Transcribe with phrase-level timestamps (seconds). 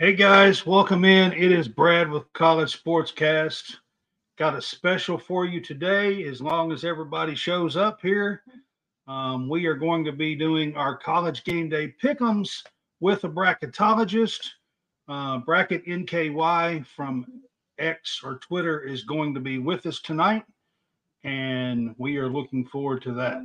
[0.00, 1.32] Hey guys, welcome in.
[1.32, 3.78] It is Brad with College Sportscast.
[4.38, 6.22] Got a special for you today.
[6.22, 8.44] As long as everybody shows up here,
[9.08, 12.62] um, we are going to be doing our college game day pick'ems
[13.00, 14.38] with a bracketologist.
[15.08, 17.26] Uh, Bracket NKY from
[17.80, 20.44] X or Twitter is going to be with us tonight,
[21.24, 23.42] and we are looking forward to that.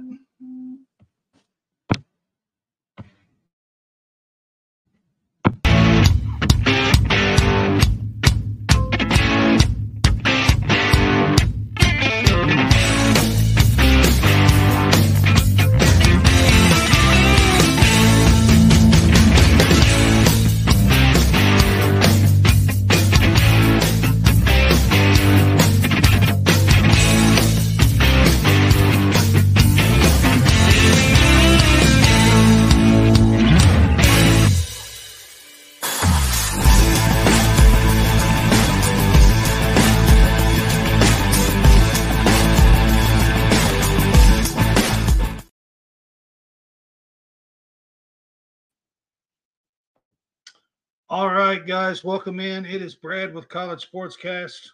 [51.14, 52.66] All right, guys, welcome in.
[52.66, 54.70] It is Brad with College Sportscast.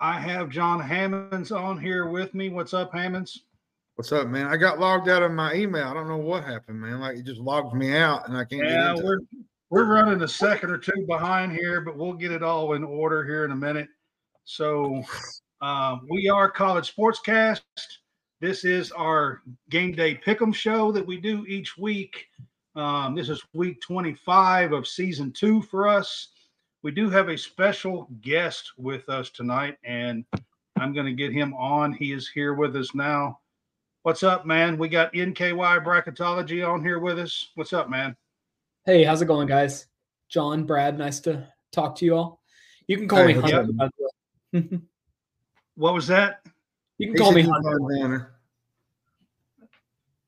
[0.00, 2.48] I have John Hammonds on here with me.
[2.48, 3.44] What's up, Hammonds?
[3.94, 4.48] What's up, man?
[4.48, 5.86] I got logged out of my email.
[5.86, 6.98] I don't know what happened, man.
[6.98, 8.68] Like it just logged me out, and I can't.
[8.68, 9.26] Yeah, we're it.
[9.70, 13.24] we're running a second or two behind here, but we'll get it all in order
[13.24, 13.86] here in a minute.
[14.42, 15.04] So,
[15.60, 17.60] um, we are College Sportscast.
[18.40, 22.26] This is our game day pick'em show that we do each week.
[22.74, 26.28] Um, this is week 25 of season two for us.
[26.82, 30.24] We do have a special guest with us tonight, and
[30.78, 31.92] I'm going to get him on.
[31.92, 33.38] He is here with us now.
[34.04, 34.78] What's up, man?
[34.78, 37.50] We got NKY Bracketology on here with us.
[37.54, 38.16] What's up, man?
[38.84, 39.86] Hey, how's it going, guys?
[40.28, 42.42] John, Brad, nice to talk to you all.
[42.88, 43.60] You can call Hey, me Hunter.
[43.60, 43.76] up?
[43.76, 43.88] by
[44.50, 44.80] the way.
[45.76, 46.40] What was that?
[46.98, 47.78] you can He call me he's Hunter.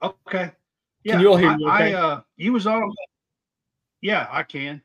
[0.03, 0.64] on
[1.07, 1.13] Okay.
[1.13, 2.91] Can you all hear I, me I uh you was on
[4.01, 4.81] Yeah, I can.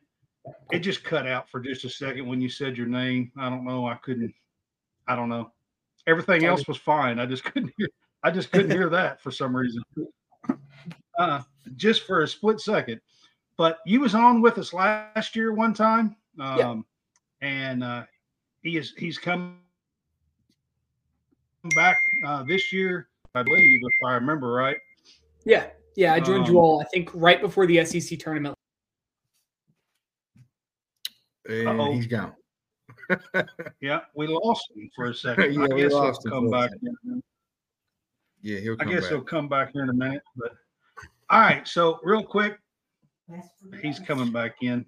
[0.71, 3.31] It just cut out for just a second when you said your name.
[3.37, 3.87] I don't know.
[3.87, 4.33] I couldn't
[5.07, 5.51] I don't know.
[6.07, 7.19] Everything else was fine.
[7.19, 7.87] I just couldn't hear
[8.23, 9.81] I just couldn't hear that for some reason.
[11.17, 11.41] Uh
[11.77, 12.99] just for a split second.
[13.55, 16.17] But you was on with us last year one time.
[16.39, 16.75] Um Yeah.
[17.47, 18.03] and uh
[18.61, 19.59] he is he's come
[21.75, 24.77] back uh this year, I believe, if I remember right.
[25.45, 26.13] Yeah, yeah.
[26.13, 26.81] I joined Um, you all.
[26.81, 28.55] I think right before the SEC tournament.
[31.47, 31.93] And Uh-oh.
[31.93, 32.33] he's gone.
[33.81, 35.53] Yeah, we lost him for a second.
[35.53, 36.69] Yeah, I guess he'll come back.
[38.41, 39.09] Yeah, he'll I guess back.
[39.09, 40.21] he'll come back here in a minute.
[40.35, 40.51] But
[41.29, 42.59] all right, so real quick,
[43.81, 44.85] he's coming back in.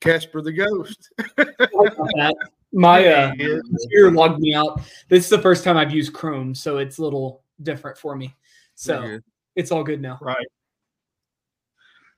[0.00, 1.12] Casper the Ghost.
[1.36, 2.34] That-
[2.74, 4.80] My uh, computer logged me out.
[5.10, 8.34] This is the first time I've used Chrome, so it's a little different for me.
[8.76, 9.24] So Very good.
[9.56, 10.18] It's all good now.
[10.20, 10.46] Right.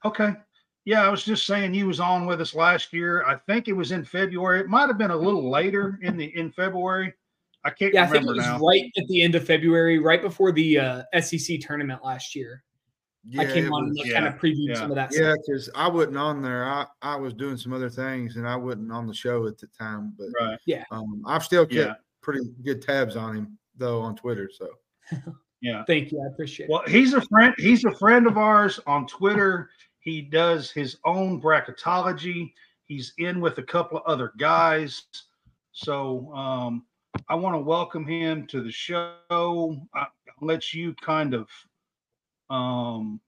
[0.05, 0.35] Okay.
[0.85, 3.25] Yeah, I was just saying you was on with us last year.
[3.27, 4.61] I think it was in February.
[4.61, 7.15] It might have been a little later in the in February.
[7.65, 8.59] I can't Yeah, I think it remember was now.
[8.67, 12.63] right at the end of February, right before the uh, SEC tournament last year.
[13.27, 14.75] Yeah, I came it on and was- like, kind of previewed yeah.
[14.75, 15.11] some of that.
[15.13, 15.37] Yeah, stuff.
[15.47, 16.67] because I wasn't on there.
[16.67, 19.69] I, I was doing some other things, and I wasn't on the show at the
[19.69, 20.13] time.
[20.19, 20.85] But Right.
[20.91, 21.95] um, I've still kept Yeah.
[22.21, 24.51] pretty good tabs on him though on Twitter.
[24.53, 24.69] So
[25.65, 25.83] Yeah.
[25.87, 26.23] Thank you.
[26.23, 26.71] I appreciate it.
[26.71, 27.55] Well, he's a friend.
[27.57, 29.71] He's a friend of ours on Twitter.
[29.99, 32.53] He does his own bracketology.
[32.85, 35.05] He's in with a couple of other guys.
[35.73, 36.85] So um,
[37.31, 39.17] I want to welcome him to the show.
[39.31, 40.07] I, I'll
[40.43, 41.49] let you kind of
[42.51, 43.19] um,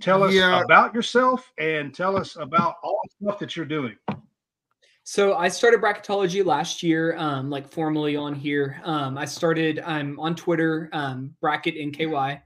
[0.00, 3.96] tell us yeah, about yourself and tell us about all the stuff that you're doing.
[5.06, 8.80] So I started bracketology last year, um, like formally on here.
[8.84, 9.78] Um, I started.
[9.80, 12.40] I'm on Twitter, um, bracket NKY.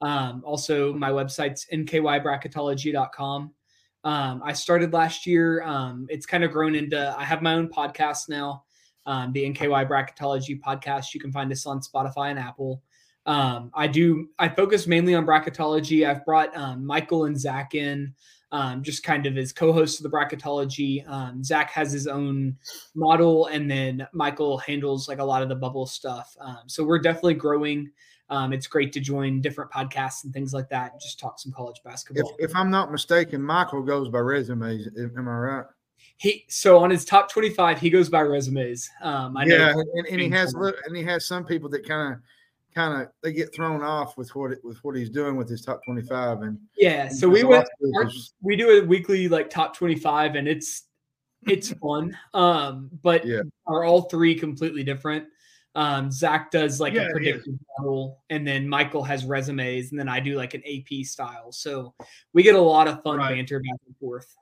[0.00, 3.54] Um, also, my website's nkYbracketology.com.
[4.02, 5.62] Um, I started last year.
[5.62, 7.14] Um, it's kind of grown into.
[7.16, 8.64] I have my own podcast now,
[9.06, 11.14] the NKY Bracketology podcast.
[11.14, 12.82] You can find us on Spotify and Apple.
[13.24, 14.30] I do.
[14.36, 16.08] I focus mainly on bracketology.
[16.08, 18.14] I've brought Michael and Zach in
[18.52, 21.08] um, just kind of as co-host of the bracketology.
[21.08, 22.56] Um, Zach has his own
[22.94, 26.36] model, and then Michael handles like a lot of the bubble stuff.
[26.40, 27.90] Um, so we're definitely growing.
[28.28, 30.92] Um, it's great to join different podcasts and things like that.
[30.92, 32.36] And just talk some college basketball.
[32.38, 34.88] if I'm not mistaken, Michael goes by resumes.
[34.96, 35.64] Am I right?
[36.20, 38.90] he so on his top twenty-five, he goes by resumes.
[39.00, 42.20] Um, I know and, and he has and he has some people that kind of
[42.74, 45.80] kind of they get thrown off with what with what he's doing with his top
[45.84, 47.64] 25 and Yeah, so we went.
[47.64, 48.10] lot of it our-
[48.42, 50.84] we do a weekly like top 25 and it's
[51.46, 53.42] it's fun um but Yeah.
[53.66, 55.26] are all three completely different
[55.74, 60.08] um zach does like Yeah, a predictive model and then michael has resumes and then
[60.08, 61.94] i do like an ap style so
[62.32, 63.36] we get a lot of fun Right.
[63.36, 64.34] banter back and forth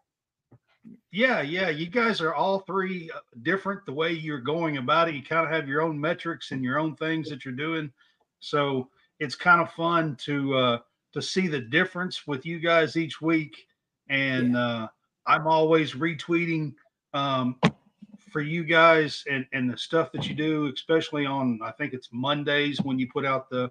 [1.11, 1.69] Yeah, yeah.
[1.71, 5.15] You guys are all three uh, different the way you're going about it.
[5.15, 7.91] You kind of have your own metrics and your own things that you're doing.
[8.41, 8.89] So
[9.21, 10.79] it's kind of fun to uh
[11.13, 13.67] to see the difference with you guys each week.
[14.09, 14.89] And uh
[15.27, 16.75] I'm always retweeting
[17.15, 17.57] um
[18.31, 22.09] for you guys and and the stuff that you do, especially on I think it's
[22.13, 23.71] Mondays when you put out the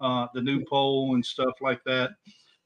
[0.00, 2.12] uh the new poll and stuff like that.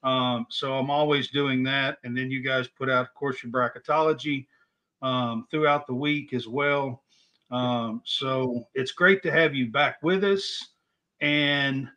[0.03, 1.99] Um, so I'm always doing that.
[2.05, 4.47] And then you guys put out, of course, your bracketology
[5.03, 7.03] um, throughout the week as well.
[7.51, 10.69] Um, so it's great to have you back with us.
[11.21, 11.89] And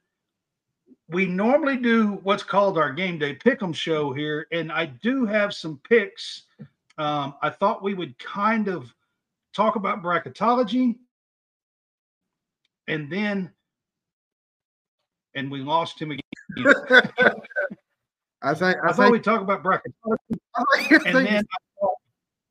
[1.10, 4.48] we normally do what's called our game day pick'em show here.
[4.52, 6.44] And I do have some picks.
[6.98, 8.94] Um, I thought we would kind of
[9.54, 10.96] talk about bracketology
[12.88, 13.52] and then
[15.34, 16.22] and we lost him again.
[18.42, 20.38] I think I I thought we'd talk about bracketology.
[20.56, 21.96] I think, I and think, then I thought,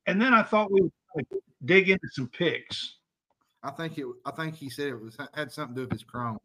[0.07, 1.27] and then I thought we would
[1.65, 2.97] dig into some picks.
[3.63, 6.05] I think it I think he said it was had something to do with his
[6.05, 6.39] Chrome.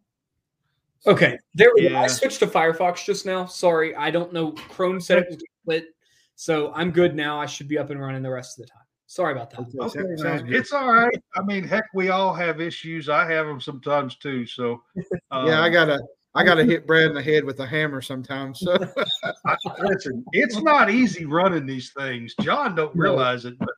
[1.07, 4.99] Okay there we go i switched to firefox just now sorry i don't know chrome
[4.99, 5.87] said it was split
[6.35, 8.81] so i'm good now i should be up and running the rest of the time
[9.07, 10.45] sorry about that Okay, Okay, sounds man.
[10.45, 10.55] good.
[10.55, 11.23] It's all right.
[11.35, 13.07] I mean, heck, we all have issues.
[13.07, 14.45] I have them sometimes too.
[14.45, 14.81] So,
[15.31, 15.99] yeah, I um, gotta
[16.33, 18.59] I gotta hit Brad in the head with a hammer sometimes.
[18.59, 18.75] So
[19.79, 20.25] listen.
[20.33, 22.33] It's not easy running these things.
[22.41, 23.01] John don't No.
[23.01, 23.69] realize it, but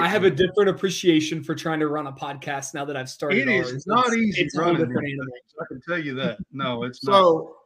[0.00, 3.38] I have a different appreciation for trying to run a podcast now that I've started.
[3.38, 3.86] It is ours.
[3.86, 5.32] not It's- easy it's a running different these animal.
[5.34, 5.54] things.
[5.60, 6.38] I can tell you that.
[6.52, 7.12] No, it's not.
[7.12, 7.56] so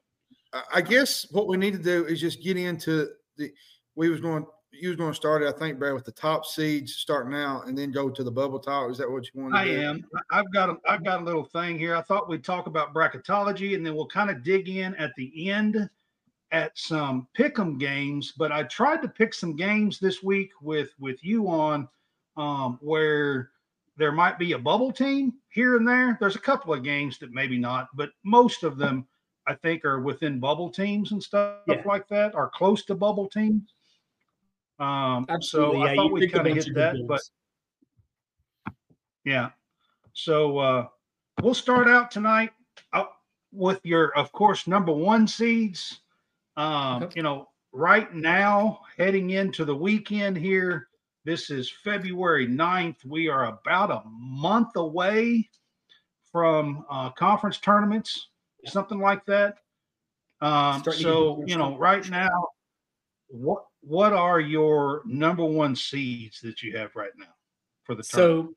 [0.53, 3.53] I- I guess what we need to do is just get into the
[3.95, 6.45] we was going you was going to start it, I think, Brad, with the top
[6.45, 8.91] seeds starting out and then go to the bubble talk.
[8.91, 9.81] Is that what you want to I do?
[9.81, 10.05] am.
[10.31, 11.97] I- I've got a, I've got a little thing here.
[11.97, 15.51] I thought we'd talk about bracketology, and then we'll kind of dig in at the
[15.51, 15.89] end
[16.53, 18.35] at some pick'em games.
[18.37, 21.89] But I tried to pick some games this week with with you on
[22.39, 23.51] um, where
[23.99, 26.17] there might be a bubble team here and there.
[26.21, 29.07] There's a couple of games that maybe not, but most of them
[29.47, 31.83] I think are within bubble teams and stuff Yeah.
[31.85, 33.75] like that, are close to bubble teams.
[34.79, 35.79] Um, Absolutely.
[35.79, 37.21] so I yeah, thought we'd picked a kind of hit that, but
[39.25, 39.51] yeah.
[40.13, 40.87] So uh,
[41.43, 42.51] we'll start out tonight
[42.93, 43.07] uh,
[43.53, 46.01] with your, of course, number one seeds.
[46.57, 47.15] Um, Okay.
[47.17, 50.89] You know, right now, heading into the weekend here,
[51.29, 53.05] this is February 9th.
[53.05, 55.51] We are about a month away
[56.33, 58.31] from uh, conference tournaments,
[58.65, 59.59] something like that.
[60.41, 62.31] Um, Starting to get so, you know, right now,
[63.27, 67.27] what what are your number one seeds that you have right now
[67.83, 68.49] for the tournament?
[68.49, 68.55] So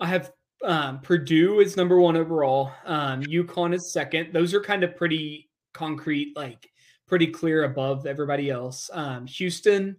[0.00, 0.30] I have
[0.62, 2.70] um, Purdue is number one overall.
[2.84, 4.32] Um, UConn is second.
[4.32, 6.70] Those are kind of pretty concrete, like
[7.08, 8.88] pretty clear above everybody else.
[8.92, 9.96] Um, Houston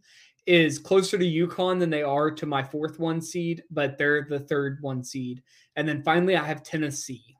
[0.49, 4.39] is closer to UConn than they are to my fourth one seed, but they're the
[4.39, 5.43] third one seed.
[5.75, 7.37] And then finally, I have Tennessee.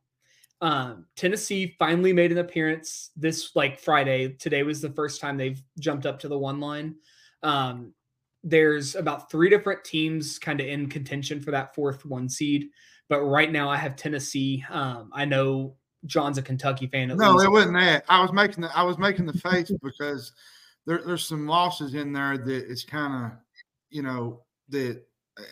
[0.62, 4.34] Um, Tennessee finally made an appearance this like Friday.
[4.34, 6.98] Today was the first time they've jumped up to the one line.
[7.42, 7.96] Um,
[8.44, 12.70] there's about three different teams kind of in contention for that fourth one seed.
[13.10, 14.64] But right now I have Tennessee.
[14.70, 17.08] Um, I know John's a Kentucky fan.
[17.08, 17.46] No, least.
[17.46, 18.06] it wasn't that.
[18.08, 20.32] I was making the I was making the face because
[20.90, 23.32] there, there's some losses in there that it's kind of,
[23.92, 25.04] you know, that
[25.38, 25.44] eh,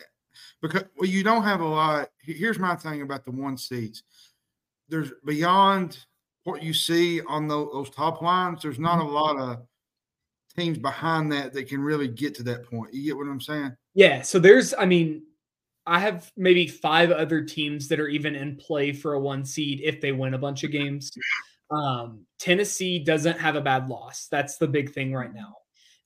[0.60, 2.10] because well, you don't have a lot.
[2.20, 4.02] Here's my thing about the one seeds.
[4.88, 6.04] There's beyond
[6.42, 8.62] what you see on those, those top lines.
[8.62, 9.58] There's not a lot of
[10.56, 12.92] teams behind that that can really get to that point.
[12.92, 13.76] You get what I'm saying?
[13.94, 14.22] Yeah.
[14.22, 15.22] So there's, I mean,
[15.86, 19.82] I have maybe five other teams that are even in play for a one seed
[19.84, 21.12] if they win a bunch of games.
[21.70, 24.28] Um, Tennessee doesn't have a bad loss.
[24.30, 25.56] That's the big thing right now.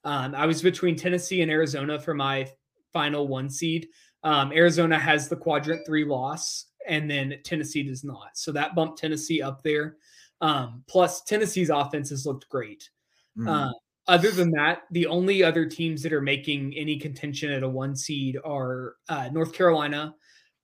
[0.03, 2.49] Um, I was between Tennessee and Arizona for my
[2.91, 3.87] final one seed.
[4.23, 8.31] Um, Arizona has the quadrant three loss, and then Tennessee does not.
[8.35, 9.97] So that bumped Tennessee up there.
[10.41, 12.89] Um, plus, Tennessee's offense has looked great.
[13.37, 13.47] Mhm.
[13.47, 13.73] Uh,
[14.07, 17.95] other than that, the only other teams that are making any contention at a one
[17.95, 20.13] seed are uh, North Carolina.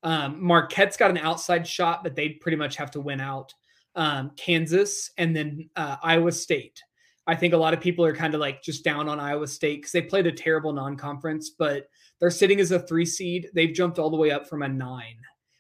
[0.04, 3.54] Um, Marquette's got an outside shot, but they'd pretty much have to win out.
[4.00, 6.82] Um, Kansas and then uh, Iowa State.
[7.28, 9.82] I think a lot of people are kind of like just down on Iowa State
[9.82, 13.50] because they played a terrible non-conference, but they're sitting as a three seed.
[13.54, 15.20] They've jumped all the way up from a nine,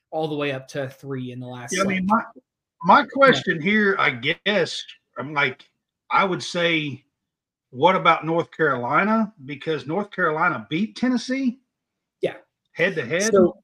[0.10, 1.75] all the way up to three in the last.
[1.75, 2.22] Yeah, I mean, my
[2.84, 4.81] my question here, I guess,
[5.17, 5.65] I'm like,
[6.10, 7.03] I would say,
[7.72, 9.34] what about North Carolina?
[9.46, 11.60] Because North Carolina beat Tennessee.
[12.22, 12.36] Yeah.
[12.72, 13.34] Head to head.
[13.34, 13.58] So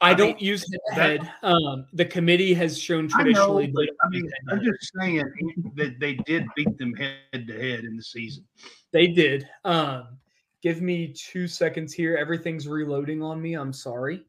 [0.00, 1.32] I, I don't mean, use head head.
[1.42, 3.66] Um, the committee has shown I know, traditionally.
[3.74, 4.76] but I mean, use I'm head-to-head.
[4.80, 8.44] just saying that they did beat them head to head in the season.
[8.92, 9.48] They did.
[9.64, 10.18] Um,
[10.62, 12.16] give me two seconds here.
[12.16, 13.54] Everything's reloading on me.
[13.54, 14.22] I'm sorry.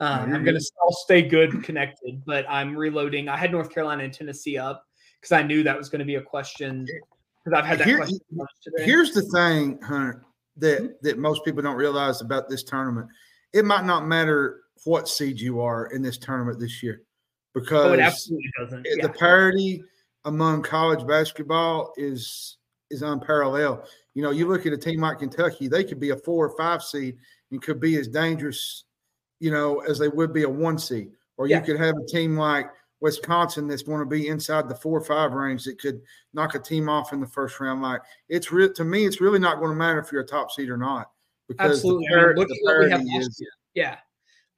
[0.00, 0.60] Um, I'm gonna.
[0.82, 3.28] I'll stay good connected, but I'm reloading.
[3.28, 4.86] I had North Carolina and Tennessee up
[5.20, 7.96] because I knew that was going to be a question because I've had that Here-
[7.96, 8.20] question
[8.62, 8.84] today.
[8.84, 10.22] Here's the thing, Hunter,
[10.58, 13.08] that that most people don't realize about this tournament.
[13.52, 17.02] It might not matter what seed you are in this tournament this year,
[17.54, 18.86] because oh, it absolutely doesn't.
[18.88, 19.06] Yeah.
[19.06, 19.82] the parity
[20.24, 22.58] among college basketball is
[22.90, 23.80] is unparalleled.
[24.14, 26.56] You know, you look at a team like Kentucky; they could be a four or
[26.56, 27.16] five seed
[27.50, 28.84] and could be as dangerous,
[29.40, 31.10] you know, as they would be a one seed.
[31.36, 31.60] Or Yeah.
[31.60, 32.66] you could have a team like
[33.00, 36.00] Wisconsin that's going to be inside the four or five range that could
[36.34, 37.80] knock a team off in the first round.
[37.80, 40.50] Like it's real to me, it's really not going to matter if you're a top
[40.50, 41.10] seed or not
[41.48, 42.06] because Absolutely.
[42.10, 43.42] the, I mean, look the at what we have parity is.
[43.74, 43.96] Yeah.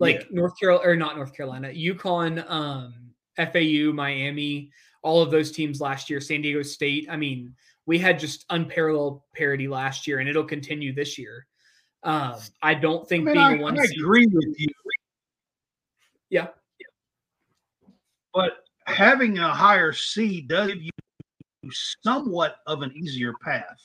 [0.00, 2.95] Like North Carolina or not North Carolina, UConn, um,
[3.37, 4.71] FAU, Miami,
[5.02, 7.07] all of those teams last year, San Diego State.
[7.11, 7.54] I mean,
[7.87, 11.47] we had just unparalleled parity last year, and it'll continue this year.
[12.02, 13.99] Um, I don't I think mean, being I, a one I seed.
[13.99, 14.69] agree with you.
[16.30, 16.49] Yeah.
[18.33, 21.71] But having a higher seed does give you
[22.02, 23.80] somewhat of an easier path.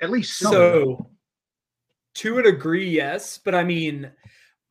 [0.00, 0.56] At least somewhat.
[0.56, 1.10] So,
[2.14, 3.38] to a degree, yes.
[3.44, 4.10] But I mean,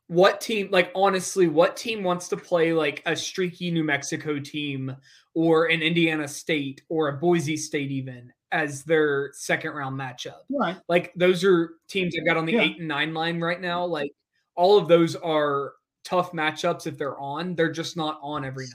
[0.09, 4.95] what team, like, honestly, what team wants to play like a streaky New Mexico team
[5.35, 10.39] or an Indiana State or a Boise State, even as their second round matchup?
[10.49, 10.77] right.
[10.87, 12.61] Like, those are teams I've got on the Yeah.
[12.61, 13.85] eight and nine line right now.
[13.85, 14.11] Like,
[14.55, 15.73] all of those are
[16.03, 17.53] tough matchups if they're on.
[17.53, 18.73] They're just not on every night.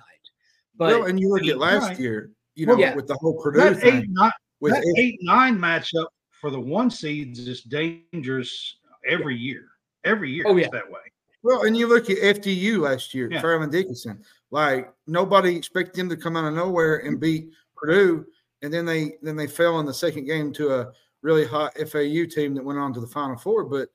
[0.76, 1.98] But well, and you look at last right.
[1.98, 2.94] year, you know, Yeah.
[2.94, 6.06] with the whole Purdue That thing, eight, nine, with that it- eight nine matchup
[6.40, 9.66] for the one seeds is dangerous every year.
[10.04, 10.70] Every year Oh, it's yeah.
[10.78, 11.00] that way.
[11.44, 13.42] Well, and you look at FDU last year, Yeah.
[13.42, 14.24] Fairleigh Dickinson.
[14.50, 18.24] Like nobody expected them to come out of nowhere and beat Purdue,
[18.62, 22.24] and then they then they fell in the second game to a really hot FAU
[22.24, 23.64] team that went on to the Final Four.
[23.64, 23.90] But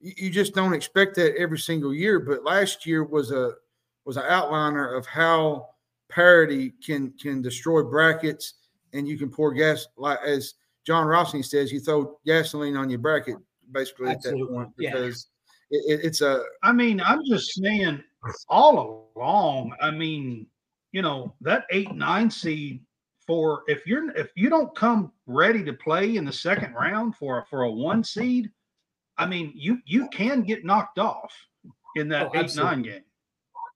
[0.00, 2.18] you, you just don't expect that every single year.
[2.18, 3.52] But last year was a
[4.04, 5.68] was an outliner of how
[6.08, 8.54] parity can can destroy brackets,
[8.92, 12.98] and you can pour gas like as John Rossi says, you throw gasoline on your
[12.98, 13.36] bracket
[13.70, 15.26] basically at that point because it,
[15.70, 18.02] it, it's a I mean, I'm just saying
[18.48, 19.74] all along.
[19.80, 20.46] I mean,
[20.92, 22.84] you know, that eight nine seed
[23.26, 27.40] for if you're if you don't come ready to play in the second round for
[27.40, 28.50] a for a one seed,
[29.16, 31.34] I mean, you you can get knocked off
[31.96, 32.74] in that Oh, eight absolutely.
[32.76, 33.04] nine game.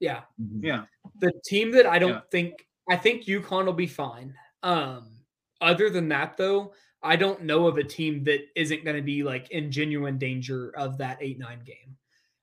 [0.00, 0.22] yeah,
[0.61, 0.84] Yeah.
[1.20, 2.20] the team that I don't Yeah.
[2.30, 4.34] think I think UConn will be fine.
[4.62, 5.18] Um,
[5.61, 9.23] other than that, though, I don't know of a team that isn't going to be
[9.23, 11.97] like in genuine danger of that eight nine game.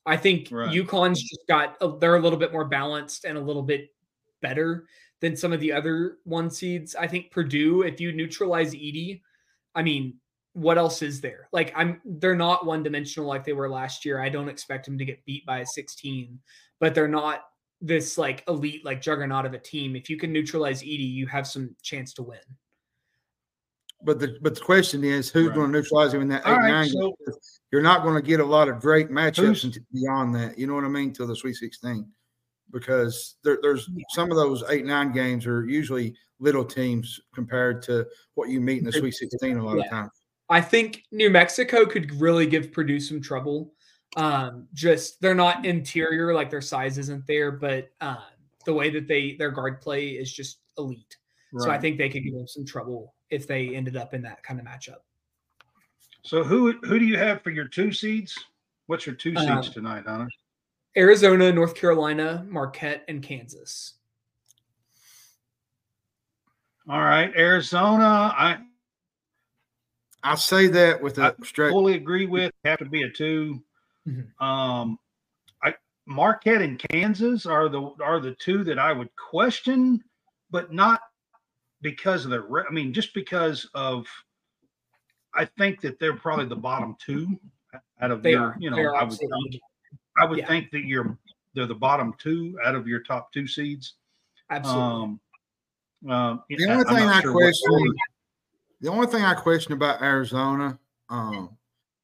[0.06, 0.74] I think Right.
[0.74, 3.90] UConn's just got a, they're a little bit more balanced and a little bit
[4.42, 4.88] better
[5.22, 6.96] than some of the other one seeds.
[6.96, 9.22] I think Purdue, if you neutralize Edey,
[9.76, 10.16] I mean,
[10.54, 11.48] what else is there?
[11.52, 14.22] Like I'm they're not one dimensional like they were last year.
[14.22, 16.40] I don't expect them to get beat by a 16,
[16.80, 17.44] but they're not
[17.82, 19.96] this like elite like juggernaut of a team.
[19.96, 22.40] If you can neutralize Edey, you have some chance to win.
[24.02, 25.56] But the but the question is, who's Right.
[25.56, 26.90] going to neutralize him in that eight right, nine?
[26.90, 27.16] so-?
[27.72, 30.58] You're not going to get a lot of great matchups beyond that.
[30.58, 31.12] You know what I mean?
[31.14, 32.10] Till the Sweet Sixteen,
[32.72, 34.04] because there, there's Yeah.
[34.12, 38.80] some of those eight nine games are usually little teams compared to what you meet
[38.80, 40.12] in the Sweet Sixteen a lot of times.
[40.50, 43.74] I think New Mexico could really give Purdue some trouble.
[44.16, 48.18] Um, just they're not interior, like their size isn't there, but um,
[48.66, 51.18] the way that they their guard play is just elite.
[51.58, 54.44] So I think they could give them some trouble if they ended up in that
[54.44, 55.00] kind of matchup.
[56.24, 58.38] So who who do you have for your two seeds?
[58.88, 60.28] What's your two seeds tonight, Hunter?
[60.98, 63.94] Arizona, North Carolina, Marquette, and Kansas.
[66.90, 68.04] All right, Arizona.
[68.36, 68.58] I
[70.24, 71.72] I say that with a I straight.
[71.72, 72.52] fully agree with.
[72.66, 73.64] Have to be a 2
[74.08, 74.42] Mhm.
[74.42, 74.98] Um,
[75.64, 75.76] I
[76.08, 80.04] Marquette and Kansas are the are the two that I would question,
[80.50, 81.02] but not
[81.82, 82.64] because of the.
[82.68, 84.08] I mean, just because of.
[85.36, 87.40] I think that they're probably the bottom two
[88.02, 88.42] out of They your.
[88.46, 88.56] are.
[88.60, 89.32] You know, They I would think,
[90.18, 90.48] I would Yeah.
[90.48, 91.18] think that you're
[91.54, 93.94] they're the bottom two out of your top two seeds.
[94.50, 94.84] Absolutely.
[94.84, 95.20] Um,
[96.12, 97.94] um, The I- only I'm thing not I sure question, order-
[98.82, 101.56] the only thing I question about Arizona, um,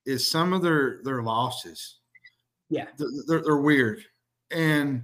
[0.05, 1.97] is some of their their losses.
[2.69, 2.87] yeah.
[2.97, 4.03] They're, they're, they're weird,
[4.51, 5.03] and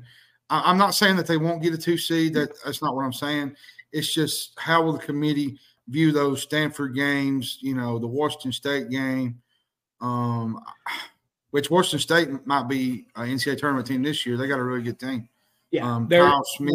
[0.49, 2.33] I, am not saying that they won't get a two seed.
[2.35, 3.55] That that's not what I'm saying.
[3.91, 5.57] It's just how will the committee
[5.87, 7.57] view those Stanford games?
[7.61, 9.41] You know, the Washington State game,
[10.01, 10.59] um,
[11.51, 14.37] which Washington State might be an NCAA tournament team this year.
[14.37, 15.27] They got a really good team.
[15.71, 16.73] Yeah, um, Kyle Smith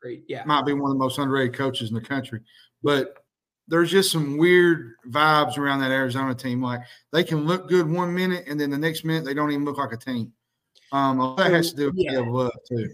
[0.00, 0.24] great.
[0.28, 2.40] Yeah, might be one of the most underrated coaches in the country,
[2.82, 3.24] but
[3.68, 6.62] there's just some weird vibes around that Arizona team.
[6.62, 6.80] Like
[7.12, 9.78] they can look good one minute, and then the next minute they don't even look
[9.78, 10.32] like a team.
[10.92, 12.20] Um, that has to do with yeah.
[12.20, 12.90] love too.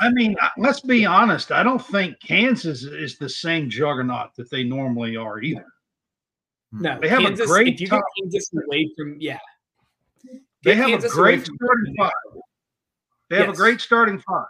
[0.00, 1.50] I mean, let's be honest.
[1.50, 5.66] I don't think Kansas is the same juggernaut that they normally are either.
[6.72, 6.82] Hmm.
[6.82, 7.74] No, they have Kansas, a great.
[7.74, 9.38] If you get Kansas away from, yeah,
[10.62, 12.12] they have Kansas a great starting five.
[13.30, 13.46] They yes.
[13.46, 14.46] have a great starting five,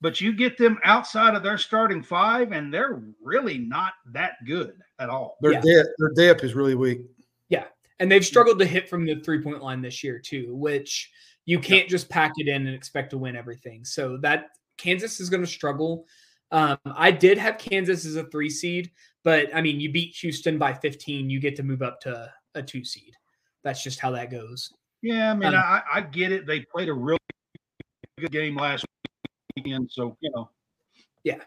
[0.00, 4.74] but you get them outside of their starting five, and they're really not that good
[4.98, 5.36] at all.
[5.40, 5.60] Their yeah.
[5.60, 7.00] depth, their depth is really weak.
[7.48, 7.64] Yeah,
[8.00, 11.10] and they've struggled to hit from the three point line this year too, which
[11.48, 13.82] you can't just pack it in and expect to win everything.
[13.82, 16.04] So that Kansas is going to struggle.
[16.52, 18.90] Um, I did have Kansas as a three seed,
[19.24, 22.62] but I mean, you beat Houston by 15, you get to move up to a
[22.62, 23.14] two seed.
[23.64, 24.74] That's just how that goes.
[25.00, 26.46] Yeah, I mean, um, I, I get it.
[26.46, 27.18] They played a really
[28.20, 28.84] good game last
[29.56, 30.50] weekend, so you know.
[31.24, 31.38] Yeah,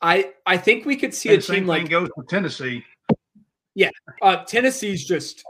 [0.00, 2.82] I I think we could see and a team like goes to Tennessee.
[3.74, 3.90] Yeah,
[4.22, 5.44] uh, Tennessee's just.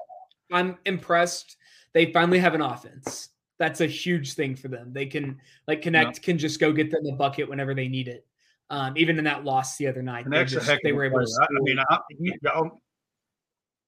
[0.51, 1.57] I'm impressed.
[1.95, 3.29] They finally have an offense
[3.63, 4.93] that's a huge thing for them.
[4.93, 5.39] They can
[5.69, 6.23] like connect yeah.
[6.25, 8.27] can just go get them a bucket whenever they need it.
[8.71, 11.27] Um, even in that loss the other night, they, just, they were able to.
[11.41, 12.81] I mean, I, you, know,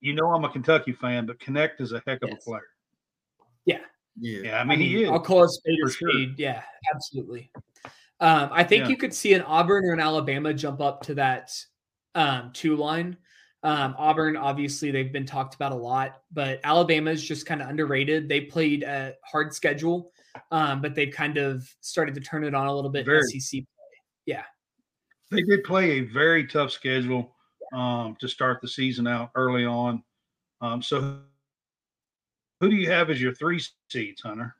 [0.01, 2.43] you know, I'm a Kentucky fan, but Knecht is a heck of yes.
[2.43, 2.63] a player.
[3.65, 3.79] Yeah.
[4.21, 4.61] yeah, yeah.
[4.61, 5.11] I mean, I mean, he is.
[5.11, 6.35] I'll call it spade or spade.
[6.39, 6.63] Yeah,
[6.95, 7.51] absolutely.
[8.21, 8.91] Um, I think yeah.
[8.91, 11.51] you could see an Auburn or an Alabama jump up to that
[12.15, 13.17] um, two line
[13.65, 17.69] um, Auburn, obviously, they've been talked about a lot, but Alabama is just kind of
[17.71, 18.29] underrated.
[18.29, 20.13] They played a hard schedule,
[20.51, 23.07] um, but they've kind of started to turn it on a little bit.
[23.07, 23.99] Very, SEC play.
[24.27, 24.43] Yeah.
[25.31, 27.35] They did play a very tough schedule
[27.73, 30.03] um, to start the season out early on.
[30.61, 31.21] Um, so,
[32.61, 34.55] who do you have as your three seeds, Hunter?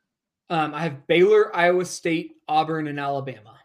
[0.49, 3.59] Um, I have Baylor, Iowa State, Auburn, and Alabama.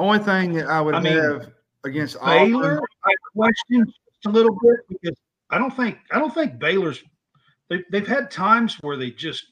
[0.00, 1.52] Only thing that I would I mean, have
[1.84, 3.92] against Baylor, Auburn, I question
[4.26, 5.16] a little bit because
[5.50, 7.02] I don't think I don't think Baylor's
[7.68, 9.44] they, they've had times where they just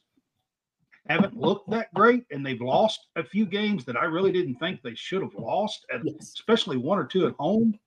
[1.07, 4.83] haven't looked that great and they've lost a few games that I really didn't think
[4.83, 6.33] they should have lost, at, yes.
[6.35, 7.79] especially one or two at home.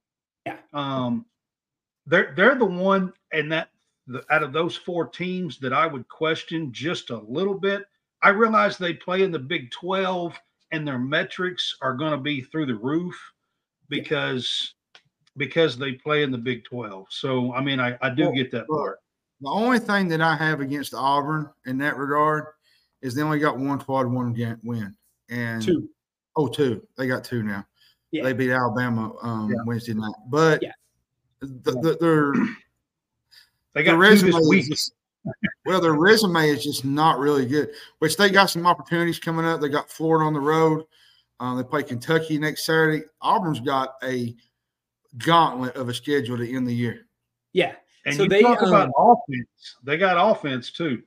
[0.45, 0.57] Yeah.
[0.73, 1.25] Um,
[2.05, 3.69] they're they're the one and that
[4.07, 7.85] the, out of those four teams that I would question just a little bit.
[8.21, 10.39] I realize they play in the Big 12
[10.71, 13.15] and their metrics are going to be through the roof
[13.89, 14.73] because
[15.37, 17.07] because they play in the Big 12.
[17.09, 18.99] So I mean, I, I do well, get that part.
[19.41, 22.45] The only thing that I have against Auburn in that regard
[23.01, 24.95] is they only got one quad one win
[25.29, 25.89] and two.
[26.35, 26.85] Oh, two.
[26.97, 27.65] They got two now.
[28.11, 28.23] Yeah.
[28.23, 29.61] They beat Alabama um, yeah.
[29.65, 30.71] Wednesday night, but yeah.
[31.41, 32.33] the, the, they're
[33.73, 34.71] they got the resume two this week.
[34.71, 34.91] Is,
[35.65, 37.69] well, their resume is just not really good.
[37.99, 39.61] Which they got some opportunities coming up.
[39.61, 40.83] They got Florida on the road.
[41.39, 43.03] Uh, they play Kentucky next Saturday.
[43.21, 44.35] Auburn's got a
[45.17, 47.07] gauntlet of a schedule to end the year.
[47.53, 47.73] Yeah.
[48.05, 49.75] And so they talk um, about offense.
[49.83, 51.03] They got offense too.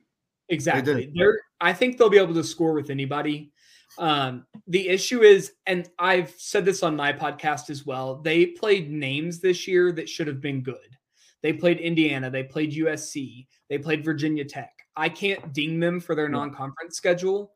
[0.49, 1.11] Exactly.
[1.15, 3.51] They are I think they'll be able to score with anybody.
[3.97, 8.91] Um, the issue is, and I've said this on my podcast as well, they played
[8.91, 10.75] names this year that should have been good.
[11.45, 14.73] They played Indiana, they played USC, they played Virginia Tech.
[14.97, 17.53] I can't ding them for their non-conference schedule,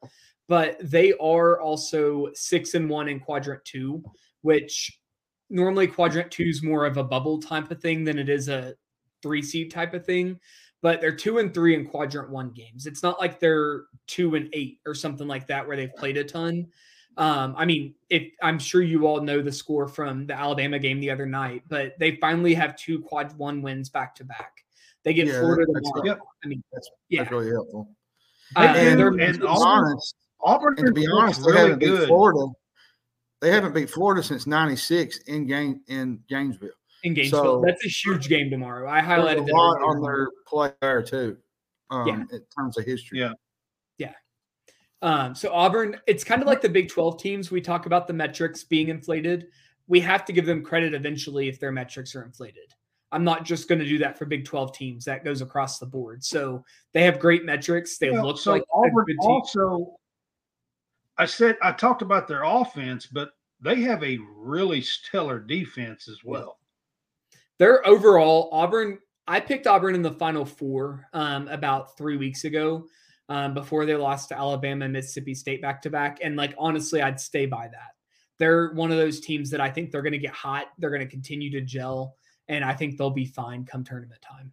[0.48, 4.04] but they are also six and one in quadrant two,
[4.44, 4.96] which
[5.50, 8.76] normally quadrant two is more of a bubble type of thing than it is a
[9.24, 10.40] three seed type of thing.
[10.84, 12.86] But they're two and three in quadrant one games.
[12.86, 16.24] It's not like they're two and eight or something like that where they've played a
[16.24, 16.68] ton.
[17.20, 21.02] Um, I mean, if I'm sure you all know the score from the Alabama game
[21.02, 24.64] the other night, but they finally have two quad one wins back to back.
[25.04, 26.06] They get yeah, Florida tomorrow.
[26.06, 26.20] Yep.
[26.46, 27.24] I mean, that's, yeah.
[27.24, 27.90] that's really helpful.
[28.56, 32.00] Uh, and, and, and honest, Auburn, and to be honest, they really haven't good.
[32.00, 32.54] beat Florida.
[33.42, 36.70] They haven't beat Florida since '96 in game in Gainesville.
[37.04, 38.90] In Gainesville, so, that's a huge game tomorrow.
[38.90, 41.38] I highlighted a lot on their play there too.
[41.92, 42.38] Um, yeah.
[42.38, 43.20] in terms of history.
[43.20, 43.34] Yeah.
[45.02, 47.52] Um, so Auburn, it's kind of like the Big 12 teams.
[47.52, 49.48] We talk about the metrics being inflated.
[49.88, 52.74] We have to give them credit eventually if their metrics are inflated.
[53.12, 55.06] I'm not just going to do that for Big 12 teams.
[55.06, 56.24] That goes across the board.
[56.24, 57.98] So they have great metrics.
[57.98, 59.96] They look so like Auburn also.
[61.18, 63.32] I said I talked about their offense, but
[63.62, 66.60] they have a really stellar defense as well.
[67.58, 72.86] Their overall Auburn, I picked Auburn in the Final Four um, about three weeks ago,
[73.30, 76.20] um, before they lost to Alabama and Mississippi State back to back.
[76.22, 77.96] And like honestly, I'd stay by that.
[78.40, 80.68] They're one of those teams that I think they're going to get hot.
[80.78, 82.16] They're going to continue to gel,
[82.48, 84.52] and I think they'll be fine come tournament time.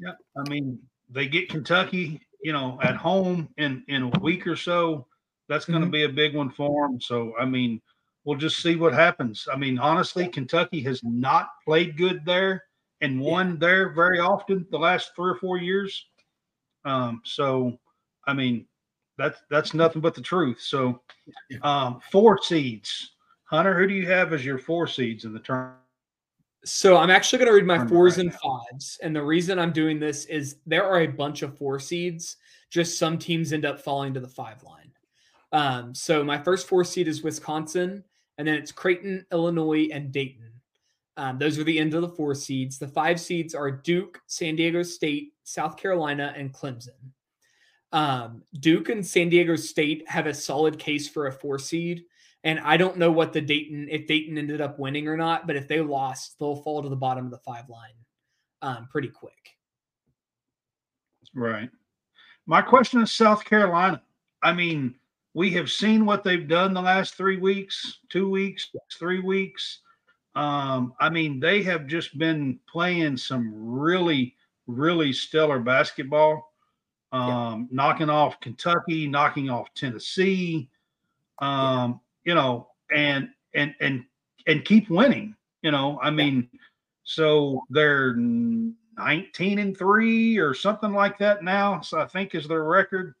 [0.00, 4.56] Yeah, I mean they get Kentucky, you know, at home in in a week or
[4.56, 5.06] so.
[5.48, 5.92] That's going to Mhm.
[5.92, 7.00] be a big one for them.
[7.00, 7.80] So I mean,
[8.24, 9.46] we'll just see what happens.
[9.52, 12.64] I mean, honestly, Kentucky has not played good there
[13.02, 16.06] and won there very often the last three or four years.
[16.84, 17.78] Um, so
[18.26, 18.66] I mean,
[19.16, 20.60] that's that's nothing but the truth.
[20.60, 21.00] So
[21.62, 23.12] um, four seeds.
[23.44, 25.78] Hunter, who do you have as your four seeds in the tournament?
[26.64, 29.72] So I'm actually going to read my fours right and fives, and the reason I'm
[29.72, 32.36] doing this is there are a bunch of four seeds.
[32.70, 34.90] Just some teams end up falling to the five line.
[35.52, 38.02] Um, so my first four seed is Wisconsin,
[38.38, 40.53] and then it's Creighton, Illinois, and Dayton.
[41.16, 42.78] Um, those are the end of the four seeds.
[42.78, 46.88] The five seeds are Duke, San Diego State, South Carolina, and Clemson.
[47.92, 52.04] Um, Duke and San Diego State have a solid case for a four seed.
[52.42, 55.56] And I don't know what the Dayton, if Dayton ended up winning or not, but
[55.56, 57.94] if they lost, they'll fall to the bottom of the five line
[58.60, 59.56] um, pretty quick.
[61.34, 61.70] Right.
[62.46, 64.02] My question is South Carolina.
[64.42, 64.94] I mean,
[65.32, 69.80] we have seen what they've done the last three weeks, two weeks, three weeks.
[70.34, 74.34] Um, I mean, they have just been playing some really,
[74.66, 76.52] really stellar basketball,
[77.12, 80.68] um, knocking off Kentucky, knocking off Tennessee,
[81.40, 84.04] um, you know, and and and
[84.46, 85.36] and keep winning.
[85.62, 86.48] You know, I mean,
[87.04, 91.80] so they're 19 and 3 or something like that now.
[91.80, 93.14] So I think is their record.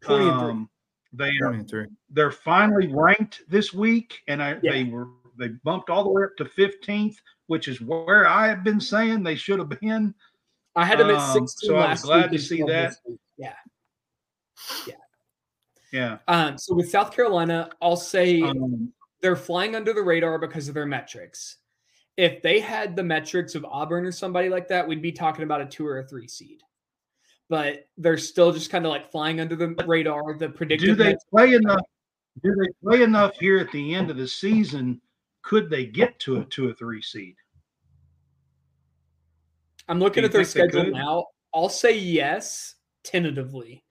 [0.00, 0.30] 20.
[0.30, 0.70] Um,
[1.12, 1.64] they are
[2.10, 4.72] they're finally ranked this week, and I, Yeah.
[4.72, 8.64] they were they bumped all the way up to 15th, which is where I have
[8.64, 10.14] been saying they should have been.
[10.76, 12.96] I had them at Um, 16 so I was last glad to see that.
[13.06, 13.18] week.
[13.36, 13.54] Yeah.
[15.92, 16.18] Yeah.
[16.28, 20.74] Um, so with South Carolina, I'll say Um, they're flying under the radar because of
[20.74, 21.56] their metrics.
[22.16, 25.60] If they had the metrics of Auburn or somebody like that, we'd be talking about
[25.60, 26.62] a two or a three seed.
[27.48, 30.36] But they're still just kind of like flying under the radar.
[30.36, 31.80] The do they play enough?
[32.42, 35.00] Do they play enough here at the end of the season?
[35.48, 37.36] Could they get to a two or three seed?
[39.88, 41.24] I'm looking at their schedule now.
[41.54, 43.82] I'll say yes, tentatively,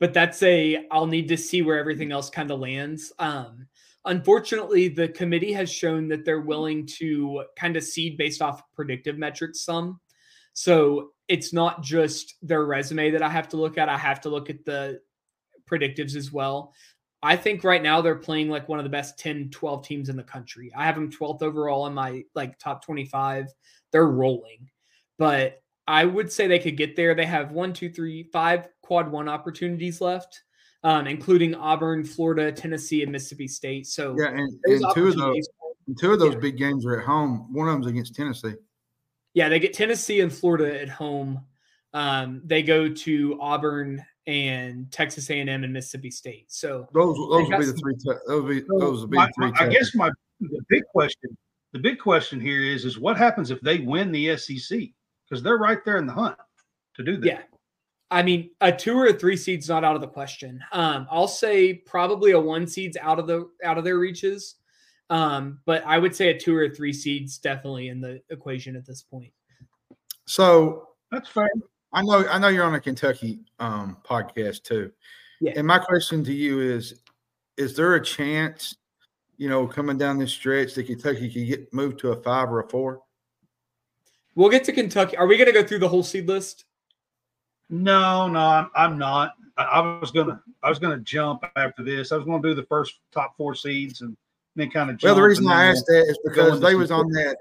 [0.00, 3.12] but that's a I'll need to see where everything else kind of lands.
[3.18, 3.66] Um,
[4.06, 9.18] unfortunately, the committee has shown that they're willing to kind of seed based off predictive
[9.18, 10.00] metrics some.
[10.54, 13.90] So it's not just their resume that I have to look at.
[13.90, 15.02] I have to look at the
[15.70, 16.72] predictives as well.
[17.22, 20.16] I think right now they're playing like one of the best 10, 12 teams in
[20.16, 20.72] the country.
[20.76, 23.46] I have them 12th overall in my like top 25.
[23.92, 24.68] They're rolling
[25.22, 27.14] but I would say they could get there.
[27.14, 30.42] They have one, two, three, five quad one opportunities left,
[30.82, 33.86] um, including Auburn, Florida, Tennessee, and Mississippi State.
[33.86, 35.48] So Yeah, and, and two of those
[35.98, 36.40] two of those Yeah.
[36.40, 37.52] big games are at home.
[37.52, 38.54] One of them's against Tennessee.
[39.34, 41.40] yeah, they get Tennessee and Florida at home.
[41.92, 46.44] Um, they go to Auburn and Texas A&M and Mississippi State.
[46.52, 47.94] So Those those got will be the three.
[47.96, 49.46] Te- those will be So those will be my- three.
[49.50, 49.72] my- I tests.
[49.78, 51.36] guess my the big question,
[51.72, 54.92] the big question here is, is what happens if they win the SEC?
[55.28, 56.36] Because they're right there in the hunt
[56.96, 57.26] to do that.
[57.26, 57.42] yeah,
[58.10, 60.62] I mean, a two or a three seed's not out of the question.
[60.72, 64.56] Um, I'll say probably a one seed's out of the out of their reaches.
[65.10, 68.76] Um, but I would say a two or a three seed's definitely in the equation
[68.76, 69.32] at this point.
[70.26, 71.48] So That's fair.
[71.92, 74.90] I know I know you're on a Kentucky um, podcast too.
[75.40, 75.52] Yeah.
[75.56, 77.00] And my question to you is:
[77.56, 78.76] Is there a chance,
[79.36, 82.60] you know, coming down this stretch that Kentucky could get moved to a five or
[82.60, 83.02] a four?
[84.34, 85.16] We'll get to Kentucky.
[85.16, 86.64] Are we going to go through the whole seed list?
[87.68, 89.32] No, no, I'm, I'm not.
[89.56, 92.12] I, I was gonna I was gonna jump after this.
[92.12, 94.16] I was gonna do the first top four seeds and
[94.56, 95.16] then kind of Well, jump.
[95.16, 97.36] the reason I asked that is because they was on that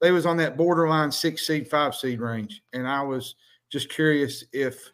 [0.00, 3.34] they was on that borderline six seed, five seed range, and I was
[3.70, 4.90] just curious if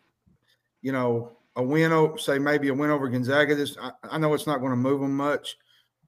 [0.81, 3.55] you know a win over, say maybe a win over Gonzaga.
[3.55, 5.57] This I, I know it's not going to move them much,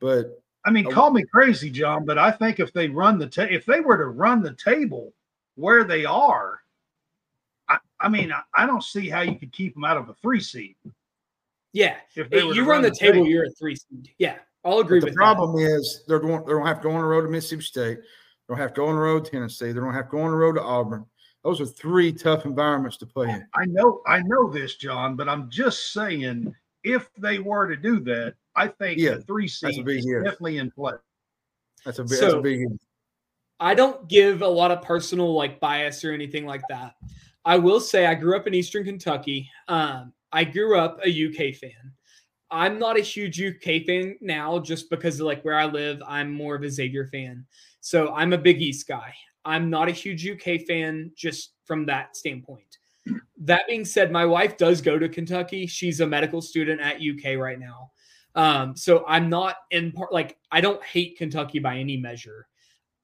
[0.00, 3.42] but I mean, call me crazy, John, but I think if they run the ta-
[3.50, 5.12] if they were to run the table
[5.56, 6.60] where they are,
[7.68, 10.14] I, I mean, I, I don't see how you could keep them out of a
[10.14, 10.76] three seed.
[11.72, 11.96] Yeah.
[12.14, 14.10] If they you to run the table, you're a three seed.
[14.18, 14.36] Yeah.
[14.64, 17.02] I'll agree But the problem is they're going they're going to have to go on
[17.02, 17.98] the road to Mississippi State.
[18.48, 19.66] They don't have to go on the road to Tennessee.
[19.72, 21.06] They don't have to go on the road to Auburn.
[21.42, 23.46] Those are three tough environments to play in.
[23.54, 26.54] I know, I know this, John, but I'm just saying,
[26.84, 30.06] if they were to do that, I think Yeah, the three a seed big is
[30.06, 30.24] yes.
[30.24, 30.92] definitely in play.
[31.84, 32.66] That's a big, that's So- a big.
[33.60, 36.94] I don't give a lot of personal like bias or anything like that.
[37.44, 39.48] I will say I grew up in Eastern Kentucky.
[39.68, 41.92] Um, I grew up a UK fan.
[42.50, 46.02] I'm not a huge UK fan now just because of like where I live.
[46.06, 47.46] I'm more of a Xavier fan.
[47.84, 49.14] So I'm a Big East guy.
[49.44, 52.78] I'm not a huge UK fan just from that standpoint.
[53.36, 55.66] That being said, my wife does go to Kentucky.
[55.66, 57.90] She's a medical student at UK right now.
[58.34, 62.48] Um, so I'm not in part like I don't hate Kentucky by any measure.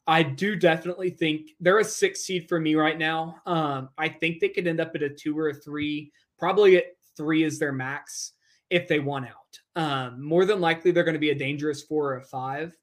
[0.07, 3.37] I do definitely think they're a six seed for me right now.
[3.45, 6.85] Um, I think they could end up at a two or a three, probably at
[7.19, 8.33] three is their max
[8.71, 9.61] if they won out.
[9.77, 12.75] Um, more than likely, they're going to be a dangerous four or a five.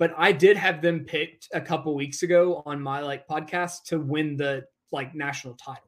[0.00, 4.00] But I did have them picked a couple weeks ago on my like podcast to
[4.00, 5.84] win the like national title.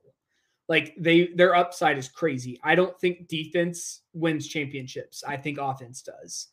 [0.69, 2.61] Like they their upside is crazy.
[2.63, 5.25] I don't think defense wins championships.
[5.27, 6.49] I think offense does.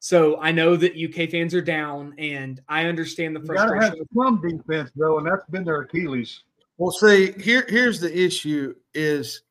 [0.00, 3.98] So I know that UK fans are down, and I understand the You gotta frustration.
[3.98, 6.42] have some defense though, and that's been their Achilles.
[6.78, 9.42] Well, see, here here's the issue: is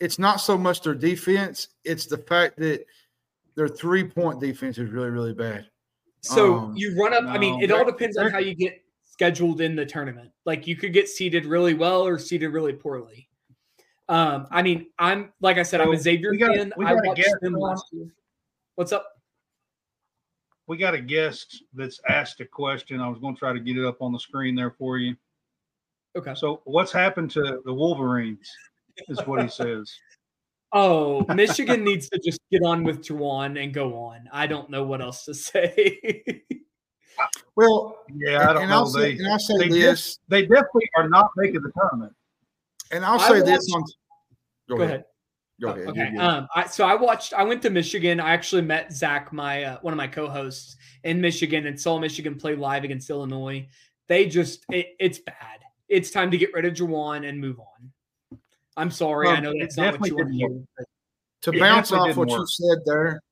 [0.00, 2.84] it's not so much their defense; it's the fact that
[3.54, 5.68] their three point defense is really, really bad.
[6.22, 7.24] So Um, you run up.
[7.24, 10.30] I mean, it all depends on how you get scheduled in the tournament.
[10.44, 13.28] Like you could get seated really well or seated really poorly.
[14.08, 16.72] Um, I mean, I'm like I said, I'm a Xavier gotta- fan.
[16.84, 18.06] I watched them last year.
[18.76, 19.06] What's up?
[20.68, 23.00] We got a guest that's asked a question.
[23.00, 25.16] I was going to try to get it up on the screen there for you.
[26.16, 26.34] Okay.
[26.34, 28.50] So, what's happened to the Wolverines?
[29.08, 29.92] Is what he says.
[30.72, 34.28] Oh, Michigan needs to just get on with Juwan and go on.
[34.32, 36.42] I don't know what else to say.
[37.56, 38.76] Well, Yeah, I don't and know.
[38.78, 42.14] I'll say, They and I'll say they this, they definitely are not making the tournament.
[42.90, 43.82] and I'll I say this on.
[44.68, 44.90] Go, go ahead.
[44.90, 45.04] ahead.
[45.60, 45.88] Go Oh, ahead.
[45.88, 46.10] okay.
[46.14, 46.22] You're.
[46.22, 47.34] Um, I, so I watched.
[47.34, 48.18] I went to Michigan.
[48.18, 52.36] I actually met Zach, my uh, one of my co-hosts in Michigan, and saw Michigan
[52.36, 53.68] play live against Illinois.
[54.08, 55.60] They just, it, it's bad.
[55.88, 57.92] It's time to get rid of Juwan and move on.
[58.76, 59.28] I'm sorry.
[59.28, 60.86] I know that's not what you want to definitely hear.
[61.42, 63.22] to It bounce off what didn't you said there,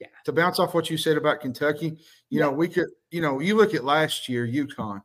[0.00, 0.08] Yeah.
[0.24, 1.98] to bounce off what you said about Kentucky,
[2.30, 2.46] you Yeah.
[2.46, 5.02] know, we could, you know, you look at last year, UConn,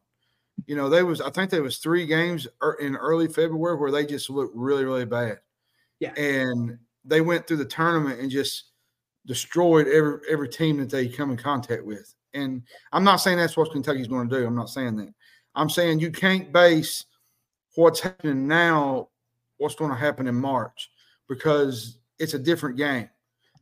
[0.65, 3.91] you know, they was, I think there was three games er- in early February where
[3.91, 5.39] they just looked really, really bad.
[5.99, 6.13] Yeah.
[6.13, 8.71] And they went through the tournament and just
[9.25, 12.13] destroyed every, every team that they come in contact with.
[12.33, 14.45] And I'm not saying that's what Kentucky's going to do.
[14.45, 15.13] I'm not saying that.
[15.55, 17.05] I'm saying you can't base
[17.75, 19.09] what's happening now,
[19.57, 20.89] what's going to happen in March,
[21.27, 23.09] because it's a different game.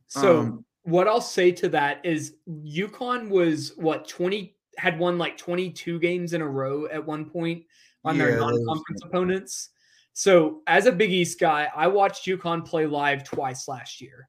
[0.08, 5.38] So Um, what I'll say to that is UConn was what 20 had won like
[5.38, 7.64] 22 games in a row at one point
[8.04, 9.70] on Yeah, their non-conference opponents.
[10.12, 14.28] So as a Big East guy, I watched UConn play live twice last year.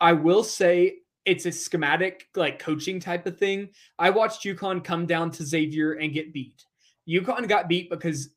[0.00, 0.96] I will say
[1.26, 3.68] it's a schematic like coaching type of thing.
[3.98, 6.64] I watched UConn come down to Xavier and get beat.
[7.08, 8.30] UConn got beat because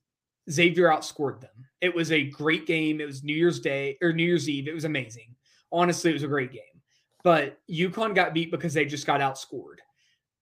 [0.49, 1.49] Xavier outscored them.
[1.81, 3.01] It was a great game.
[3.01, 4.67] It was New Year's Day or New Year's Eve.
[4.67, 5.35] It was amazing.
[5.71, 6.61] Honestly, it was a great game.
[7.23, 9.77] But UConn got beat because they just got outscored.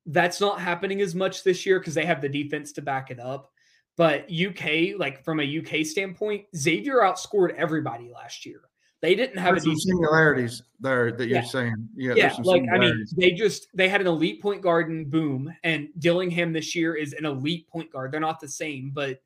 [0.07, 3.19] That's not happening as much this year because they have the defense to back it
[3.19, 3.51] up.
[3.97, 8.61] But UK, like from a UK standpoint, Xavier outscored everybody last year.
[9.01, 11.43] They didn't have a There's some similarities there that you're Yeah.
[11.43, 11.89] saying.
[11.95, 15.09] Yeah, Yeah, some like I mean, they just they had an elite point guard in
[15.09, 18.11] Boum, and Dillingham this year is an elite point guard.
[18.11, 19.19] They're not the same, but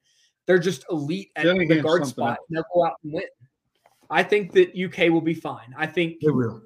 [0.45, 2.39] they're just elite at the guard spot.
[2.49, 3.23] They'll go out and win.
[4.10, 5.73] I think that UK will be fine.
[5.77, 6.62] I think they will.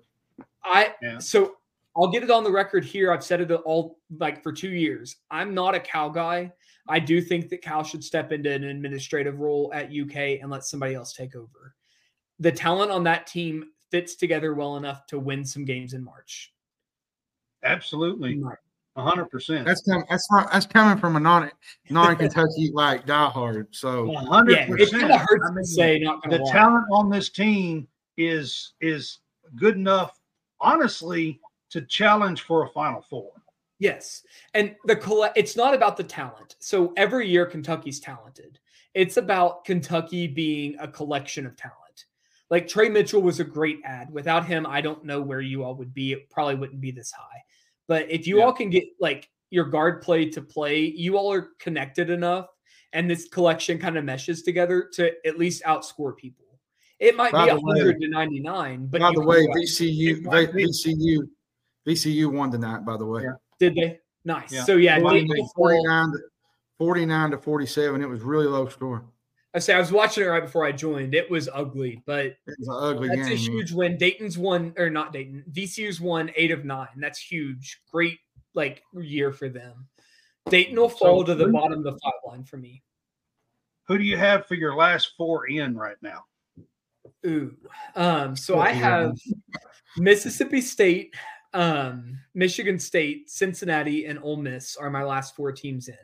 [0.64, 1.20] I Yeah.
[1.20, 1.56] so
[1.96, 3.12] I'll get it on the record here.
[3.12, 5.18] I've said it all like for two years.
[5.32, 6.52] I'm not a Cal guy.
[6.88, 10.64] I do think that Cal should step into an administrative role at UK and let
[10.66, 11.76] somebody else take over.
[12.40, 16.54] The talent on that team fits together well enough to win some games in March.
[17.64, 18.56] Absolutely, in my-
[19.00, 19.66] hundred percent.
[19.66, 20.06] That's coming.
[20.10, 20.52] That's not.
[20.52, 21.50] That's coming from a non
[21.90, 23.68] non Kentucky like diehard.
[23.72, 25.12] So hundred Yeah, it kind of percent.
[25.12, 26.00] hurts I mean, to say.
[26.00, 26.52] Not the lie.
[26.52, 29.20] talent on this team is is
[29.56, 30.20] good enough,
[30.62, 31.40] honestly,
[31.72, 33.32] to challenge for a Final Four.
[33.80, 34.24] Yes.
[34.54, 36.56] And the colle- it's not about the talent.
[36.60, 38.60] So every year Kentucky's talented.
[38.94, 41.76] It's about Kentucky being a collection of talent.
[42.50, 44.12] Like Tre Mitchell was a great add.
[44.12, 46.12] Without him, I don't know where you all would be.
[46.12, 47.42] It probably wouldn't be this high.
[47.90, 48.44] But if you Yeah.
[48.46, 52.48] all can get like your guard play to play, you all are connected enough
[52.94, 56.46] and this collection kind of meshes together to at least outscore people.
[57.00, 60.24] It might By be the way- 100 to 99, but by the way, VCU It
[60.24, 60.66] might be.
[60.66, 61.28] VCU
[61.88, 62.86] VCU won tonight.
[62.86, 63.34] By the way, Yeah.
[63.60, 64.00] did they?
[64.24, 64.52] Nice.
[64.54, 64.66] Yeah.
[64.66, 66.20] So yeah, It won Dayton will fall- 49 to
[66.78, 68.02] 49 to 47.
[68.04, 69.04] It was really low score.
[69.54, 71.16] I say I was watching it right before I joined.
[71.16, 73.32] It was ugly, but It was an ugly that's game.
[73.32, 73.98] a huge win.
[73.98, 75.44] Dayton's won or not Dayton.
[75.52, 76.88] VCU's won eight of nine.
[76.98, 77.82] That's huge.
[77.92, 78.20] Great
[78.54, 79.88] like year for them.
[80.50, 82.84] Dayton will fall so, to the bottom of the five line for me.
[83.88, 86.26] Who do you have for your last four in right now?
[87.26, 87.56] Ooh,
[87.96, 89.18] um, so I have
[89.98, 91.16] Mississippi State,
[91.54, 95.96] um, Michigan State, Cincinnati, and Ole Miss are my last four teams in.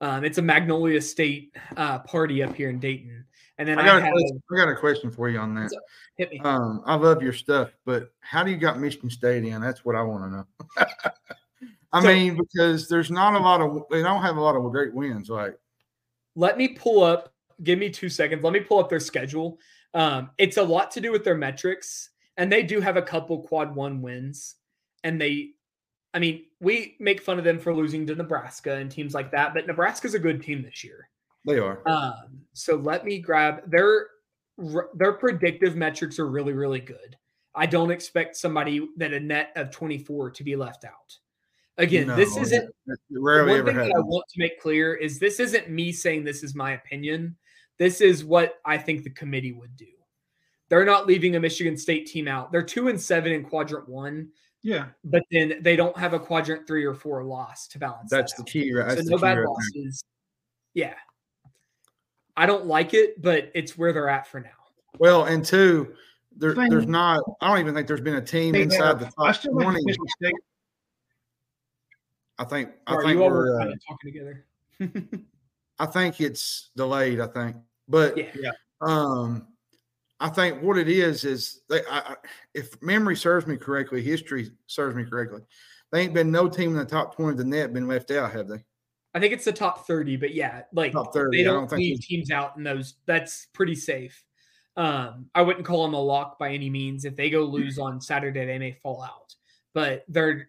[0.00, 3.24] Um, it's a Magnolia State uh, party up here in Dayton,
[3.58, 5.70] and then I got, I, I got a question for you on that.
[6.16, 6.40] Hit me.
[6.40, 9.60] Um, I love your stuff, but how do you got Michigan State in?
[9.60, 10.86] That's what I want to know.
[11.92, 14.70] I so, mean, because there's not a lot of they don't have a lot of
[14.70, 15.30] great wins.
[15.30, 15.58] Like,
[16.34, 17.32] let me pull up.
[17.62, 18.44] Give me two seconds.
[18.44, 19.58] Let me pull up their schedule.
[19.94, 23.40] Um, it's a lot to do with their metrics, and they do have a couple
[23.40, 24.56] quad one wins.
[25.04, 25.52] And they,
[26.14, 29.52] I mean, we make fun of them for losing to Nebraska and teams like that,
[29.52, 31.08] but Nebraska's a good team this year.
[31.44, 31.82] They are.
[31.86, 34.08] Um, so let me grab their
[34.94, 37.16] their predictive metrics are really really good.
[37.54, 41.16] I don't expect somebody that a net of 24 to be left out.
[41.78, 42.74] Again, no, this isn't
[43.10, 46.42] rarely one thing that I want to make clear is this isn't me saying this
[46.42, 47.36] is my opinion.
[47.78, 49.86] This is what I think the committee would do.
[50.68, 52.50] They're not leaving a Michigan State team out.
[52.50, 54.30] They're two and seven in quadrant one.
[54.66, 54.86] Yeah.
[55.04, 58.10] But then they don't have a quadrant three or four loss to balance.
[58.10, 58.88] That's that the key, right?
[58.88, 60.02] That's so no bad right losses.
[60.74, 60.94] Yeah.
[62.36, 64.50] I don't like it, but it's where they're at for now.
[64.98, 65.94] Well, and two,
[66.36, 67.22] there, there's not.
[67.40, 69.80] I don't even think there's been a team inside the top twenty.
[72.36, 72.70] I think.
[72.88, 74.46] I think we're uh, kind of talking together.
[75.78, 77.20] I think it's delayed.
[77.20, 77.56] I think,
[77.88, 78.50] but yeah, yeah.
[78.80, 79.46] Um,
[80.18, 82.16] I think what it is is they, I,
[82.54, 85.42] if memory serves me correctly, history serves me correctly.
[85.92, 88.32] There ain't been no team in the top twenty of the net been left out,
[88.32, 88.64] have they?
[89.16, 92.00] I think it's the top 30, but yeah, like top 30, they don't, don't leave
[92.00, 92.96] teams out in those.
[93.06, 94.22] That's pretty safe.
[94.76, 97.06] Um, I wouldn't call them a lock by any means.
[97.06, 99.34] If they go lose on Saturday, they may fall out.
[99.72, 100.48] But they're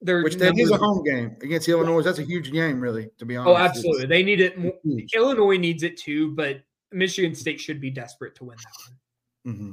[0.00, 2.00] they're which that is a home game against Illinois.
[2.00, 3.54] That's a huge game, really, to be oh, honest.
[3.54, 4.06] Oh, absolutely.
[4.06, 4.56] They need it.
[5.14, 8.90] Illinois needs it too, but Michigan State should be desperate to win that
[9.50, 9.54] one.
[9.54, 9.70] Mm-hmm.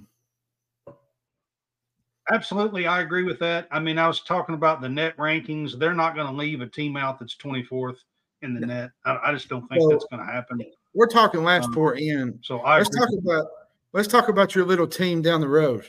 [2.31, 3.67] Absolutely, I agree with that.
[3.71, 5.77] I mean, I was talking about the net rankings.
[5.77, 7.97] They're not going to leave a team out that's 24th
[8.41, 8.67] in the no.
[8.67, 8.91] net.
[9.03, 10.61] I, I, just don't think that's going to happen.
[10.93, 12.39] We're talking last um, four in.
[12.43, 13.47] So I let's talk about
[13.93, 15.85] let's talk about your little team down the road,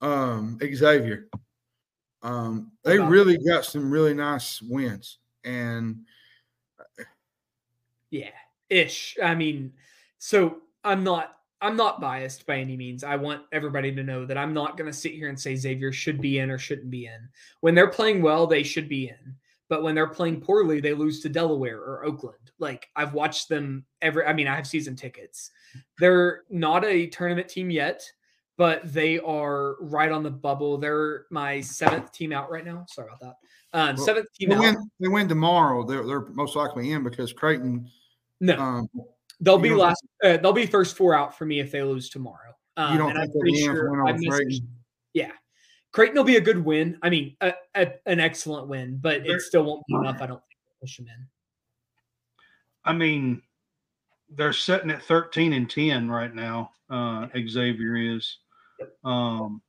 [0.00, 1.28] um, Xavier.
[2.22, 6.00] Um, they really got some really nice wins, and
[8.10, 8.30] yeah,
[8.68, 9.16] ish.
[9.22, 9.72] I mean,
[10.20, 13.02] so I'm not I'm not biased by any means.
[13.02, 15.92] I want everybody to know that I'm not going to sit here and say Xavier
[15.92, 17.28] should be in or shouldn't be in.
[17.60, 19.34] When they're playing well, they should be in.
[19.68, 22.50] But when they're playing poorly, they lose to Delaware or Oakland.
[22.58, 25.50] Like I've watched them every I mean, I have season tickets.
[25.98, 28.02] They're not a tournament team yet,
[28.56, 30.76] but they are right on the bubble.
[30.76, 32.84] They're my seventh team out right now.
[32.88, 33.78] Sorry about that.
[33.78, 34.60] Um, well, seventh team they out.
[34.60, 35.84] Win, they win tomorrow.
[35.86, 37.88] They're, they're most likely in because Creighton.
[38.40, 38.88] No, um,
[39.40, 40.04] they'll be last.
[40.22, 42.54] Uh, they'll be first four out for me if they lose tomorrow.
[42.76, 44.16] Um, you don't think they're sure I
[45.12, 45.32] Yeah,
[45.92, 46.98] Creighton will be a good win.
[47.02, 50.16] I mean, a, a, an excellent win, but it still won't be enough.
[50.20, 51.26] I don't think to push them in.
[52.84, 53.42] I mean,
[54.30, 56.70] they're sitting at 13 and 10 right now.
[56.88, 58.38] Uh, Xavier is
[59.04, 59.60] um,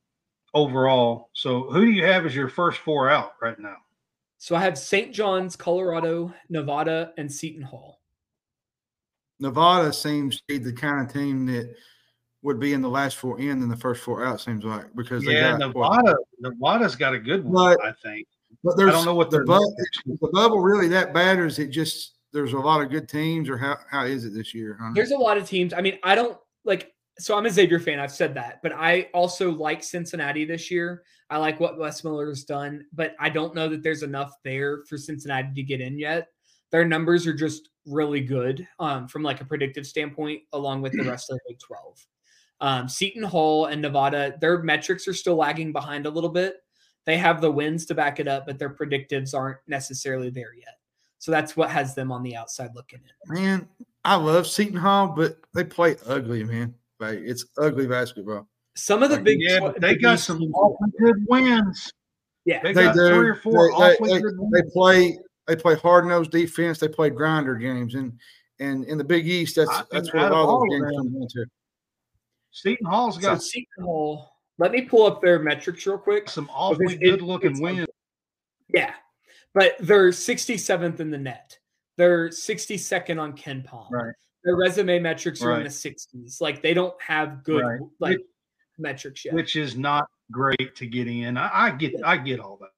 [0.54, 1.30] overall.
[1.34, 3.76] So, who do you have as your first four out right now?
[4.38, 5.12] So, I have St.
[5.12, 8.01] John's, Colorado, Nevada, and Seton Hall.
[9.42, 11.74] Nevada seems to be the kind of team that
[12.42, 14.40] would be in the last four in and the first four out.
[14.40, 17.92] Seems like because they yeah, got, Nevada, what, Nevada's got a good one, but, I
[18.04, 18.28] think.
[18.62, 19.74] But there's, I don't know what the, bubble,
[20.06, 23.48] the bubble really that bad, or is it just there's a lot of good teams,
[23.48, 24.78] or how how is it this year?
[24.94, 25.74] There's a lot of teams.
[25.74, 26.92] I mean, I don't like.
[27.18, 27.98] So I'm a Xavier fan.
[27.98, 31.02] I've said that, but I also like Cincinnati this year.
[31.28, 34.96] I like what Wes Miller's done, but I don't know that there's enough there for
[34.96, 36.28] Cincinnati to get in yet.
[36.70, 41.04] Their numbers are just really good um, from like a predictive standpoint, along with the
[41.04, 42.06] rest of the Big 12.
[42.60, 46.56] Um, Seton Hall and Nevada, their metrics are still lagging behind a little bit.
[47.04, 50.78] They have the wins to back it up, but their predictives aren't necessarily there yet.
[51.18, 53.34] So that's what has them on the outside looking in.
[53.34, 53.68] Man,
[54.04, 56.74] I love Seton Hall, but they play ugly, man.
[57.00, 58.48] Like it's ugly basketball.
[58.76, 61.92] Some of the like, big yeah, but they got some awfully good wins.
[62.44, 63.08] Yeah, they, they got do.
[63.08, 64.52] three or four they, awfully they, good wins.
[64.52, 66.78] They play they play hard nosed defense.
[66.78, 68.18] They play grinder games, and
[68.58, 71.16] and in the Big East, that's I that's what a lot of those games come
[71.20, 71.46] into.
[72.52, 74.28] Seton Hall's got so Seton Hall.
[74.58, 76.28] Let me pull up their metrics real quick.
[76.28, 77.86] Some awfully good looking wins.
[78.72, 78.92] Yeah,
[79.54, 81.58] but they're 67th in the net.
[81.96, 83.90] They're 62nd on KenPom.
[83.90, 84.14] Right.
[84.44, 85.58] Their resume metrics are right.
[85.58, 86.40] in the 60s.
[86.40, 87.80] Like they don't have good right.
[88.00, 88.26] like which,
[88.78, 89.34] metrics yet.
[89.34, 91.36] Which is not great to get in.
[91.36, 92.70] I, I get I get all that.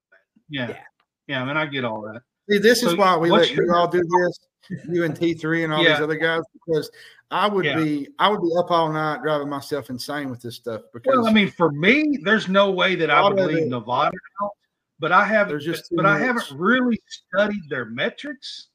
[0.49, 0.69] Yeah.
[0.69, 0.83] yeah.
[1.27, 2.21] Yeah, I mean I get all that.
[2.49, 5.63] See, this is why we let you your- all do this, you and T three
[5.63, 5.93] and all Yeah.
[5.93, 6.89] these other guys, because
[7.31, 7.77] I would Yeah.
[7.77, 11.27] be I would be up all night driving myself insane with this stuff because Well,
[11.27, 14.51] I mean, for me, there's no way that I would leave it- Nevada out,
[14.99, 15.49] but I haven't.
[15.49, 18.67] There's just too but I haven't really studied their metrics.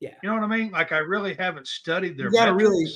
[0.00, 0.14] Yeah.
[0.22, 0.70] You know what I mean?
[0.72, 2.26] Like I really haven't studied their.
[2.26, 2.70] You gotta metrics.
[2.70, 2.90] really-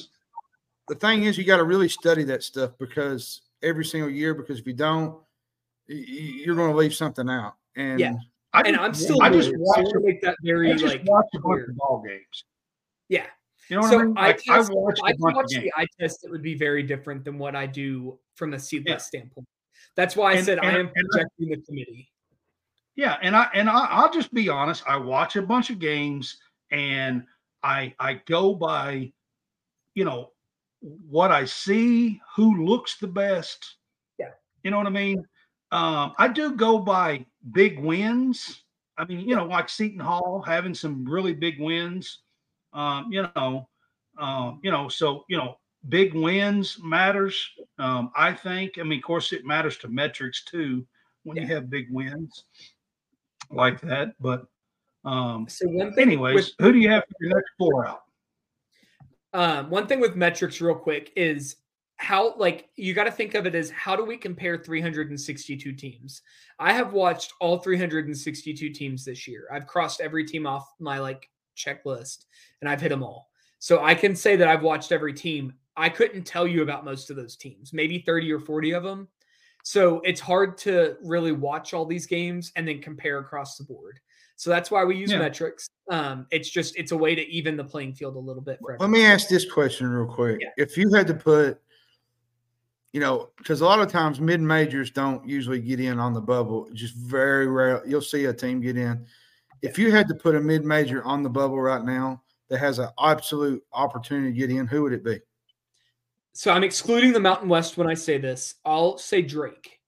[0.88, 4.59] the thing is you got to really study that stuff because every single year because
[4.59, 5.12] if you don't
[5.88, 6.05] y- y-
[6.44, 8.14] you're going to leave something out and Yeah.
[8.55, 9.84] I and I'm still I just watch.
[9.86, 12.44] Wanna make that very I just like watch a bunch of ball games.
[13.09, 13.26] Yeah.
[13.68, 14.18] You know what so I mean?
[14.18, 14.98] I, Like, I test, I a watch
[15.44, 15.64] of games.
[15.64, 16.24] the eye test.
[16.24, 18.98] It would be very different than what I do from the seedless Yeah.
[18.98, 19.46] standpoint.
[19.96, 22.09] That's why I And- said I am and I- projecting the committee.
[22.94, 24.82] Yeah, and I and I, I'll just be honest.
[24.86, 26.38] I watch a bunch of games,
[26.70, 27.24] and
[27.62, 29.12] I I go by,
[29.94, 30.32] you know,
[30.80, 33.76] what I see, who looks the best.
[34.18, 34.32] Yeah.
[34.62, 35.24] you know what I mean.
[35.70, 38.62] Um, I do go by big wins.
[38.97, 42.18] I mean, you know, like Seton Hall having some really big wins.
[42.72, 43.68] Um, you know,
[44.18, 47.51] um, you know, so you know, big wins matters.
[47.78, 48.78] Um, I think.
[48.78, 50.86] I mean, of course, it matters to metrics too
[51.24, 52.45] when you have big wins
[53.51, 54.14] like that.
[54.20, 54.47] But
[55.05, 58.03] um, So one thing anyways, with who do you have for your next four out?
[59.34, 61.57] um, one thing with metrics, real quick, is
[62.03, 66.22] how like you got to think of it as how do we compare 362 teams?
[66.59, 69.46] I have watched all 362 teams this year.
[69.53, 72.24] I've crossed every team off my like checklist,
[72.61, 73.30] and I've hit them all.
[73.61, 75.53] So I can say that I've watched every team.
[75.76, 79.07] I couldn't tell you about most of those teams, maybe 30 or 40 of them.
[79.62, 84.00] So it's hard to really watch all these games and then compare across the board.
[84.34, 85.20] So that's why we use Yeah.
[85.20, 85.68] metrics.
[85.88, 88.76] Um, it's just it's a way to even the playing field a little bit for
[88.80, 90.48] let me ask this question real quick Yeah.
[90.57, 91.61] if you had to put
[92.93, 96.20] you know because a lot of times mid majors don't usually get in on the
[96.20, 99.05] bubble just very rare you'll see a team get in
[99.62, 102.78] if you had to put a mid major on the bubble right now that has
[102.78, 105.18] an absolute opportunity to get in who would it be
[106.34, 108.55] So I'm excluding the Mountain West when I say this.
[108.64, 109.80] I'll say Drake.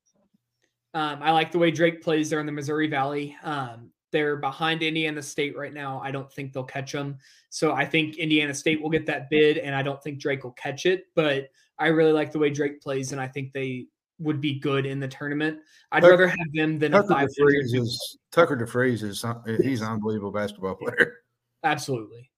[0.93, 3.37] Um, I like the way Drake plays there in the Missouri Valley.
[3.43, 6.01] Um, they're behind Indiana State right now.
[6.05, 7.19] I don't think they'll catch them.
[7.51, 10.53] So I think Indiana State will get that bid, and I don't think Drake will
[10.53, 11.07] catch it.
[11.17, 11.49] But
[11.79, 13.87] I really like the way Drake plays, and I think they
[14.21, 15.59] would be good in the tournament.
[15.93, 17.31] I'd Tuck- rather have them than a tucker 500.
[17.39, 19.25] DeVries is tucker DeVries is
[19.63, 21.15] he's an unbelievable basketball player
[21.65, 22.31] Absolutely.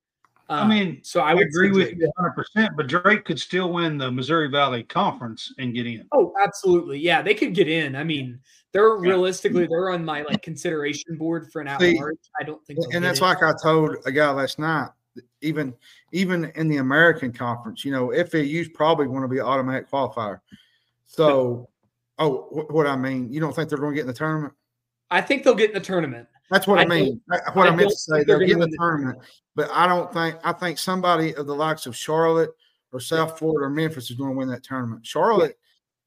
[0.49, 2.31] I Um, mean, so I I, would agree with you 100.
[2.33, 6.07] percent But Drake could still win the Missouri Valley Conference and get in.
[6.13, 6.99] Oh, absolutely.
[7.01, 7.97] Yeah, they could get in.
[7.97, 8.39] I mean,
[8.73, 12.17] they're realistically they're on my like consideration board for an at See, large.
[12.41, 13.23] I don't think, they'll and that's it.
[13.25, 14.91] like I told a guy last night.
[15.41, 15.75] Even
[16.13, 20.41] even in the American Conference, you know, FAU's probably going to be an automatic qualifier.
[21.07, 21.69] So,
[22.19, 24.55] oh, wh- what I mean, you don't think they're going to get in the tournament?
[25.11, 26.27] I think they'll get in the tournament.
[26.51, 27.21] That's what I, I mean.
[27.31, 29.19] I- What I, I meant to say, they're they'll get in the win the tournament,
[29.55, 30.37] but I don't think.
[30.45, 32.51] I think somebody of the likes of Charlotte
[32.93, 35.05] or South Florida or Memphis is going to win that tournament.
[35.07, 35.59] Charlotte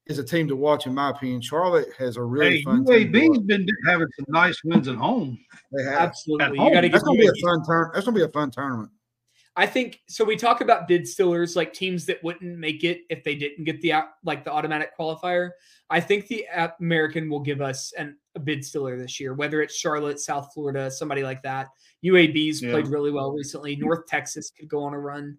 [0.06, 1.40] is a team to watch, in my opinion.
[1.40, 2.84] Charlotte has a really Hey, fun.
[2.84, 5.38] team to UAB's been having some nice wins at home.
[5.72, 6.00] They have.
[6.00, 6.58] Absolutely.
[6.58, 7.90] home, You got to That's going to be a fun turn.
[7.94, 8.90] That's going to be a fun tournament.
[9.60, 10.24] I think so.
[10.24, 13.82] We talk about bid stealers, like teams that wouldn't make it if they didn't get
[13.82, 13.92] the
[14.24, 15.50] like the automatic qualifier.
[15.90, 16.46] I think the
[16.80, 20.90] American will give us an, a bid stealer this year, whether it's Charlotte, South Florida,
[20.90, 21.68] somebody like that.
[22.02, 22.70] UAB's Yeah.
[22.70, 23.76] played really well recently.
[23.76, 25.36] North Texas could go on a run.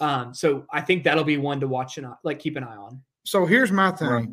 [0.00, 3.02] Um, so I think that'll be one to watch and like keep an eye on.
[3.24, 4.28] So here's my thing: Right.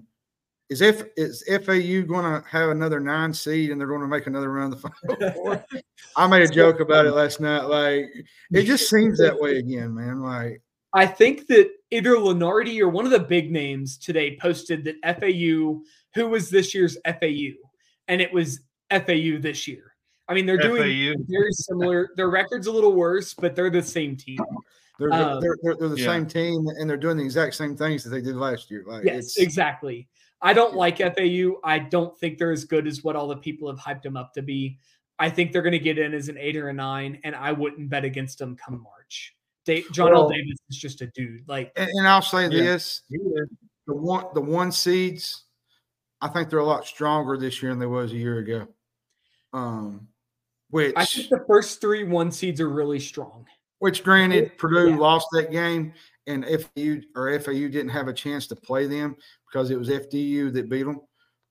[0.71, 4.25] Is if is FAU going to have another nine seed and they're going to make
[4.25, 5.65] another run of the final four?
[6.15, 7.63] I made a joke about it last night.
[7.65, 8.05] Like
[8.51, 10.21] it just seems that way again, man.
[10.21, 10.61] Like
[10.93, 15.81] I think that either Lunardi or one of the big names today posted that FAU,
[16.13, 17.51] who was this year's FAU,
[18.07, 19.93] and it was FAU this year.
[20.29, 21.23] I mean, they're doing FAU.
[21.27, 22.11] very similar.
[22.15, 24.39] Their record's a little worse, but they're the same team.
[24.99, 26.05] they're Um, they're, they're, they're the yeah.
[26.05, 28.85] same team and they're doing the exact same things that they did last year.
[28.87, 30.07] Like Yes, it's exactly.
[30.41, 31.59] I don't like FAU.
[31.63, 34.33] I don't think they're as good as what all the people have hyped them up
[34.33, 34.79] to be.
[35.19, 37.51] I think they're going to get in as an eight or a nine, and I
[37.51, 39.35] wouldn't bet against them come March.
[39.65, 41.47] Da- Johnell Davis is just a dude.
[41.47, 42.49] Like, and, and I'll say Yeah.
[42.49, 45.43] this: the one the one seeds,
[46.21, 48.67] I think they're a lot stronger this year than they was a year ago.
[49.53, 50.07] Um,
[50.71, 53.45] which I think the first three one seeds are really strong.
[53.77, 54.97] Which, granted, Purdue Yeah.
[54.97, 55.93] lost that game,
[56.27, 59.15] and FAU or FAU didn't have a chance to play them
[59.47, 61.01] because it was FDU that beat them.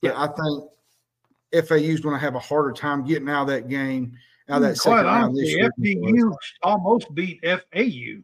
[0.02, 0.22] But Yeah.
[0.22, 4.12] I think FAU is going to have a harder time getting out of that game,
[4.48, 5.70] out of that Quite second round this year.
[5.76, 5.84] than.
[5.84, 8.22] FDU almost beat FAU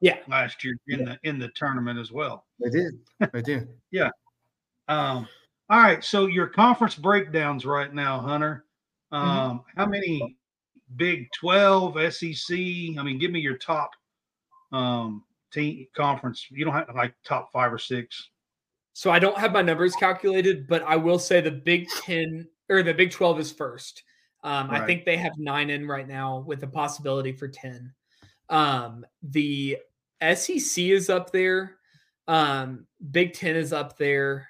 [0.00, 0.18] Yeah.
[0.28, 2.46] last year in the in the tournament as well.
[2.60, 2.94] They did.
[3.32, 3.68] They did.
[3.90, 4.10] Yeah.
[4.88, 5.28] Um,
[5.70, 8.66] all right, so your conference breakdowns right now, Hunter.
[9.12, 10.36] Um, how many
[10.96, 12.54] Big 12, SEC.
[12.56, 13.90] I mean, give me your top
[14.72, 15.24] um,
[15.54, 16.46] team conference.
[16.50, 18.30] You don't have like top five or six.
[18.92, 22.82] So I don't have my numbers calculated, but I will say the Big 10 or
[22.82, 24.04] the Big 12 is first.
[24.44, 24.82] Um, right.
[24.82, 27.92] I think they have nine in right now with a possibility for 10.
[28.50, 29.78] Um, the
[30.22, 31.76] SEC is up there.
[32.28, 34.48] Um, Big 10 is up there.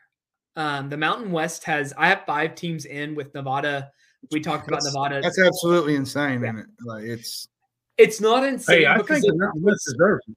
[0.56, 3.90] Um, the Mountain West has, I have five teams in with Nevada.
[4.30, 5.22] We talked that's, about Nevada.
[5.22, 6.58] That's absolutely insane, yeah.
[6.58, 6.66] it?
[6.84, 7.48] Like it's,
[7.96, 8.80] it's not insane.
[8.80, 10.36] Hey, I think the Mountain West deserves it.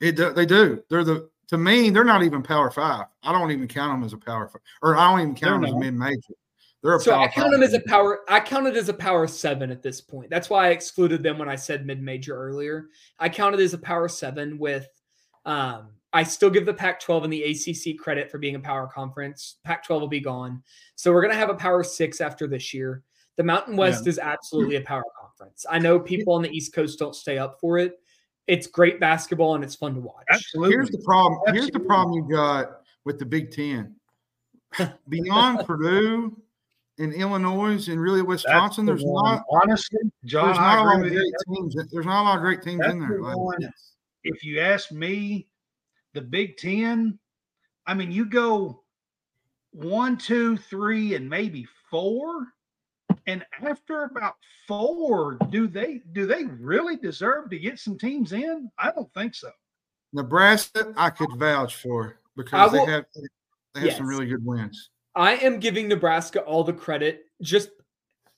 [0.00, 0.34] It.
[0.34, 0.82] They do.
[0.88, 3.06] They're the, to me, they're not even power five.
[3.22, 5.70] I don't even count them as a power five, or I don't even count they're
[5.70, 5.86] them not.
[5.86, 6.34] as mid major.
[6.82, 8.20] They're so I count them as a power.
[8.28, 10.30] I counted as a power seven at this point.
[10.30, 12.86] That's why I excluded them when I said mid major earlier.
[13.18, 14.88] I counted as a power seven with.
[15.44, 19.56] Um, I still give the Pac-12 and the ACC credit for being a power conference.
[19.62, 20.62] Pac-12 will be gone,
[20.96, 23.02] so we're gonna have a power six after this year.
[23.36, 24.10] The Mountain West yeah.
[24.10, 25.66] is absolutely a power conference.
[25.70, 27.94] I know people on the East Coast don't stay up for it.
[28.46, 30.24] It's great basketball and it's fun to watch.
[30.30, 30.74] Absolutely.
[30.74, 31.40] Here's the problem.
[31.46, 31.60] Absolutely.
[31.60, 33.94] Here's the problem you got with the Big Ten.
[35.08, 36.36] Beyond Purdue
[36.98, 39.36] and Illinois and really Wisconsin, the there's one.
[39.36, 40.46] not honestly, John.
[40.46, 41.76] There's not a lot of great teams.
[41.90, 43.18] There's not a lot of great teams That's in there.
[43.18, 43.72] The one,
[44.24, 45.48] if you ask me,
[46.12, 47.18] the Big Ten,
[47.86, 48.82] I mean, you go
[49.72, 52.46] one, two, three, and maybe four.
[53.26, 54.34] And after about
[54.66, 58.70] four, do they do they really deserve to get some teams in?
[58.78, 59.50] I don't think so.
[60.12, 63.04] Nebraska, I could vouch for because will, they have
[63.74, 63.96] they have yes.
[63.98, 64.90] some really good wins.
[65.14, 67.70] I am giving Nebraska all the credit just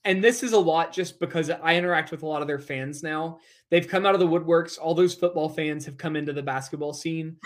[0.04, 3.02] and this is a lot just because I interact with a lot of their fans
[3.02, 3.38] now.
[3.70, 4.78] They've come out of the woodworks.
[4.78, 7.36] All those football fans have come into the basketball scene.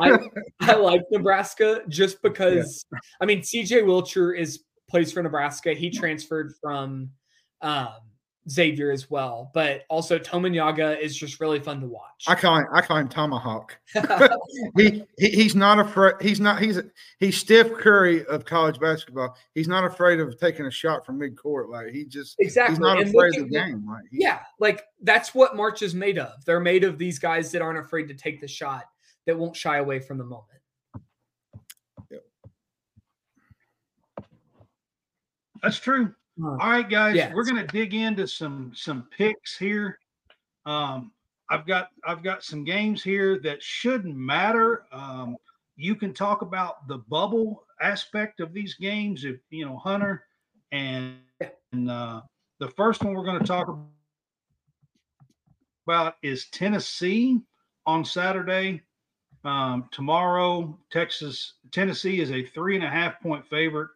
[0.00, 0.18] I,
[0.60, 2.98] I like Nebraska just because yeah.
[3.20, 5.72] I mean CJ Wilcher is plays for Nebraska.
[5.72, 7.10] He transferred from
[7.62, 7.94] um,
[8.48, 9.50] Xavier as well.
[9.54, 12.24] But also Tominaga is just really fun to watch.
[12.26, 13.76] I call him I call him Tomahawk.
[14.76, 16.14] he, he, he's not afraid.
[16.20, 16.80] He's not he's
[17.18, 19.36] he's Steph Curry of college basketball.
[19.54, 21.70] He's not afraid of taking a shot from mid court.
[21.70, 23.86] Like he just exactly he's not and afraid of the game.
[23.88, 26.44] Like yeah, like that's what March is made of.
[26.44, 28.84] They're made of these guys that aren't afraid to take the shot,
[29.26, 30.48] that won't shy away from the moment.
[35.64, 36.14] That's true.
[36.42, 37.32] All right, guys, yes.
[37.32, 39.98] we're gonna dig into some some picks here.
[40.66, 41.10] Um,
[41.48, 44.82] I've got I've got some games here that shouldn't matter.
[44.92, 45.36] Um,
[45.76, 50.24] you can talk about the bubble aspect of these games, if you know Hunter,
[50.70, 51.16] and
[51.72, 52.20] and uh,
[52.60, 53.74] the first one we're going to talk
[55.86, 57.40] about is Tennessee
[57.86, 58.82] on Saturday.
[59.44, 63.90] Um, tomorrow, Texas Tennessee is a three and a half point favorite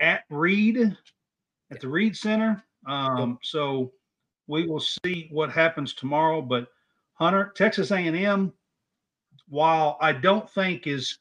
[0.00, 0.96] at Reed
[1.70, 2.62] at the Reed Center.
[2.86, 3.92] Um, so
[4.46, 6.40] we will see what happens tomorrow.
[6.40, 6.68] But
[7.14, 8.52] Hunter, Texas A&M,
[9.48, 11.18] while I don't think is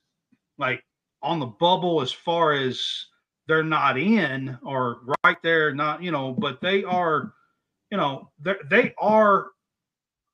[0.57, 0.83] like
[1.21, 3.07] on the bubble as far as
[3.47, 7.33] they're not in or right there, not you know, but they are,
[7.91, 8.29] you know,
[8.69, 9.47] they are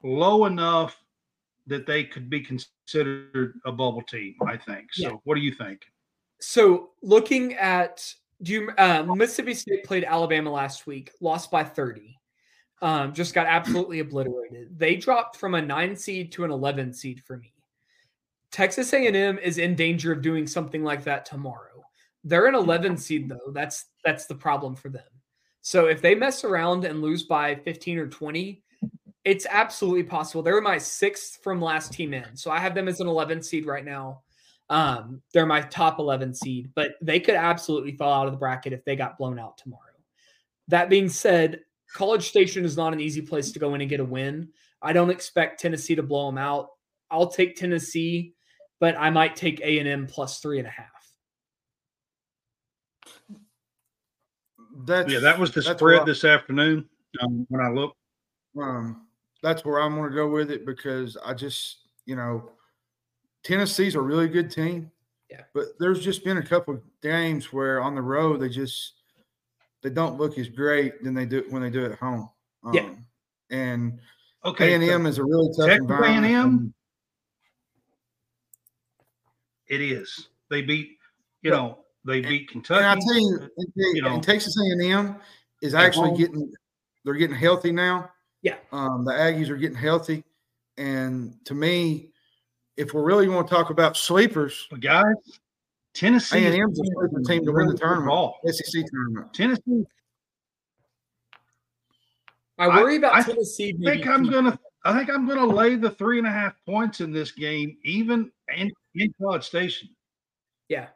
[0.03, 0.97] low enough
[1.67, 4.35] that they could be considered a bubble team.
[4.45, 4.93] I think.
[4.93, 5.15] So, yeah.
[5.23, 5.81] what do you think?
[6.39, 8.13] So, looking at
[8.43, 12.17] do you uh, Mississippi State played Alabama last week, lost by 30.
[12.81, 14.77] Um, just got absolutely obliterated.
[14.77, 17.53] They dropped from a nine seed to an 11 seed for me.
[18.51, 21.85] Texas A&M is in danger of doing something like that tomorrow.
[22.23, 23.51] They're an 11 seed though.
[23.51, 25.03] That's that's the problem for them.
[25.61, 28.63] So if they mess around and lose by 15 or 20,
[29.23, 30.41] it's absolutely possible.
[30.41, 32.35] They were my sixth from last team in.
[32.35, 34.21] So I have them as an 11 seed right now.
[34.71, 38.71] Um, they're my top 11 seed, but they could absolutely fall out of the bracket
[38.71, 39.81] if they got blown out tomorrow.
[40.69, 41.59] That being said,
[41.93, 44.47] College Station is not an easy place to go in and get a win.
[44.81, 46.69] I don't expect Tennessee to blow them out.
[47.11, 48.33] I'll take Tennessee,
[48.79, 50.87] but I might take A and M plus three and a half.
[54.85, 56.87] That's, yeah, that was the spread this afternoon
[57.21, 57.97] um, when I looked.
[58.57, 59.05] Um,
[59.43, 62.51] that's where I'm going to go with it because I just, you know,
[63.43, 64.91] Tennessee's a really good team.
[65.29, 65.41] Yeah.
[65.53, 68.93] But there's just been a couple games where on the road they just
[69.81, 72.29] they don't look as great than they do when they do it at home.
[72.63, 72.89] Um, yeah.
[73.49, 73.99] And
[74.45, 76.25] okay, A and M is a really tough Texas environment.
[76.25, 76.73] A&M,
[79.67, 80.27] it is.
[80.49, 80.97] They beat,
[81.41, 82.83] you know, they beat Kentucky.
[82.83, 83.49] And I tell you,
[83.93, 85.15] you know, and Texas A and M
[85.61, 86.51] is actually getting
[87.03, 88.11] they're getting healthy now.
[88.41, 88.55] Yeah.
[88.71, 90.23] Um, the Aggies are getting healthy,
[90.77, 92.10] and to me,
[92.77, 95.03] if we're really going to talk about sleepers, but guys,
[95.93, 99.33] Tennessee A&M's a sleeper team to win the tournament, SEC tournament.
[99.33, 99.85] Tennessee,
[102.57, 103.75] I worry about I Tennessee.
[103.81, 104.57] I think I'm gonna.
[104.85, 108.31] I think I'm gonna lay the three and a half points in this game, even
[108.55, 109.89] in, in College Station.
[110.69, 110.87] Yeah.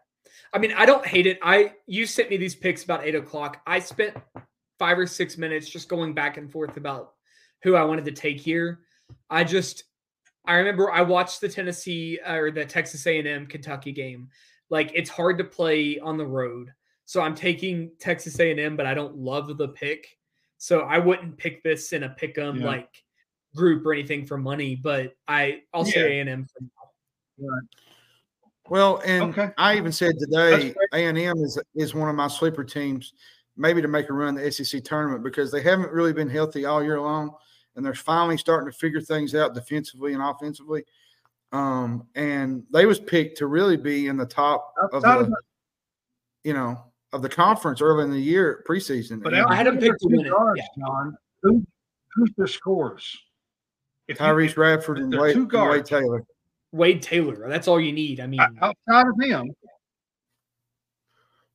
[0.54, 1.40] I mean, I don't hate it.
[1.42, 3.62] I you sent me these picks about eight o'clock.
[3.66, 4.16] I spent
[4.78, 7.14] five or six minutes just going back and forth about
[7.64, 8.80] who I wanted to take here.
[9.30, 9.84] I just
[10.48, 14.30] I remember I watched the Tennessee uh, or the Texas A&M Kentucky game.
[14.70, 16.74] Like it's hard to play on the road.
[17.06, 20.18] So I'm taking Texas A&M, but I don't love the pick.
[20.58, 22.66] So I wouldn't pick this in a pick 'em Yeah.
[22.66, 22.90] like
[23.56, 26.62] group or anything for money, but I I'll say A&M for
[27.38, 27.60] now.
[28.68, 29.52] Well, and Okay.
[29.58, 30.74] I even said today.
[30.94, 33.14] A and M is is one of my sleeper teams,
[33.56, 36.66] maybe to make a run in the SEC tournament because they haven't really been healthy
[36.66, 37.36] all year long,
[37.76, 40.84] and they're finally starting to figure things out defensively and offensively.
[41.52, 45.36] Um, and they was picked to really be in the top of Outside of the,
[46.44, 49.22] you know, of the conference early in the year preseason.
[49.24, 50.86] But And I had them outside picked to the two win it, guards, yeah.
[50.86, 51.66] John, who,
[52.14, 53.18] who's their scores?
[54.08, 55.86] If you- Tyrece Radford and Wade, two and Wade.
[55.86, 56.24] Taylor.
[56.72, 57.48] Wade Taylor.
[57.48, 58.20] That's all you need.
[58.20, 59.56] I mean, outside of him,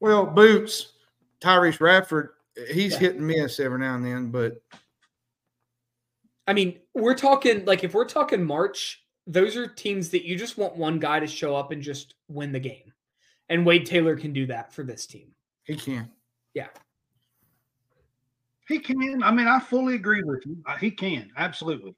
[0.00, 0.92] Well, Boots,
[1.42, 2.30] Tyrece Radford,
[2.72, 2.98] he's Yeah.
[3.00, 4.62] hit and miss every now and then, but
[6.50, 10.58] I mean, we're talking like if we're talking March, those are teams that you just
[10.58, 12.92] want one guy to show up and just win the game.
[13.48, 15.28] And Wade Taylor can do that for this team.
[15.62, 16.10] he can.
[16.54, 16.66] Yeah.
[18.66, 19.22] He can.
[19.22, 20.56] I mean, I fully agree with you.
[20.66, 21.94] Uh, He can absolutely.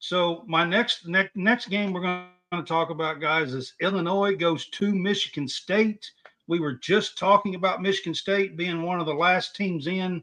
[0.00, 4.68] So my next next next game we're going to talk about, guys, is Illinois goes
[4.68, 6.10] to Michigan State.
[6.46, 10.22] We were just talking about Michigan State being one of the last teams in.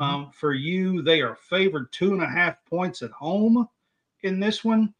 [0.00, 3.68] Um, for you, they are favored two and a half points at home
[4.22, 4.94] in this one.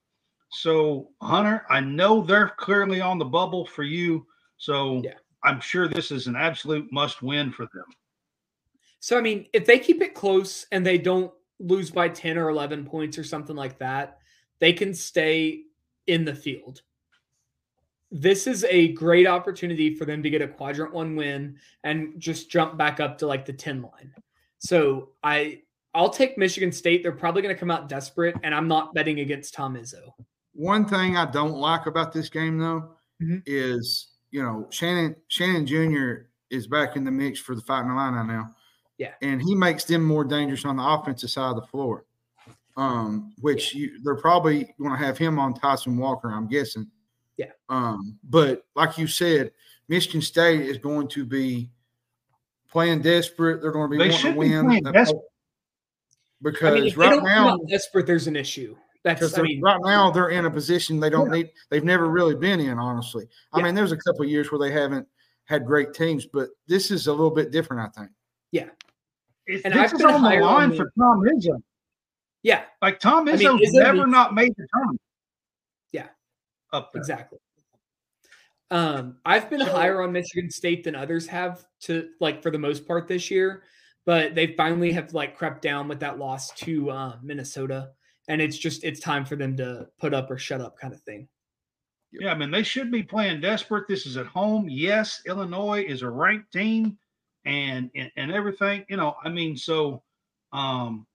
[0.50, 4.26] So, Hunter, I know they're clearly on the bubble for you.
[4.58, 5.14] So, Yeah.
[5.42, 7.86] I'm sure this is an absolute must win for them.
[9.00, 12.50] So I mean, if they keep it close and they don't lose by 10 or
[12.50, 14.18] 11 points or something like that,
[14.58, 15.62] they can stay
[16.06, 16.82] in the field.
[18.10, 22.50] This is a great opportunity for them to get a quadrant 1 win and just
[22.50, 24.12] jump back up to like the 10 line.
[24.60, 25.62] So I
[25.94, 27.02] I'll take Michigan State.
[27.02, 30.12] They're probably going to come out desperate and I'm not betting against Tom Izzo.
[30.54, 33.42] One thing I don't like about this game though Mhm.
[33.46, 36.26] is you know Shannon Shannon Jr.
[36.50, 38.54] is back in the mix for the Fighting Illini now.
[38.98, 39.14] Yeah.
[39.22, 42.04] and he makes them more dangerous on the offensive side of the floor.
[42.76, 46.86] Um, which you, they're probably going to have him on Tyson Walker, I'm guessing.
[47.38, 47.50] Yeah.
[47.70, 49.52] Um, but like you said,
[49.88, 51.70] Michigan State is going to be
[52.70, 53.60] playing desperate.
[53.62, 55.22] They're going to be They wanting should to be win playing desperate.
[56.42, 58.76] because I mean, if they right don't now come out desperate, there's an issue.
[59.02, 61.50] That's because I mean, right now they're in a position they don't need.
[61.70, 63.26] They've never really been in, honestly.
[63.52, 63.64] I Yeah.
[63.64, 65.06] mean, there's a couple of years where they haven't
[65.46, 68.10] had great teams, but this is a little bit different, I think.
[69.46, 71.60] If And this I've is on the line for Tom Izzo.
[72.44, 75.00] yeah, Like Tom I mean, Izzo's Izzo never needs- not made the tournament.
[75.92, 76.06] Yeah.
[76.72, 77.00] Up there.
[77.00, 77.38] Exactly.
[78.70, 82.58] Um, I've been So- higher on Michigan State than others have to like for the
[82.58, 83.64] most part this year,
[84.06, 87.90] but they finally have like crept down with that loss to uh, Minnesota,
[88.28, 91.00] and it's just it's time for them to put up or shut up kind of
[91.02, 91.28] thing.
[92.12, 93.86] Yeah, I mean, they should be playing desperate.
[93.88, 94.68] This is at home.
[94.68, 96.96] Yes, Illinois is a ranked team
[97.44, 98.84] and and, and everything.
[98.88, 100.02] You know, I mean, so
[100.52, 101.06] um,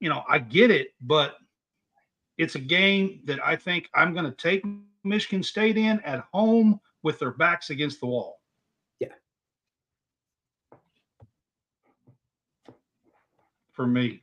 [0.00, 1.36] you know, I get it, but
[2.38, 4.64] it's a game that I think I'm gonna take
[5.04, 8.40] Michigan State in at home with their backs against the wall.
[9.00, 9.08] Yeah.
[13.72, 14.22] For me.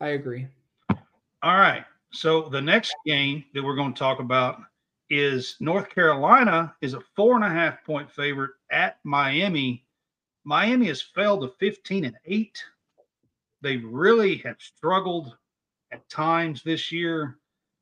[0.00, 0.46] I agree.
[1.42, 1.84] All right.
[2.12, 4.60] So the next game that we're going to talk about
[5.10, 9.84] is North Carolina is a four and a half point favorite at Miami.
[10.44, 12.62] Miami has fell to 15 and 8.
[13.60, 15.36] They really have struggled
[15.92, 17.38] at times this year.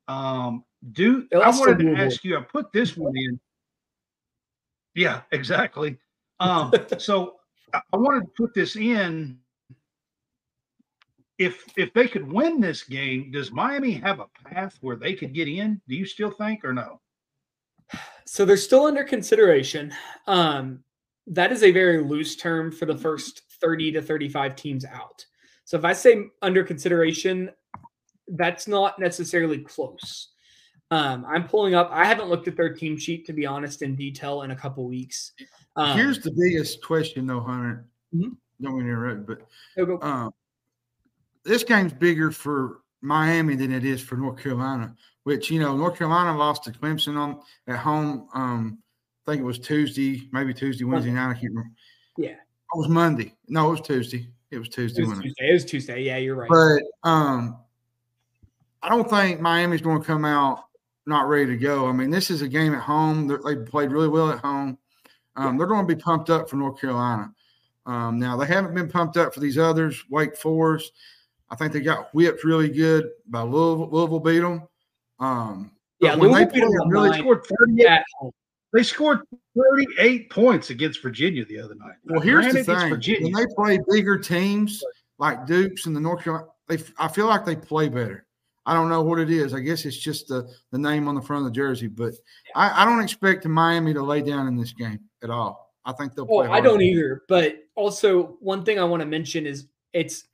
[0.07, 3.39] Um, do I wanted to ask you, I put this one in.
[4.95, 5.97] Yeah, exactly.
[6.39, 7.35] Um, so
[7.73, 9.39] I wanted to put this in
[11.37, 15.33] if if they could win this game, does Miami have a path where they could
[15.33, 15.81] get in?
[15.87, 16.99] Do you still think or no?
[18.25, 19.93] So they're still under consideration.
[20.25, 20.83] Um,
[21.27, 25.25] that is a very loose term for the first 30 to 35 teams out.
[25.63, 27.51] So if I say under consideration,
[28.29, 30.29] that's not necessarily close.
[30.89, 31.89] Um, I'm pulling up.
[31.91, 34.85] I haven't looked at their team sheet to be honest in detail in a couple
[34.87, 35.33] weeks.
[35.75, 37.85] Um, Here's the biggest question, though, Hunter.
[38.15, 38.37] Mhm.
[38.61, 40.33] Don't mean to interrupt, but um,
[41.43, 44.95] this game's bigger for Miami than it is for North Carolina.
[45.23, 48.29] Which you know, North Carolina lost to Clemson on at home.
[48.33, 48.79] Um,
[49.27, 51.31] I think it was Tuesday, maybe Tuesday, Wednesday night.
[51.31, 51.69] I can't remember.
[52.17, 52.29] Yeah.
[52.29, 53.35] It was Monday.
[53.49, 54.29] No, it was Tuesday.
[54.51, 55.03] It was Tuesday.
[55.03, 55.23] It was it?
[55.23, 55.49] Tuesday.
[55.49, 56.03] It was Tuesday.
[56.03, 56.49] Yeah, you're right.
[56.49, 57.57] But um,
[58.81, 60.66] I don't think Miami's going to come out
[61.07, 61.87] not ready to go.
[61.87, 63.27] I mean, this is a game at home.
[63.27, 64.77] They're, they played really well at home.
[65.37, 67.31] Um, They're going to be pumped up for North Carolina.
[67.85, 70.03] Um, now they haven't been pumped up for these others.
[70.09, 70.91] Wake Forest,
[71.49, 73.89] I think they got whipped really good by Louisville.
[73.89, 74.67] Louisville beat them.
[75.19, 78.31] Um, yeah, when Louisville they beat 'em play by really nine scored 38 at home.
[78.73, 79.19] They scored
[79.55, 81.95] 38 points against Virginia the other night.
[82.03, 83.31] Well, here's Granted, the thing: Virginia.
[83.31, 84.83] when they play bigger teams
[85.17, 88.26] like Dukes and the North Carolina, they I feel like they play better.
[88.67, 89.53] I don't know what it is.
[89.53, 92.13] I guess it's just the the name on the front of the jersey, but
[92.53, 95.73] I, I don't expect Miami to lay down in this game at all.
[95.85, 96.47] I think they'll Oh, play.
[96.49, 97.23] I don't either.
[97.29, 100.25] But also, one thing I want to mention is it's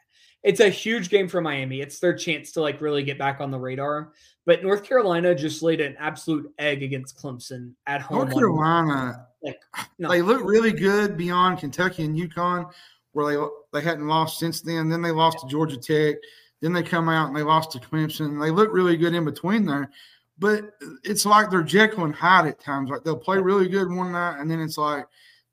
[0.41, 1.79] it's a huge game for Miami.
[1.79, 4.11] It's their chance to like really get back on the radar.
[4.45, 8.17] But North Carolina just laid an absolute egg against Clemson at home.
[8.17, 9.61] North Carolina, Like,
[9.99, 10.09] no.
[10.09, 12.69] they look really good beyond Kentucky and UConn,
[13.13, 13.45] where they
[13.79, 14.89] they hadn't lost since then.
[14.89, 16.15] Then they lost to Georgia Tech.
[16.63, 18.41] Then they come out and they lost to Clemson.
[18.41, 19.91] They look really good in between there,
[20.39, 20.71] but
[21.03, 22.89] it's like they're Jekyll and Hyde at times.
[22.89, 25.05] Like they'll play really good one night, and then it's like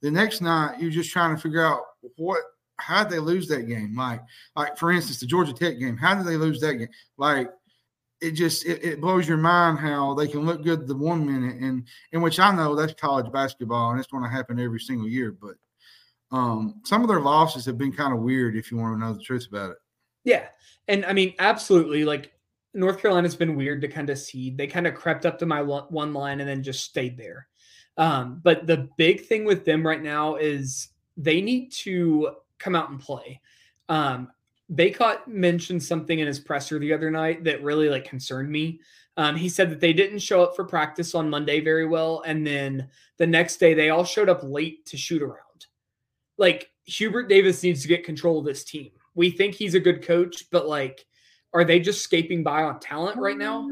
[0.03, 1.81] the next night you're just trying to figure out
[2.17, 2.39] what
[2.77, 3.97] how did they lose that game?
[3.97, 4.21] Like
[4.55, 5.97] like for instance, the Georgia Tech game.
[5.97, 6.91] How did they lose that game?
[7.19, 7.51] Like
[8.21, 11.57] it just it, it blows your mind how they can look good the one minute
[11.57, 15.09] and in which I know that's college basketball and it's going to happen every single
[15.09, 15.33] year.
[15.33, 15.57] But
[16.31, 19.13] um, some of their losses have been kind of weird if you want to know
[19.13, 19.79] the truth about it.
[20.25, 20.47] Yeah.
[20.89, 22.05] And I mean, absolutely.
[22.05, 22.33] Like
[22.75, 24.51] North Carolina's been weird to kind of see.
[24.51, 27.49] They kind of crept up to my one line and then just stayed there.
[27.97, 32.91] Um, but the big thing with them right now is they need to come out
[32.91, 33.41] and play.
[33.89, 34.31] Um,
[34.73, 38.81] Bacot mentioned something in his presser the other night that really like concerned me.
[39.17, 42.47] Um, he said that they didn't show up for practice on Monday very well, and
[42.47, 45.67] then the next day they all showed up late to shoot around.
[46.39, 48.93] Like Hubert Davis needs to get control of this team.
[49.15, 51.05] We think he's a good coach, but like,
[51.53, 53.67] are they just scaping by on talent right now?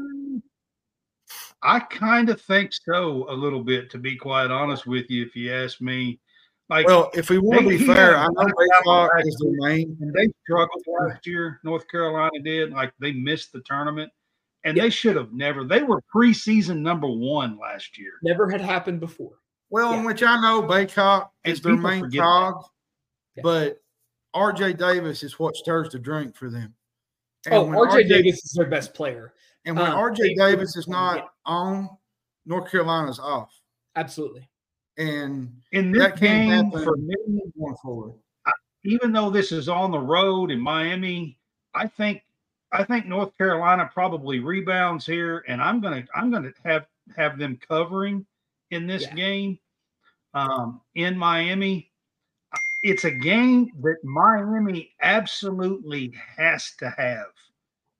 [1.61, 5.35] I kind of think so a little bit, to be quite honest with you, if
[5.35, 6.19] you ask me.
[6.69, 9.35] Like, Well, if we want to be fair, I know lot of Bacot talent is
[9.37, 9.97] the main.
[10.01, 11.59] and they struggled last year.
[11.63, 12.71] North Carolina did.
[12.71, 14.11] Like, they missed the tournament,
[14.63, 14.83] and Yeah.
[14.83, 15.63] they should have never.
[15.63, 18.13] They were preseason number one last year.
[18.23, 19.39] Never had happened before.
[19.71, 22.63] Well, in which I know Bacot And is their main forget cog,
[23.35, 23.43] Yeah.
[23.43, 23.81] but
[24.35, 26.73] RJ Davis is what stirs the drink for them.
[27.45, 29.33] And oh, when RJ Davis is their best player.
[29.65, 30.93] and when um, RJ Davis is yeah.
[30.93, 31.89] not on,
[32.45, 33.53] North Carolina's off.
[33.95, 34.47] Absolutely.
[34.97, 36.83] And In this That can't game, happen.
[36.83, 37.15] for me,
[37.57, 38.13] going forward.
[38.83, 41.37] even though this is on the road in Miami,
[41.73, 42.23] I think
[42.71, 47.57] I think North Carolina probably rebounds here, and I'm gonna I'm gonna have have them
[47.67, 48.25] covering
[48.71, 49.15] in this Yeah.
[49.15, 49.59] game
[50.33, 51.88] um, in Miami.
[52.81, 57.27] It's a game that Miami absolutely has to have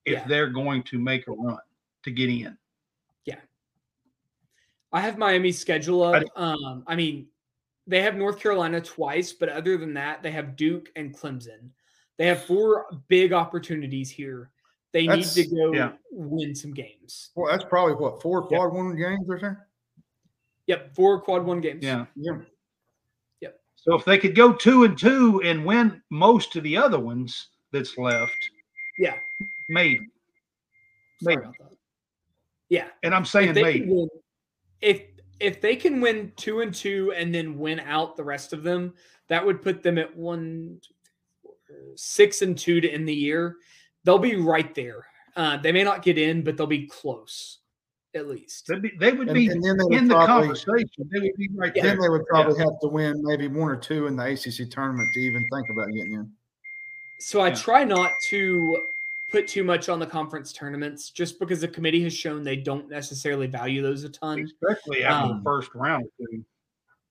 [0.05, 0.27] if Yeah.
[0.27, 1.59] they're going to make a run
[2.03, 2.57] to get in.
[3.25, 3.39] Yeah.
[4.93, 6.23] I have Miami's schedule up.
[6.35, 7.27] I- Um, I mean,
[7.87, 11.71] they have North Carolina twice, but other than that, they have Duke and Clemson.
[12.17, 14.51] They have four big opportunities here.
[14.91, 15.93] They need to go yeah.
[16.11, 17.31] win some games.
[17.35, 19.63] Well, that's probably what four quad one games or something.
[20.67, 21.83] Yep, four quad one games.
[21.83, 22.05] Yeah.
[22.15, 22.39] Yeah.
[23.81, 27.47] So if they could go two and two and win most of the other ones
[27.71, 28.31] that's left,
[28.97, 29.17] Yeah.
[29.69, 30.07] maybe.
[31.21, 31.41] Sorry Maybe.
[31.41, 31.77] about that.
[32.69, 32.87] Yeah.
[33.03, 33.85] And I'm saying if they maybe.
[33.87, 34.09] win,
[34.81, 35.01] if
[35.39, 38.93] if they can win two and two and then win out the rest of them,
[39.27, 40.79] that would put them at one
[41.95, 43.55] six and two to end the year.
[44.03, 45.05] They'll be right there.
[45.35, 47.59] Uh, they may not get in, but they'll be close,
[48.15, 48.67] at least.
[48.67, 51.09] They'd be, they would And, be and then they would in the probably conversation.
[51.11, 51.83] They would be right Yeah.
[51.83, 51.91] there.
[51.93, 55.09] then they would probably have to win maybe one or two in the ACC tournament
[55.13, 56.31] to even think about getting in.
[57.19, 57.55] So I Yeah.
[57.55, 58.87] try not to
[59.31, 62.89] put too much on the conference tournaments, just because the committee has shown they don't
[62.89, 64.39] necessarily value those a ton.
[64.43, 66.43] Especially after Um, the first round or two.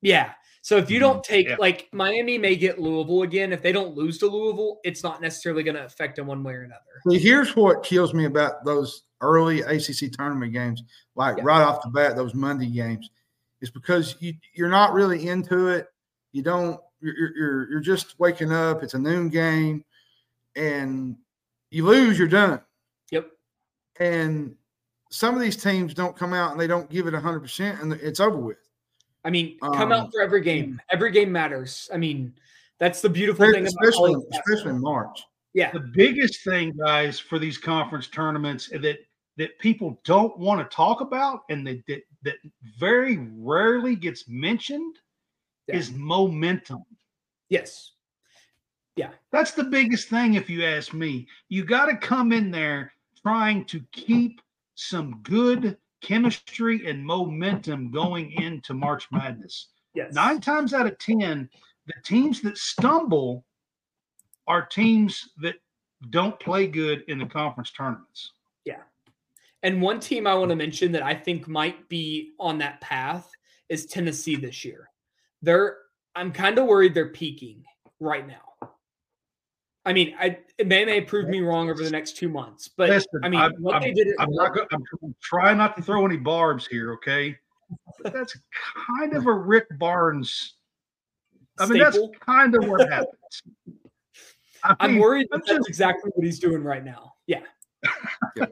[0.02, 0.32] Yeah.
[0.62, 1.32] So if you don't mm-hmm.
[1.32, 1.56] take Yeah.
[1.58, 3.52] like Miami may get Louisville again.
[3.52, 6.54] If they don't lose to Louisville, it's not necessarily going to affect them one way
[6.54, 6.80] or another.
[7.08, 10.82] See, here's what kills me about those early ACC tournament games,
[11.14, 11.44] like Yeah.
[11.44, 13.10] right off the bat, those Monday games,
[13.60, 15.88] is because you you're not really into it.
[16.32, 16.80] You don't.
[17.00, 18.82] You're you're- you're you're just waking up.
[18.82, 19.84] It's a noon game,
[20.56, 21.16] and
[21.70, 22.60] you lose, you're done.
[23.10, 23.30] Yep.
[24.00, 24.56] And
[25.10, 27.92] some of these teams don't come out and they don't give it hundred percent, and
[27.94, 28.67] it's over with.
[29.24, 30.80] I mean, come out Um, for every game.
[30.90, 31.88] Every game matters.
[31.92, 32.34] I mean,
[32.78, 35.22] that's the beautiful thing especially college especially in March.
[35.54, 35.72] Yeah.
[35.72, 38.98] The biggest thing, guys, for these conference tournaments that
[39.36, 42.36] that people don't want to talk about and that that, that
[42.78, 44.96] very rarely gets mentioned
[45.66, 45.76] Yeah.
[45.76, 46.84] is momentum.
[47.48, 47.92] Yes.
[48.96, 49.10] Yeah.
[49.30, 51.26] That's the biggest thing, if you ask me.
[51.48, 52.92] You got to come in there
[53.22, 54.40] trying to keep
[54.74, 59.68] some good chemistry and momentum going into March Madness.
[59.94, 60.14] Yes.
[60.14, 61.48] Nine times out of 10,
[61.86, 63.44] the teams that stumble
[64.46, 65.56] are teams that
[66.10, 68.32] don't play good in the conference tournaments.
[68.64, 68.82] Yeah.
[69.62, 73.30] And one team I want to mention that I think might be on that path
[73.68, 74.88] is Tennessee this year.
[75.42, 75.78] They're
[76.14, 77.64] I'm kind of worried they're peaking
[78.00, 78.70] right now.
[79.88, 83.20] I mean, I it may prove me wrong over the next two months, but Listen,
[83.24, 84.08] I mean, I'm- what I'm- did.
[84.18, 84.54] I'm not.
[84.54, 87.38] Go- I'm trying not to throw any barbs here, okay?
[88.02, 88.36] But that's
[88.96, 90.56] kind of a Rick Barnes.
[91.58, 92.08] I mean, Staple?
[92.12, 93.42] that's kind of what happens.
[94.62, 97.14] I I'm mean, worried I'm that's just- exactly what he's doing right now.
[97.26, 97.40] Yeah,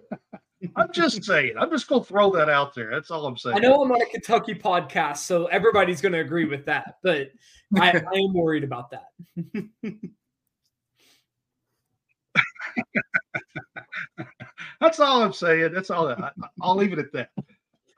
[0.75, 1.53] I'm just saying.
[1.59, 2.91] I'm just going to throw that out there.
[2.91, 3.57] That's all I'm saying.
[3.57, 7.29] I know I'm on a Kentucky podcast, so everybody's going to agree with that, but
[7.79, 9.09] I, I am worried about that.
[14.81, 15.73] That's all I'm saying.
[15.73, 16.09] That's all.
[16.09, 17.31] I, I'll leave it at that.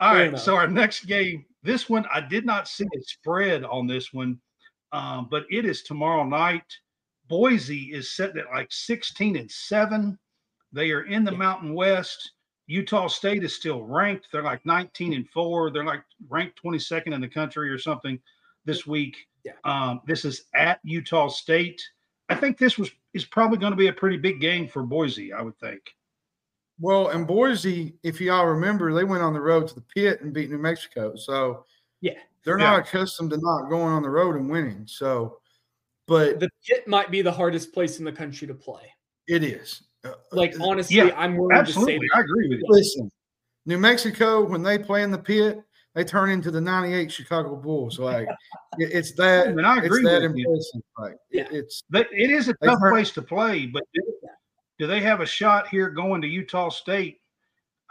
[0.01, 0.29] All Fair right.
[0.29, 0.41] enough.
[0.41, 4.39] So our next game, this one, I did not see a spread on this one,
[4.93, 6.65] um, but it is tomorrow night.
[7.29, 10.19] Boise is sitting at like 16 and seven.
[10.73, 11.39] They are in the Yeah.
[11.39, 12.33] Mountain West.
[12.69, 14.29] Utah State is still ranked.
[14.31, 15.71] They're like 19 and four.
[15.71, 18.19] They're like ranked 22nd in the country or something
[18.67, 19.17] this week.
[19.45, 19.53] Yeah.
[19.65, 21.83] Um, this is at Utah State.
[22.29, 25.33] I think this was is probably going to be a pretty big game for Boise.
[25.33, 25.81] I would think.
[26.81, 30.33] Well, and Boise, if y'all remember, they went on the road to the pit and
[30.33, 31.17] beat New Mexico.
[31.17, 31.65] So
[32.01, 32.19] Yeah.
[32.45, 32.71] they're Yeah.
[32.71, 34.87] not accustomed to not going on the road and winning.
[34.87, 35.41] So,
[36.07, 38.93] but The pit might be the hardest place in the country to play.
[39.27, 39.83] it is.
[40.05, 42.67] Uh, Like uh, honestly, Yeah, I'm worried to say Absolutely, I agree with you.
[42.69, 43.11] listen,
[43.67, 45.61] New Mexico, when they play in the pit,
[45.99, 47.99] they turn into the 98 Chicago Bulls.
[47.99, 48.29] Like
[48.79, 50.47] it- it's that, And I it's that with you.
[50.49, 50.83] impressive.
[50.97, 53.67] Like it- it's But it is a tough hurt- place to play.
[53.67, 54.03] But do,
[54.79, 57.21] do they have a shot here going to Utah State?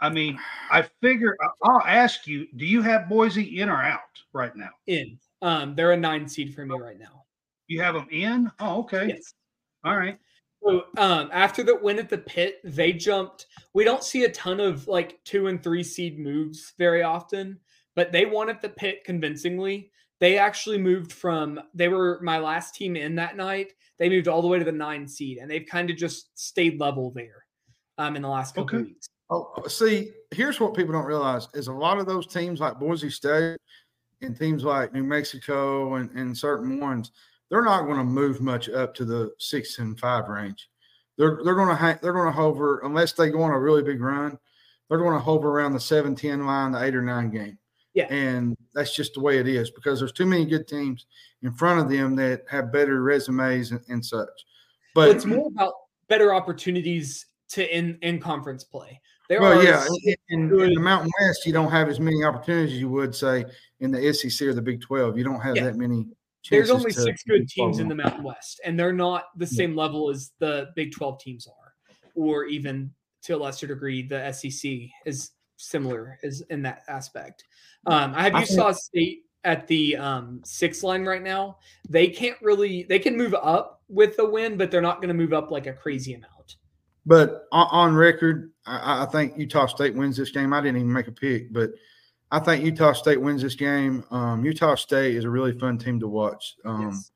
[0.00, 0.38] I mean,
[0.70, 4.00] I figure I- I'll ask you: Do you have Boise in or out
[4.32, 4.70] right now?
[4.86, 5.18] in.
[5.42, 7.24] Um, they're a nine seed for me right now.
[7.66, 8.50] You have them in?
[8.58, 9.08] Oh, okay.
[9.08, 9.34] Yes.
[9.84, 10.18] All right.
[10.62, 13.46] So um, after the win at the pit, they jumped.
[13.74, 17.60] We don't see a ton of like two and three seed moves very often,
[17.98, 19.90] but they won at the pit convincingly.
[20.20, 23.72] They actually moved from they were my last team in that night.
[23.98, 26.78] They moved all the way to the nine seed, and they've kind of just stayed
[26.78, 27.44] level there
[27.98, 28.88] um, in the last couple Okay.
[28.90, 29.08] weeks.
[29.30, 33.10] Oh, see, here's what people don't realize is a lot of those teams like Boise
[33.10, 33.58] State
[34.22, 37.10] and teams like New Mexico and, and certain ones,
[37.50, 40.70] they're not going to move much up to the six and five range.
[41.16, 43.82] They're they're going to hang, they're going to hover unless they go on a really
[43.82, 44.38] big run.
[44.88, 47.58] They're going to hover around the seven ten line, the eight or nine game.
[47.98, 48.06] Yeah.
[48.14, 51.06] and that's just the way it is because there's too many good teams
[51.42, 54.28] in front of them that have better resumes and, and such.
[54.94, 55.72] But Well, it's more about
[56.08, 59.00] better opportunities to in in conference play.
[59.28, 59.84] There Well, are yeah,
[60.28, 63.44] in, in, the Mountain West, you don't have as many opportunities as you would say
[63.80, 65.18] in the SEC or the Big Twelve.
[65.18, 65.64] You don't have Yeah.
[65.64, 66.06] that many.
[66.50, 69.56] there's only six good teams in the Mountain West, and they're not the Yeah.
[69.56, 71.74] same level as the Big 12 teams are,
[72.14, 72.90] or even
[73.24, 77.44] to a lesser degree, the SEC is similar is in that aspect.
[77.86, 81.58] Um, I have I think- Utah State at the um, six line right now.
[81.88, 85.14] They can't really they can move up with the win, but they're not going to
[85.14, 86.56] move up like a crazy amount.
[87.06, 90.52] But on, on record, I, I think Utah State wins this game.
[90.52, 91.70] I didn't even make a pick, but
[92.30, 94.04] I think Utah State wins this game.
[94.10, 96.56] Um, Utah State is a really fun team to watch.
[96.64, 97.10] Um, Yes.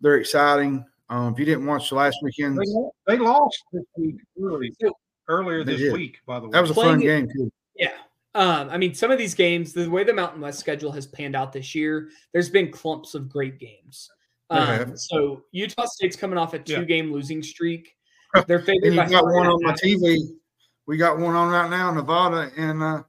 [0.00, 0.84] They're exciting.
[1.08, 4.92] Um, if you didn't watch the last weekend, They, they lost this week early, So-
[5.28, 5.92] earlier this did.
[5.92, 6.18] week.
[6.26, 7.50] By the way, that was a Playing fun game too.
[7.76, 7.92] Yeah.
[8.36, 11.36] Um, I mean, some of these games, the way the Mountain West schedule has panned
[11.36, 14.10] out this year, there's been clumps of great games.
[14.50, 17.96] Um, so Utah State's coming off a two game losing streak.
[18.48, 19.72] They're favored And you by got one on my.
[19.72, 20.18] TV.
[20.86, 23.02] We got one on right now, Nevada and uh,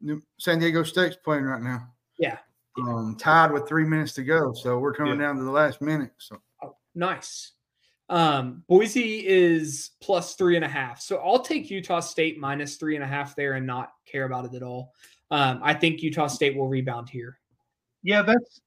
[0.00, 1.86] New, San Diego State's playing right now.
[2.18, 2.38] Yeah.
[2.78, 5.26] Um, tied with three minutes to go, so we're coming Yeah.
[5.26, 6.10] down to the last minute.
[6.18, 7.52] So Oh, nice.
[8.12, 11.00] Um, Boise is plus three and a half.
[11.00, 14.44] So I'll take Utah State minus three and a half there and not care about
[14.44, 14.92] it at all.
[15.30, 17.38] Um, I think Utah State will rebound here.
[18.02, 18.60] yeah, that's.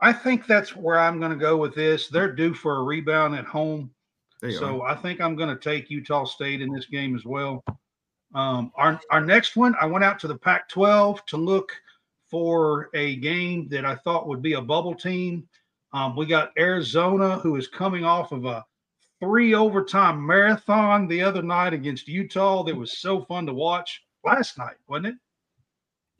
[0.00, 2.08] I think that's where I'm going to go with this.
[2.08, 3.90] They're due for a rebound at home.
[4.40, 4.88] there you So are.
[4.88, 7.62] I think I'm going to take Utah State in this game as well.
[8.34, 11.70] Um, our our next one, I went out to the Pac-12 to look
[12.28, 15.46] for a game that I thought would be a bubble team.
[15.92, 18.64] Um, we got Arizona, who is coming off of a
[19.20, 22.62] three overtime marathon the other night against Utah.
[22.62, 25.14] That was so fun to watch last night, wasn't it?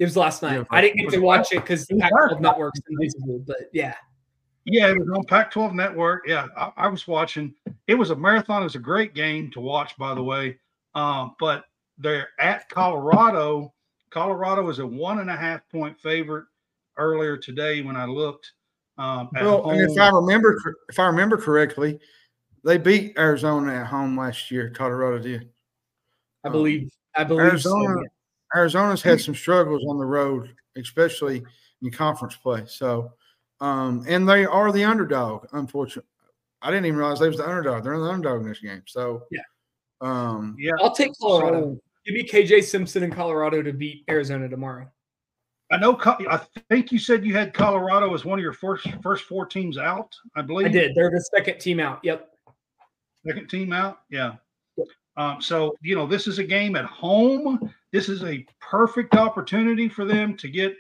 [0.01, 0.57] It was last night.
[0.57, 2.81] Yeah, I didn't get to watch it because Pac-12 last network's
[3.47, 3.95] but yeah.
[4.65, 6.25] Yeah, it was on Pac-12 Network.
[6.27, 7.55] Yeah, I, I, was watching.
[7.87, 8.63] It was a marathon.
[8.63, 10.59] It was a great game to watch, by the way.
[10.95, 11.65] Um, but
[11.99, 13.73] they're at Colorado.
[14.11, 16.47] Colorado is a one and a half point favorite
[16.97, 18.53] earlier today when I looked.
[19.01, 21.99] Um, well, and if I remember, if I remember correctly,
[22.65, 24.69] they beat Arizona at home last year.
[24.69, 25.49] Colorado did.
[26.45, 26.91] I believe.
[27.17, 27.95] I believe Arizona.
[27.99, 28.05] So,
[28.55, 31.43] Arizona's had some struggles on the road, especially
[31.83, 32.65] in conference play.
[32.67, 33.13] So,
[33.61, 35.47] um, and they are the underdog.
[35.53, 36.11] Unfortunately,
[36.61, 37.85] I didn't even realize they was the underdog.
[37.85, 38.83] They're the underdog in this game.
[38.87, 39.41] So, yeah,
[40.03, 40.73] um, yeah.
[40.79, 41.75] I'll take Colorado.
[41.75, 44.91] So, Give me KJ Simpson in Colorado to beat Arizona tomorrow.
[45.73, 45.99] I know.
[46.05, 49.79] I think you said you had Colorado as one of your first first four teams
[49.79, 50.17] out.
[50.35, 50.95] I believe I did.
[50.95, 52.01] They're the second team out.
[52.03, 52.29] Yep.
[53.27, 54.01] Second team out.
[54.11, 54.35] Yeah.
[55.17, 57.73] Um, so you know, this is a game at home.
[57.93, 60.75] This is a perfect opportunity for them to get,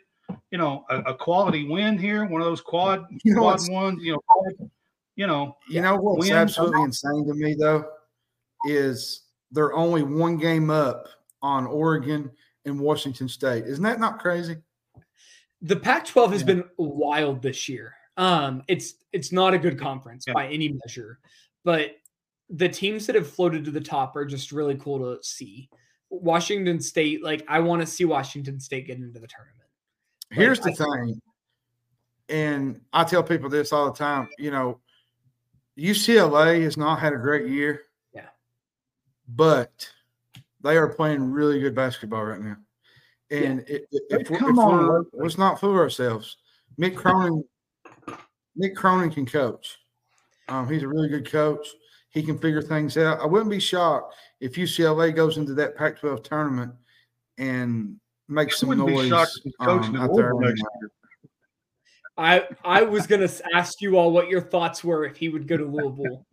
[0.50, 2.24] you know, a, a quality win here.
[2.24, 4.02] One of those quad you know quad ones.
[4.02, 4.70] You know,
[5.14, 5.56] you know.
[5.68, 6.36] You know what's win.
[6.36, 7.84] absolutely insane to me though
[8.66, 9.22] is
[9.52, 11.08] they're only one game up
[11.42, 12.30] on Oregon
[12.64, 13.64] and Washington State.
[13.66, 14.56] Isn't that not crazy?
[15.62, 16.46] The Pac-12 has yeah.
[16.46, 17.94] been wild this year.
[18.16, 20.34] Um, it's it's not a good conference yeah.
[20.34, 21.18] by any measure,
[21.64, 21.92] but
[22.50, 25.70] the teams that have floated to the top are just really cool to see.
[26.10, 29.68] Washington State, like I want to see Washington State get into the tournament.
[30.30, 31.22] Here's the I thing, think-
[32.28, 34.28] and I tell people this all the time.
[34.38, 34.80] You know,
[35.78, 37.82] UCLA has not had a great year.
[38.12, 38.28] Yeah,
[39.28, 39.88] but
[40.62, 42.56] they are playing really good basketball right now.
[43.30, 43.76] And yeah.
[43.76, 46.36] if, if, if, we're, let's not fool ourselves.
[46.78, 47.44] Mick Cronin,
[48.60, 49.78] Mick Cronin can coach.
[50.48, 51.66] Um, he's a really good coach.
[52.10, 53.20] He can figure things out.
[53.20, 56.72] I wouldn't be shocked if UCLA goes into that Pac-12 tournament
[57.38, 59.12] and makes some noise
[59.60, 60.32] um, out there.
[62.16, 65.56] I I was gonna ask you all what your thoughts were if he would go
[65.56, 66.26] to Louisville.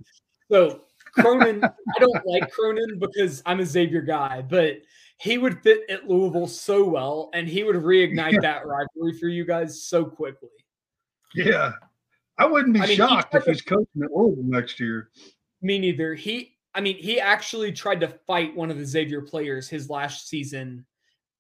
[0.52, 0.82] So
[1.14, 4.80] Cronin, I don't like Cronin because I'm a Xavier guy, but
[5.18, 8.40] he would fit at Louisville so well, and he would reignite yeah.
[8.42, 10.50] that rivalry for you guys so quickly.
[11.36, 11.72] Yeah,
[12.38, 15.10] I wouldn't be I mean, shocked he if he's coaching at Louisville next year.
[15.62, 16.14] Me neither.
[16.14, 20.28] He, I mean, he actually tried to fight one of the Xavier players his last
[20.28, 20.86] season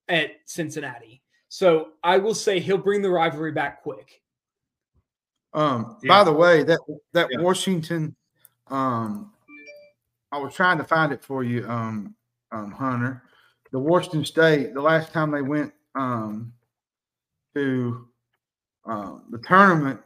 [0.09, 1.21] at Cincinnati.
[1.49, 4.21] So I will say he'll bring the rivalry back quick.
[5.53, 6.09] Um, yeah.
[6.09, 6.79] by the way, that
[7.13, 7.39] that yeah.
[7.39, 8.15] Washington,
[8.67, 9.31] um,
[10.31, 12.15] I was trying to find it for you, um,
[12.51, 13.23] um, Hunter.
[13.71, 16.53] The Washington State, the last time they went um
[17.55, 18.07] to
[18.85, 19.99] um, the tournament,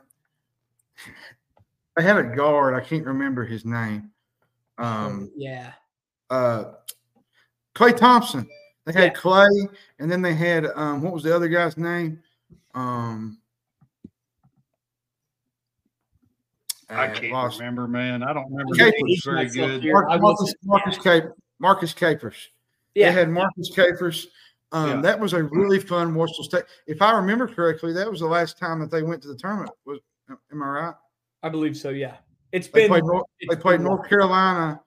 [1.96, 2.74] they had a guard.
[2.74, 4.12] I can't remember his name.
[4.78, 5.74] Um, yeah.
[6.30, 6.74] Uh,
[7.76, 8.50] Klay Thompson.
[8.86, 9.14] They had yeah.
[9.14, 12.22] Klay, and then they had um, what was the other guy's name?
[12.74, 13.38] Um,
[16.90, 17.60] I can't lost.
[17.60, 18.24] remember, man.
[18.24, 18.76] I don't remember.
[18.76, 19.84] Capers very good.
[19.94, 21.34] Marcus, Marcus, Capers.
[21.60, 22.50] Marcus Capers.
[22.96, 23.08] Yeah.
[23.08, 24.28] They had Marcus Capers.
[24.72, 25.02] Um, yeah.
[25.02, 26.64] That was a really fun Washington State.
[26.88, 29.72] If I remember correctly, that was the last time that they went to the tournament.
[29.86, 30.94] Was am I right?
[31.44, 31.90] I believe so.
[31.90, 32.18] Yeah,
[32.52, 32.90] it's they been.
[32.90, 34.80] Played North, they played North Carolina.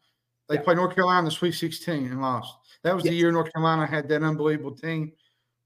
[0.48, 0.62] They yeah.
[0.62, 2.54] played North Carolina in the Sweet 16 and lost.
[2.82, 3.10] That was yeah.
[3.10, 5.12] the year North Carolina had that unbelievable team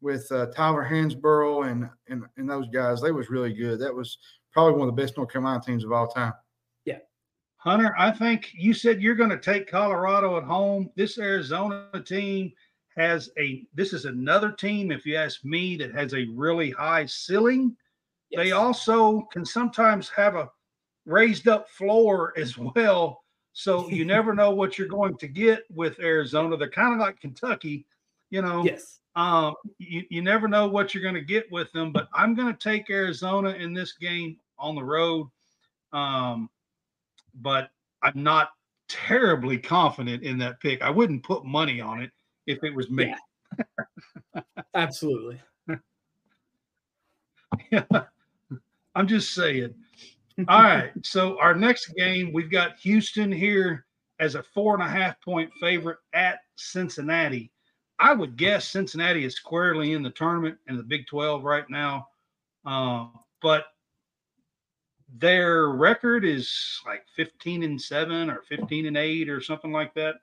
[0.01, 3.01] with uh, Tyler Hansbrough and, and and those guys.
[3.01, 3.81] They was really good.
[3.81, 4.19] That was
[4.53, 6.33] probably one of the best North Carolina teams of all time.
[7.59, 10.91] Hunter, I think you said you're going to take Colorado at home.
[10.95, 12.53] This Arizona team
[12.97, 13.65] has a.
[13.75, 17.77] This is another team, if you ask me, that has a really high ceiling.
[18.31, 18.45] Yes.
[18.45, 20.51] They also can sometimes have a
[21.05, 23.25] raised up floor as well.
[23.55, 26.57] So you never know what you're going to get with Arizona.
[26.57, 27.87] They're kind of like Kentucky,
[28.31, 28.65] you know.
[28.65, 29.01] Yes.
[29.17, 32.55] Um, you, you never know what you're going to get with them, but I'm going
[32.55, 35.27] to take Arizona in this game on the road.
[35.93, 36.49] Um,
[37.41, 37.71] but
[38.03, 38.51] I'm not
[38.89, 40.83] terribly confident in that pick.
[40.83, 42.11] I wouldn't put money on it
[42.47, 43.15] if it was me.
[44.35, 44.43] Yeah.
[44.75, 45.41] Absolutely.
[47.71, 47.85] yeah.
[48.95, 49.75] I'm just saying.
[50.49, 50.91] All right.
[51.03, 53.87] So our next game, we've got Houston here
[54.21, 57.53] as a four and a half point favorite at Cincinnati.
[57.99, 62.07] I would guess Cincinnati is squarely in the tournament in the Big 12 right now.
[62.65, 63.07] Uh,
[63.43, 63.67] but
[65.17, 70.17] their record is like 15 and 7 or 15 and 8 or something like that.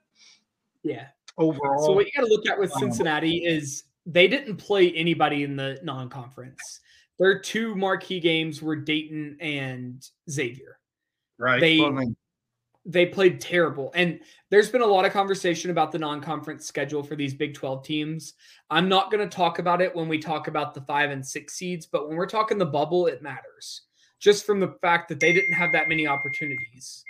[0.82, 1.06] Yeah.
[1.38, 1.84] Overall.
[1.84, 5.42] So what you got to look at with um, Cincinnati is they didn't play anybody
[5.42, 6.80] in the non-conference.
[7.18, 10.78] Their two marquee games were Dayton and Xavier.
[11.38, 11.60] Right.
[11.60, 11.80] They
[12.88, 13.90] they played terrible.
[13.96, 17.84] And there's been a lot of conversation about the non-conference schedule for these Big 12
[17.84, 18.34] teams.
[18.70, 21.52] I'm not going to talk about it when we talk about the 5 and 6
[21.52, 23.82] seeds, but when we're talking the bubble, it matters.
[24.26, 27.04] Just from the fact that they didn't have that many opportunities.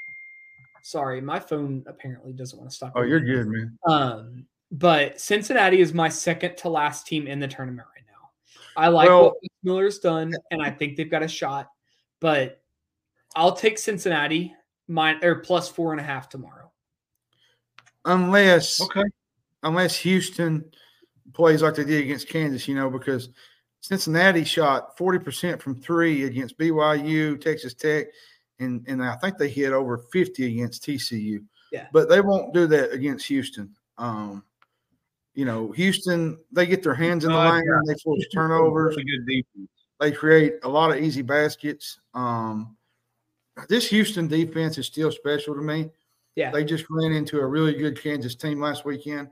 [0.83, 2.93] Sorry, my phone apparently doesn't want to stop.
[2.95, 3.37] Oh, you're ringing.
[3.37, 3.79] good, man.
[3.89, 8.29] Um, but Cincinnati is my second to last team in the tournament right now.
[8.77, 11.71] I like Well- what Miller's done, and I think they've got a shot.
[12.21, 12.63] But
[13.35, 14.55] I'll take Cincinnati
[14.87, 16.71] mine or plus four and a half tomorrow.
[18.05, 19.03] Unless Okay.
[19.63, 20.71] unless Houston
[21.33, 23.31] plays like they did against Kansas, you know, because
[23.81, 28.07] Cincinnati shot 40% from three against BYU, Texas Tech,
[28.59, 31.45] and, and I think they hit over 50 against TCU.
[31.73, 31.87] Yeah.
[31.93, 33.75] But they won't do that against Houston.
[33.99, 34.43] Um,
[35.35, 38.97] you know, Houston, they get their hands in the No, I- lane, they force turnovers,
[38.97, 39.71] Really good defense.
[40.01, 41.99] they create a lot of easy baskets.
[42.15, 42.77] Um,
[43.69, 45.91] this Houston defense is still special to me.
[46.35, 46.51] Yeah.
[46.51, 49.29] They just ran into a really good Kansas team last weekend.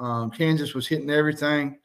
[0.00, 1.78] Um, Kansas was hitting everything,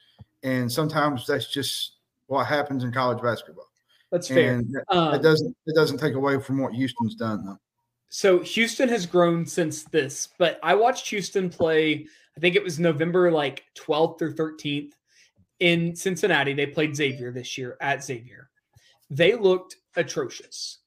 [0.43, 1.93] and sometimes that's just
[2.29, 3.65] what happens in college basketball.
[4.11, 4.53] That's fair.
[4.55, 7.59] And that- Um, it doesn't it doesn't take away from what Houston's done though.
[8.09, 12.07] so Houston has grown since this, but I watched Houston play.
[12.35, 14.93] I think it was November like 12th or 13th
[15.59, 16.53] in Cincinnati.
[16.53, 18.49] They played Xavier this year at Xavier.
[19.09, 20.77] They looked atrocious.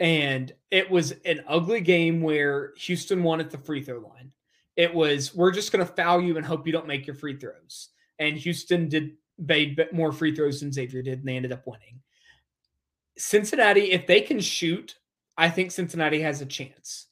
[0.00, 4.32] And it was an ugly game where Houston won at the free throw line.
[4.76, 7.36] It was, we're just going to foul you and hope you don't make your free
[7.36, 7.90] throws.
[8.18, 12.00] And Houston did made more free throws than Xavier did, and they ended up winning.
[13.16, 14.96] Cincinnati, if they can shoot,
[15.36, 17.06] I think Cincinnati has a chance.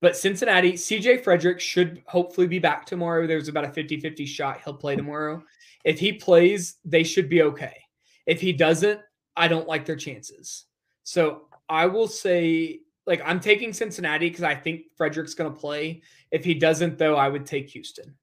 [0.00, 3.26] But Cincinnati, CJ Frederick should hopefully be back tomorrow.
[3.26, 4.98] There's about a 50 50 shot he'll play hmm.
[4.98, 5.42] tomorrow.
[5.84, 7.76] If he plays, they should be okay.
[8.26, 9.00] If he doesn't,
[9.36, 10.64] I don't like their chances.
[11.04, 16.02] So I will say, like, I'm taking Cincinnati because I think Frederick's going to play.
[16.30, 18.14] If he doesn't, though, I would take Houston.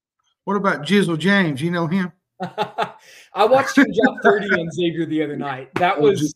[0.44, 1.62] What about Jizzle James?
[1.62, 2.12] You know him?
[3.34, 5.74] I watched him drop 30 on Xavier the other night.
[5.76, 6.34] That was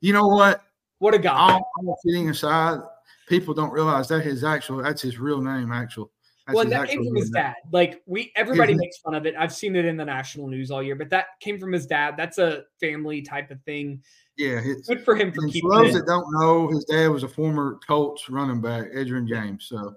[0.00, 0.62] you know what?
[1.00, 1.34] what a guy.
[1.34, 2.80] All, all kidding aside,
[3.28, 5.72] people don't realize that his actual that's his real name.
[5.72, 6.10] Actual.
[6.46, 7.42] That's well, and that came from real his name.
[7.42, 7.54] dad.
[7.72, 9.34] Like we, everybody Isn't makes fun of it.
[9.38, 12.14] I've seen it in the national news all year, but that came from his dad.
[12.16, 14.02] That's a family type of thing.
[14.36, 17.24] Yeah, his, Good for him for And for those that don't know, his dad was
[17.24, 19.66] a former Colts running back, Edgerrin James.
[19.68, 19.94] So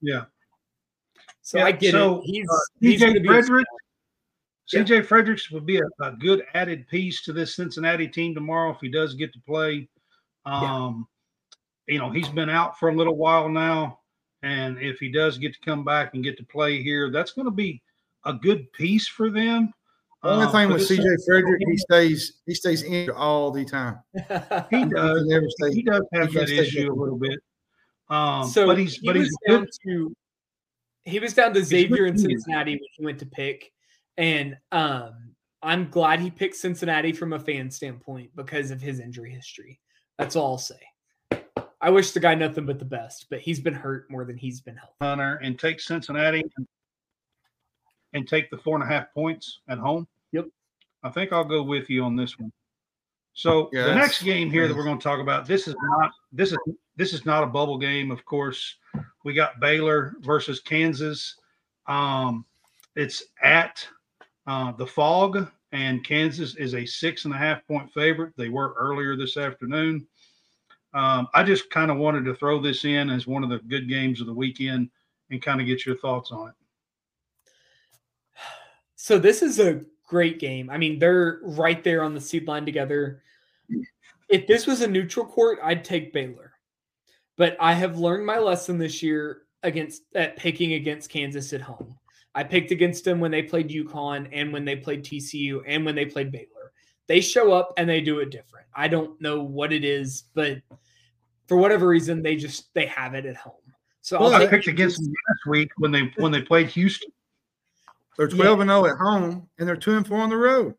[0.00, 0.24] Yeah.
[1.42, 2.24] So Yeah, I get so, it.
[2.24, 3.28] He's uh, he's CJ going to be.
[3.28, 3.64] a
[4.70, 5.00] Frederick, Yeah.
[5.00, 8.78] CJ Fredericks would be a, a good added piece to this Cincinnati team tomorrow if
[8.80, 9.88] he does get to play.
[10.44, 11.06] Um,
[11.88, 14.00] You know, he's been out for a little while now.
[14.42, 17.46] And if he does get to come back and get to play here, that's going
[17.46, 17.80] to be
[18.24, 19.72] a good piece for them.
[20.22, 23.64] the only Um, thing for with CJ Frederick, he stays he stays in all the
[23.64, 23.98] time.
[24.70, 25.26] he He does.
[25.26, 25.74] never stays.
[25.74, 27.38] He does have he that can't issue a little bit.
[28.08, 29.70] Um, so but he's he but was he's down good.
[29.86, 30.16] to
[31.04, 32.30] he was down to Xavier and good.
[32.30, 33.72] Cincinnati when he went to pick,
[34.16, 39.32] and um, I'm glad he picked Cincinnati from a fan standpoint because of his injury
[39.32, 39.80] history.
[40.18, 40.80] That's all I'll say.
[41.80, 44.60] I wish the guy nothing but the best, but he's been hurt more than he's
[44.60, 44.94] been healthy.
[45.00, 46.66] Hunter and take Cincinnati and,
[48.14, 50.08] and take the four and a half points at home.
[50.32, 50.46] Yep.
[51.02, 52.50] I think I'll go with you on this one.
[53.34, 56.10] So Yeah, the next game here that we're going to talk about, this is not
[56.32, 56.58] this is
[56.96, 58.76] this is not a bubble game, of course.
[59.24, 61.36] We got Baylor versus Kansas.
[61.86, 62.46] Um,
[62.94, 63.86] it's at
[64.46, 68.32] uh, the Phog, and Kansas is a six and a half point favorite.
[68.36, 70.06] They were earlier this afternoon.
[70.94, 73.88] Um, I just kind of wanted to throw this in as one of the good
[73.88, 74.88] games of the weekend
[75.30, 76.54] and kind of get your thoughts on it.
[78.94, 80.70] So this is a great game.
[80.70, 83.22] I mean, they're right there on the seed line together.
[84.28, 86.52] If this was a neutral court, I'd take Baylor.
[87.36, 91.98] But I have learned my lesson this year against at picking against Kansas at home.
[92.36, 95.94] I picked against them when they played UConn and when they played TCU and when
[95.94, 96.72] they played Baylor.
[97.06, 98.66] They show up and they do it different.
[98.74, 100.58] I don't know what it is, but
[101.46, 103.54] for whatever reason, they just they have it at home.
[104.02, 107.10] So Well, I'll I picked against them last week when they when they played Houston.
[108.18, 110.74] They're twelve and zero at home, and they're two and four on the road.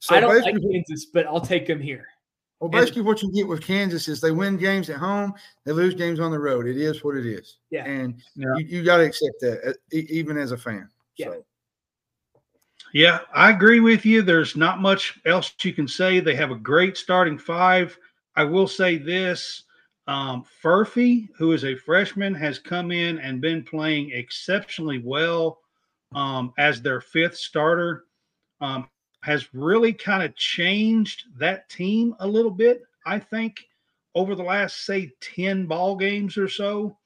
[0.00, 2.08] So I don't like Kansas, but I'll take them here.
[2.60, 5.32] Well, basically, what you get with Kansas is they win games at home,
[5.64, 6.66] they lose games on the road.
[6.66, 7.56] It is what it is.
[7.70, 7.84] Yeah.
[7.86, 8.54] and Yeah.
[8.58, 10.88] you, you got to accept that, uh, even as a fan.
[11.16, 11.26] Yeah.
[11.28, 11.44] So,
[12.92, 14.20] Yeah, I agree with you.
[14.20, 16.20] There's not much else you can say.
[16.20, 17.98] They have a great starting five.
[18.36, 19.64] I will say this
[20.06, 25.60] um, Furphy, who is a freshman, has come in and been playing exceptionally well
[26.14, 28.04] um, as their fifth starter.
[28.60, 28.88] Um,
[29.22, 33.58] has really kind of changed that team a little bit, I think,
[34.14, 36.96] over the last, say, 10 ball games or so.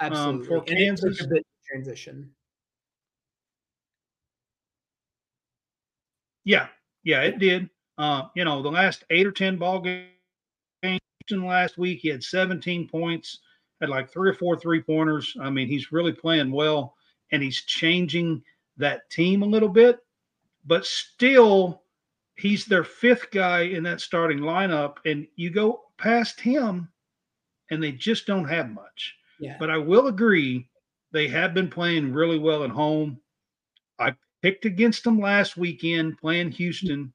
[0.00, 0.46] Absolutely.
[0.46, 2.30] for and it Kansas- took a bit to transition.
[6.44, 6.68] Yeah,
[7.04, 7.70] yeah, it did.
[7.98, 10.08] Uh, you know, the last eight or ten ball games,
[11.30, 12.00] last week.
[12.00, 13.38] He had 17 points,
[13.80, 15.36] had like three or four three pointers.
[15.40, 16.96] I mean, he's really playing well
[17.30, 18.42] and he's changing
[18.76, 20.00] that team a little bit,
[20.64, 21.82] but still,
[22.36, 24.96] he's their fifth guy in that starting lineup.
[25.04, 26.88] And you go past him
[27.70, 29.14] and they just don't have much.
[29.40, 29.56] Yeah.
[29.58, 30.68] But I will agree,
[31.12, 33.20] they have been playing really well at home.
[33.98, 37.12] I picked against them last weekend playing Houston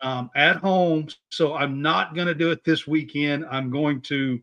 [0.00, 1.08] um, at home.
[1.30, 3.46] So I'm not going to do it this weekend.
[3.50, 4.40] I'm going to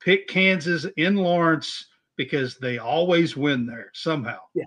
[0.00, 1.86] pick Kansas in Lawrence
[2.16, 4.38] because they always win there somehow.
[4.54, 4.64] Yeah.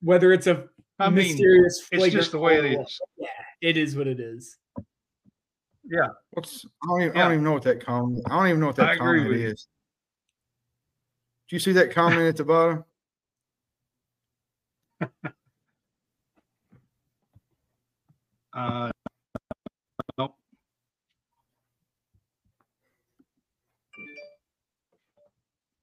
[0.00, 0.68] Whether it's a
[0.98, 3.00] I mean, mysterious, it's just the way it is.
[3.16, 3.28] Yeah,
[3.60, 4.56] it is what it is.
[5.84, 6.08] Yeah.
[6.30, 8.22] What's I don't, even, I don't even know what that comment.
[8.30, 9.48] I don't even know what I that agree comment with you.
[9.48, 9.68] is.
[11.48, 12.84] Do you see that comment at the bottom?
[18.56, 18.88] Uh,
[20.16, 20.36] nope.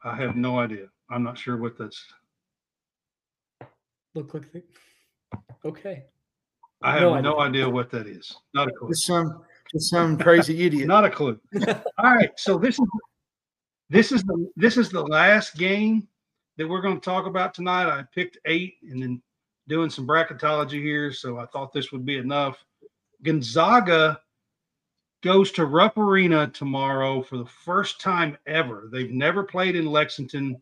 [0.06, 0.88] I have no idea.
[1.10, 2.02] I'm not sure what that's.
[4.16, 4.64] Look like the,
[5.66, 6.04] okay.
[6.82, 7.62] I have No no, idea.
[7.62, 8.36] idea what that is.
[8.54, 8.90] Not a clue.
[8.90, 10.88] Just some just some crazy idiot.
[10.88, 11.40] Not a clue.
[11.98, 12.88] All right, so this is
[13.90, 16.08] this is the this is the last game
[16.58, 17.86] that we're going to talk about tonight.
[17.88, 19.22] I picked eight and then
[19.68, 22.64] doing some bracketology here, so I thought this would be enough.
[23.24, 24.20] Gonzaga
[25.22, 28.90] goes to Rupp Arena tomorrow for the first time ever.
[28.92, 30.60] They've never played in Lexington.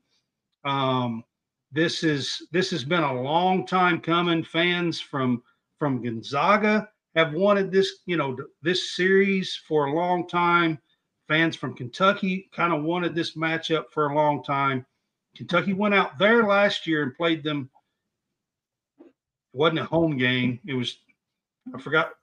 [0.65, 1.23] Um,
[1.71, 4.43] this is this has been a long time coming.
[4.43, 5.43] Fans from
[5.77, 10.79] from Gonzaga have wanted this, you know, this series for a long time.
[11.27, 14.85] Fans from Kentucky kind of wanted this matchup for a long time.
[15.35, 17.69] Kentucky went out there last year and played them.
[18.99, 19.07] It
[19.53, 20.59] wasn't a home game.
[20.65, 20.97] It was
[21.73, 22.13] I forgot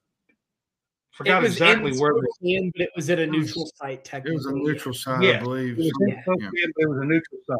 [1.13, 4.05] forgot it was exactly where they Spokane, but it was at a neutral site.
[4.05, 5.39] Technically, It was a neutral site, Yeah.
[5.39, 5.79] I believe.
[5.79, 6.09] It was, in
[6.41, 6.51] Yeah.
[6.77, 7.59] It was a neutral site.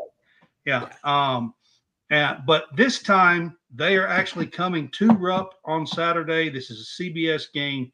[0.65, 0.93] Yeah.
[1.05, 1.55] Um,
[2.11, 6.49] but this time they are actually coming to Rupp on Saturday.
[6.49, 7.93] This is a CBS game,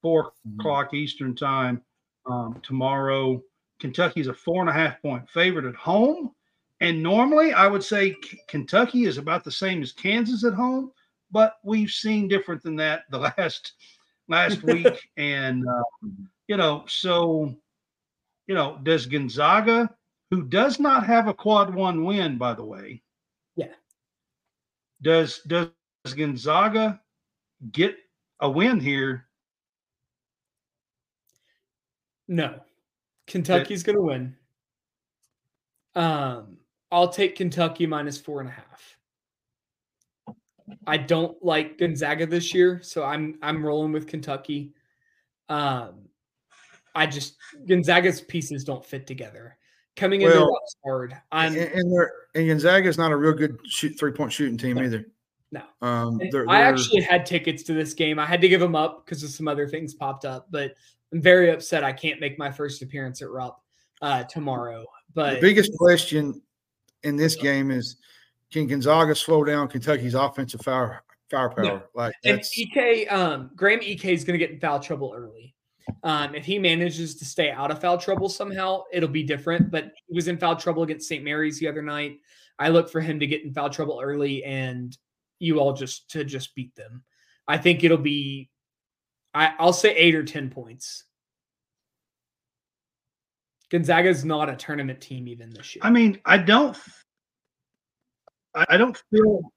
[0.00, 0.58] four Mhm.
[0.58, 1.82] o'clock Eastern time
[2.26, 3.42] um, tomorrow.
[3.80, 6.32] Kentucky's a four and a half point favorite at home.
[6.80, 10.92] And normally I would say K- Kentucky is about the same as Kansas at home,
[11.30, 13.72] but we've seen different than that the last
[14.28, 14.96] last week.
[15.16, 16.08] And uh,
[16.48, 17.54] you know, so
[18.46, 19.88] you know, does Gonzaga,
[20.30, 23.02] who does not have a quad one win, by the way.
[25.02, 25.70] Does does
[26.16, 27.00] Gonzaga
[27.70, 27.96] get
[28.40, 29.26] a win here?
[32.28, 32.60] No,
[33.26, 34.36] Kentucky's going to win.
[35.94, 36.58] Um,
[36.90, 38.98] I'll take Kentucky minus four and a half.
[40.86, 44.72] I don't like Gonzaga this year, so I'm I'm rolling with Kentucky.
[45.48, 46.08] Um,
[46.94, 49.58] I just Gonzaga's pieces don't fit together.
[49.96, 51.14] Coming into Well, hard.
[51.32, 54.82] And, and and Gonzaga is not a real good shoot three point shooting team No.
[54.84, 55.06] either.
[55.52, 55.62] No.
[55.82, 58.18] Um, they're, I they're- actually had tickets to this game.
[58.18, 60.74] I had to give them up because of some other things popped up, but
[61.12, 63.60] I'm very upset I can't make my first appearance at Rupp
[64.00, 64.80] uh, tomorrow.
[64.80, 66.40] the But biggest question
[67.02, 67.96] in this game is
[68.50, 71.64] can Gonzaga slow down Kentucky's offensive fire firepower?
[71.64, 71.82] No.
[71.94, 72.40] Like and
[72.76, 75.54] Ike, um, Graham Ike is going to get in foul trouble early.
[76.02, 79.70] Um, if he manages to stay out of foul trouble somehow, it'll be different.
[79.70, 81.24] But he was in foul trouble against St.
[81.24, 82.18] Mary's the other night.
[82.58, 84.96] I look for him to get in foul trouble early and
[85.38, 87.02] you all just to just beat them.
[87.48, 88.50] I think it'll be,
[89.34, 91.04] I, I'll say eight or ten points.
[93.70, 95.80] Gonzaga is not a tournament team even this year.
[95.82, 96.78] I mean, I don't,
[98.54, 99.50] I don't feel,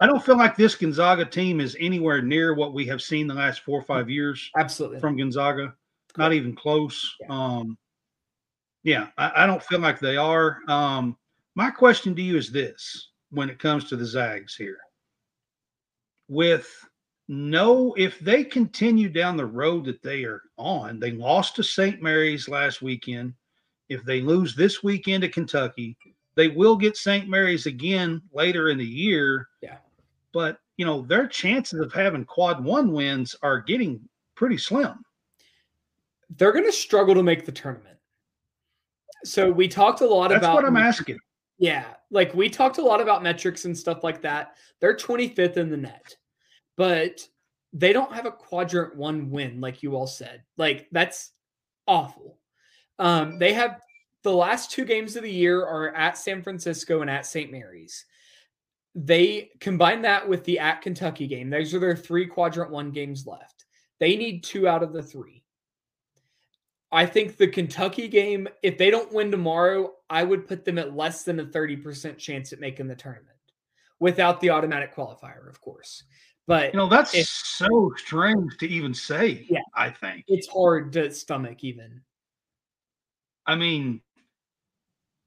[0.00, 3.34] I don't feel like this Gonzaga team is anywhere near what we have seen the
[3.34, 5.00] last four or five years Absolutely.
[5.00, 5.74] from Gonzaga.
[6.16, 7.16] Not even close.
[7.20, 7.26] Yeah.
[7.30, 7.78] Um,
[8.84, 10.58] yeah, I, I don't feel like they are.
[10.68, 11.16] Um,
[11.56, 14.78] my question to you is this: when it comes to the Zags here,
[16.28, 16.68] with
[17.26, 22.00] no, if they continue down the road that they are on, they lost to St.
[22.00, 23.34] Mary's last weekend.
[23.88, 25.96] If they lose this weekend to Kentucky,
[26.36, 27.28] they will get St.
[27.28, 29.48] Mary's again later in the year.
[29.60, 29.78] Yeah.
[30.32, 34.00] But you know, their chances of having quad one wins are getting
[34.34, 35.04] pretty slim.
[36.36, 37.96] They're going to struggle to make the tournament.
[39.24, 41.18] So we talked a lot That's about what I'm asking.
[41.58, 44.54] Yeah, like we talked a lot about metrics and stuff like that.
[44.80, 46.16] They're 25th in the net,
[46.76, 47.26] but
[47.72, 50.42] they don't have a quadrant one win, like you all said.
[50.56, 51.32] Like that's
[51.86, 52.38] awful.
[53.00, 53.80] Um, they have
[54.22, 57.50] the last two games of the year are at San Francisco and at St.
[57.50, 58.04] Mary's.
[59.00, 61.50] They combine that with the at Kentucky game.
[61.50, 63.64] Those are their three quadrant one games left.
[64.00, 65.44] They need two out of the three.
[66.90, 70.96] I think the Kentucky game, if they don't win tomorrow, I would put them at
[70.96, 73.28] less than a 30% chance at making the tournament
[74.00, 76.02] without the automatic qualifier, of course.
[76.48, 79.46] But You know, that's if- so strange to even say.
[79.48, 79.60] Yeah.
[79.76, 80.24] I think.
[80.26, 82.00] it's hard to stomach even.
[83.46, 84.00] I mean,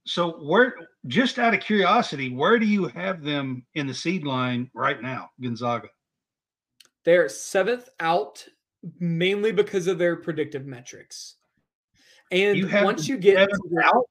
[0.06, 0.76] so where?
[1.08, 5.30] Just out of curiosity, where do you have them in the seed line right now,
[5.42, 5.88] Gonzaga?
[7.06, 8.46] They're seventh out
[9.00, 11.36] mainly because of their predictive metrics.
[12.32, 14.06] And You have once you get to seventh the- out?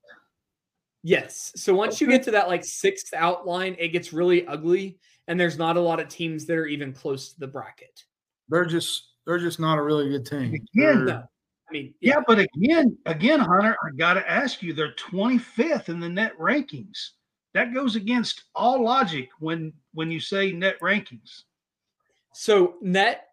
[1.02, 4.98] yes, so once you get to that like sixth outline, it gets really ugly,
[5.28, 8.04] and there's not a lot of teams that are even close to the bracket.
[8.48, 10.54] They're just they're just not a really good team.
[10.54, 11.24] Again, They're- No,
[11.70, 15.88] I mean, Yeah, yeah, but again, again, Hunter, I got to ask you, they're 25th
[15.88, 17.10] in the net rankings.
[17.54, 21.42] That goes against all logic when when you say net rankings.
[22.32, 23.26] So net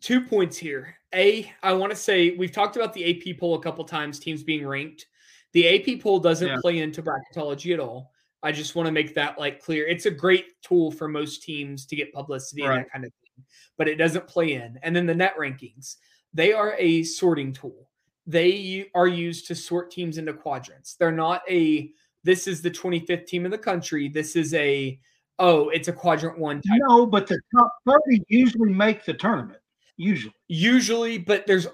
[0.00, 0.96] two points here.
[1.14, 4.42] A, I want to say we've talked about the AP poll a couple times, teams
[4.42, 5.06] being ranked.
[5.52, 6.56] The AP poll doesn't Yeah.
[6.60, 8.12] play into bracketology at all.
[8.42, 9.86] I just want to make that like clear.
[9.86, 13.44] It's a great tool for most teams to get publicity and that kind of thing,
[13.78, 14.78] but it doesn't play in.
[14.82, 15.96] And then the net rankings,
[16.34, 17.88] they are a sorting tool.
[18.26, 20.94] They are used to sort teams into quadrants.
[20.94, 21.92] They're not a
[22.24, 24.08] this is the 25th team in the country.
[24.08, 24.98] This is a
[25.38, 29.60] oh, it's a quadrant one type No, but the top 30 usually make the tournament.
[29.96, 30.34] Usually.
[30.48, 31.68] usually but there's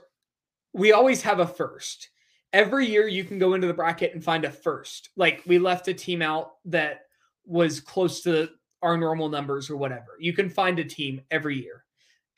[0.74, 2.10] we always have a first
[2.52, 5.88] every year you can go into the bracket and find a first like we left
[5.88, 7.06] a team out that
[7.46, 8.50] was close to
[8.82, 11.84] our normal numbers or whatever you can find a team every year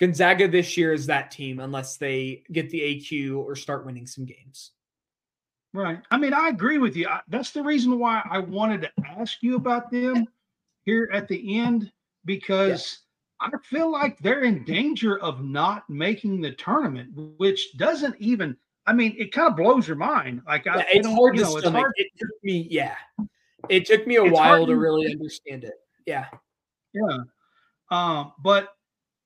[0.00, 4.24] gonzaga this year is that team unless they get the aq or start winning some
[4.24, 4.72] games
[5.74, 6.00] Right.
[6.10, 7.08] I mean, I agree with you.
[7.08, 10.26] I, that's the reason why I wanted to ask you about them
[10.84, 11.90] here at the end
[12.26, 12.98] because
[13.40, 17.08] I feel like they're in danger of not making the tournament,
[17.38, 18.54] which doesn't even.
[18.86, 20.42] I mean, it kind of blows your mind.
[20.46, 22.96] Like I, Yeah, I it's don't- hard to know, stomach hard- it took me yeah
[23.70, 25.74] it took me a It's while to- really understand it
[26.06, 26.26] yeah
[26.92, 27.16] Yeah.
[27.90, 28.74] Um, but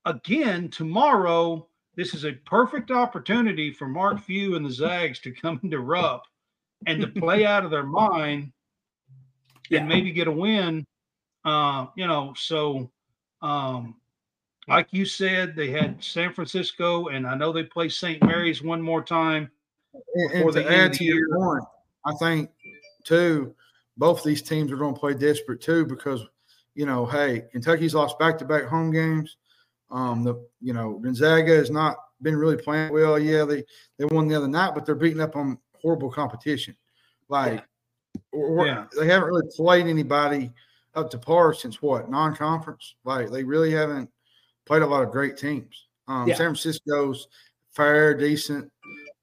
[0.07, 5.59] again, tomorrow, this is a perfect opportunity for Mark Few and the Zags to come
[5.63, 6.23] into Rupp
[6.85, 8.51] and to play out of their mind
[9.69, 9.79] Yeah.
[9.79, 10.85] and maybe get a win.
[11.45, 12.89] Uh, you know, so
[13.41, 13.95] um,
[14.67, 18.21] like you said, they had San Francisco, and I know they play St.
[18.23, 19.49] Mary's one more time.
[19.93, 21.27] And, before and the to end of add to your year.
[21.35, 21.63] point,
[22.05, 22.49] I think
[23.03, 23.55] too,
[23.97, 26.23] both these teams are going to play desperate too because
[26.75, 29.37] you know, hey, Kentucky's lost back to back home games.
[29.89, 33.17] Um, the you know Gonzaga has not been really playing well.
[33.19, 33.63] Yeah, they
[33.97, 36.75] they won the other night, but they're beating up on horrible competition.
[37.29, 37.63] Like,
[38.31, 38.85] or, or Yeah.
[38.97, 40.51] they haven't really played anybody
[40.95, 42.95] up to par since what non conference.
[43.03, 44.09] Like, they really haven't
[44.65, 45.87] played a lot of great teams.
[46.07, 46.35] Um, Yeah.
[46.35, 47.27] San Francisco's
[47.71, 48.71] fair, decent,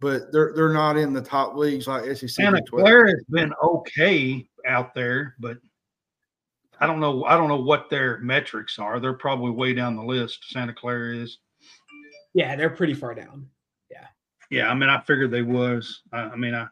[0.01, 2.29] but they're they're not in the top leagues like SEC.
[2.31, 2.85] Santa Big 12.
[2.85, 5.59] Clara has been okay out there, but
[6.81, 7.25] I don't know.
[7.25, 9.01] I don't know what their metrics are.
[9.01, 10.45] They're probably way down the list.
[10.51, 11.39] Santa Clara is.
[12.35, 13.47] yeah they're pretty far down
[13.91, 14.07] Yeah,
[14.51, 16.03] Yeah, I mean, I figured they was.
[16.13, 16.67] I, I mean, I,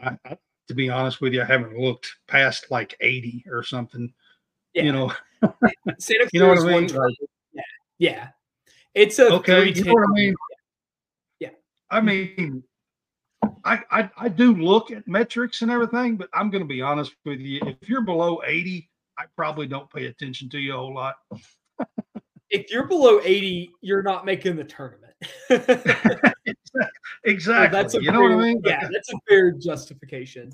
[0.00, 0.36] I, I,
[0.68, 4.12] to be honest with you, I haven't looked past like eighty or something.
[4.74, 5.12] yeah You know,
[5.98, 6.72] Santa You know what I mean?
[6.88, 7.16] 120.
[7.52, 7.62] Yeah,
[7.98, 8.28] yeah.
[8.94, 10.34] It's a okay, you know what I mean?
[11.38, 11.50] Yeah.
[11.90, 12.62] I mean,
[13.64, 17.14] I, I I do look at metrics and everything, but I'm going to be honest
[17.24, 17.60] with you.
[17.64, 18.88] If you're below eighty,
[19.18, 21.16] I probably don't pay attention to you a whole lot.
[22.50, 25.12] If you're below 80, you're not making the tournament.
[27.24, 27.68] exactly.
[27.76, 28.60] that's a you know what I fair- mean?
[28.64, 30.52] Yeah, that's a fair justification.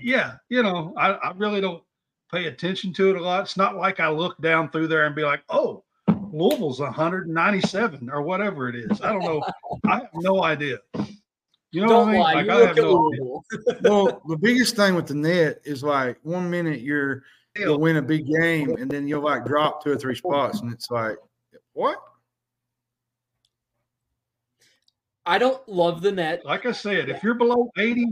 [0.00, 1.82] yeah, you know, I, I really don't
[2.30, 3.42] pay attention to it a lot.
[3.42, 5.84] It's not like I look down through there and be like, oh,
[6.32, 9.00] Louisville's 197 or whatever it is.
[9.02, 9.42] I don't know.
[9.86, 10.78] I have no idea.
[11.72, 12.20] You know Don't what I mean?
[12.20, 12.34] lie.
[12.34, 13.22] Like, you I look have at no idea.
[13.22, 13.44] Louisville.
[13.82, 17.22] well, the biggest thing with the net is like one minute you're
[17.56, 20.72] you'll win a big game and then you'll like drop two or three spots and
[20.72, 21.16] it's like
[21.72, 21.98] what?
[25.24, 26.44] I don't love the net.
[26.44, 28.06] Like I said, if you're below 80,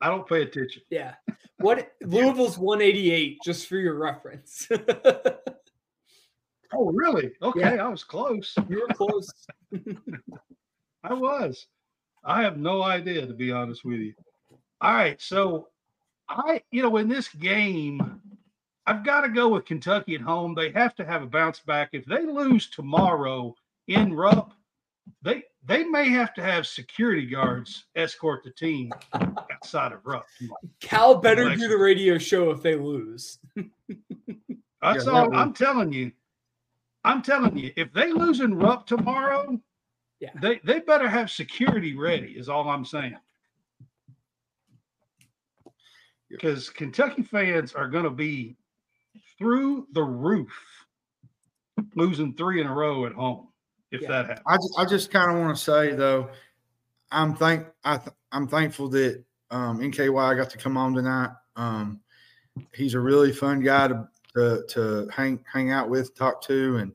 [0.00, 0.82] I don't pay attention.
[0.90, 1.14] Yeah.
[1.58, 4.68] What Louisville's 188, just for your reference.
[6.74, 7.32] Oh, really?
[7.42, 7.84] Okay, Yeah.
[7.84, 8.54] I was close.
[8.70, 9.28] you were close.
[11.04, 11.66] I was.
[12.24, 14.14] I have no idea, to be honest with you.
[14.80, 15.20] All right.
[15.20, 15.68] So,
[16.30, 18.20] I, you know, in this game,
[18.86, 20.54] I've got to go with Kentucky at home.
[20.54, 21.90] They have to have a bounce back.
[21.92, 23.54] If they lose tomorrow
[23.86, 24.52] in Rupp,
[25.22, 28.92] they they may have to have security guards escort the team
[29.52, 30.26] outside of Rupp.
[30.80, 33.38] Cal better do the radio show if they lose.
[34.82, 36.10] That's Yeah, all that I'm telling you.
[37.04, 39.60] I'm telling you, if they lose in Rupp tomorrow,
[40.20, 40.30] Yeah.
[40.40, 42.32] They they better have security ready.
[42.36, 43.16] Is all I'm saying.
[46.28, 48.56] Because Kentucky fans are going to be
[49.42, 50.52] through the roof,
[51.96, 53.48] losing three in a row at home
[53.90, 54.08] if Yeah.
[54.08, 54.44] that happens.
[54.46, 56.30] I just, I just kind of want to say though,
[57.10, 61.30] I'm thank I th- I'm thankful that um, NKY got to come on tonight.
[61.56, 62.00] Um,
[62.72, 66.92] he's a really fun guy to, to to hang hang out with, talk to, and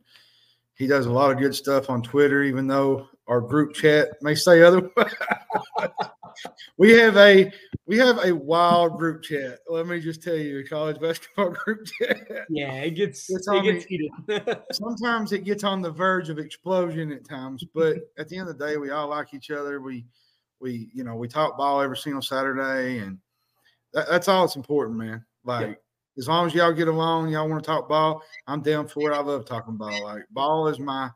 [0.75, 2.43] he does a lot of good stuff on Twitter.
[2.43, 5.13] Even though our group chat may say otherwise,
[6.77, 7.51] we have a
[7.87, 9.59] we have a wild group chat.
[9.69, 12.45] Let me just tell you, a college basketball group chat.
[12.49, 14.11] Yeah, it gets it gets heated.
[14.73, 18.57] sometimes it gets on the verge of explosion at times, but at the end of
[18.57, 19.79] the day, we all like each other.
[19.79, 20.05] We,
[20.59, 23.19] we, you know, we talk ball every single Saturday, and
[23.93, 25.25] that, that's all that's important, man.
[25.45, 25.79] Like,
[26.17, 29.15] as long as y'all get along, y'all want to talk ball, I'm down for it.
[29.15, 30.03] I love talking ball.
[30.03, 31.09] Like, ball is my,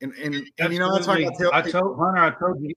[0.00, 2.72] and and, and you know, that's like I tell I told Hunter, I told you,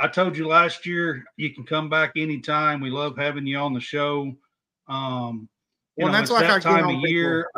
[0.00, 2.80] I told you last year you can come back anytime.
[2.80, 4.34] We love having you on the show.
[4.88, 5.48] Um,
[5.96, 7.08] Well, know, that's like that I get time on of people.
[7.10, 7.50] year.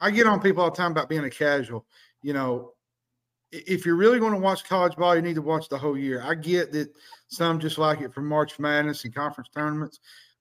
[0.00, 1.86] I get on people all the time about being a casual.
[2.22, 2.72] You know,
[3.52, 6.22] if you're really going to watch college ball, you need to watch the whole year.
[6.24, 6.88] I get that
[7.28, 10.00] some just like it for March Madness and conference tournaments,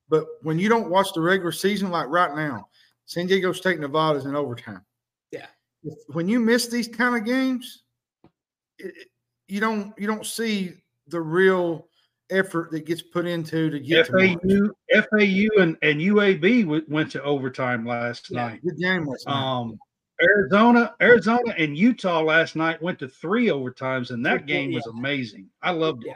[0.10, 2.68] but when you don't watch the regular season, like right now,
[3.06, 4.82] San Diego State Nevada is in overtime.
[5.32, 5.48] Yeah.
[6.08, 7.84] When you miss these kind of games,
[8.80, 9.08] it, it-
[9.48, 10.74] you don't you don't see
[11.08, 11.88] the real
[12.32, 17.12] effort that gets put into to get to FAU, FAU, and, and UAB w- went
[17.12, 18.48] to overtime last Yeah.
[18.48, 18.62] night.
[18.64, 19.34] Good game last night.
[19.36, 19.78] Um,
[20.22, 24.88] Arizona, Arizona, and Utah last night went to three overtimes, and that game game, was
[24.88, 25.48] amazing.
[25.62, 26.16] I loved it.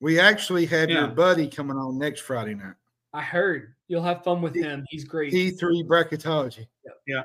[0.00, 2.74] We actually have your buddy coming on next Friday night.
[3.14, 4.84] I heard you'll have fun with him.
[4.90, 5.32] He's great.
[5.32, 6.66] T3 bracketology.
[7.06, 7.22] Yeah.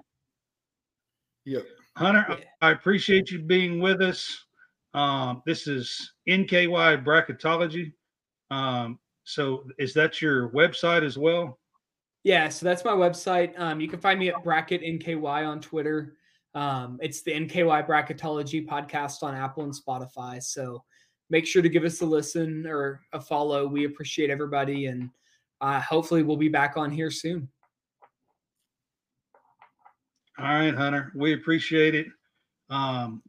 [1.46, 1.66] Yep.
[1.98, 2.36] Hunter, Yeah.
[2.62, 4.46] I I appreciate you being with us.
[4.94, 7.94] Um, this is NKY Bracketology.
[8.50, 11.60] Um, so is that your website as well?
[12.24, 13.58] Yeah, so that's my website.
[13.60, 16.18] Um, you can find me at Bracket NKY on Twitter.
[16.54, 20.44] Um, it's the NKY Bracketology podcast on Apple and Spotify.
[20.44, 20.84] So
[21.30, 23.66] make sure to give us a listen or a follow.
[23.66, 25.10] We appreciate everybody, and
[25.62, 27.48] uh, hopefully we'll be back on here soon.
[30.38, 32.08] All right, Hunter, we appreciate it.
[32.70, 33.24] Um,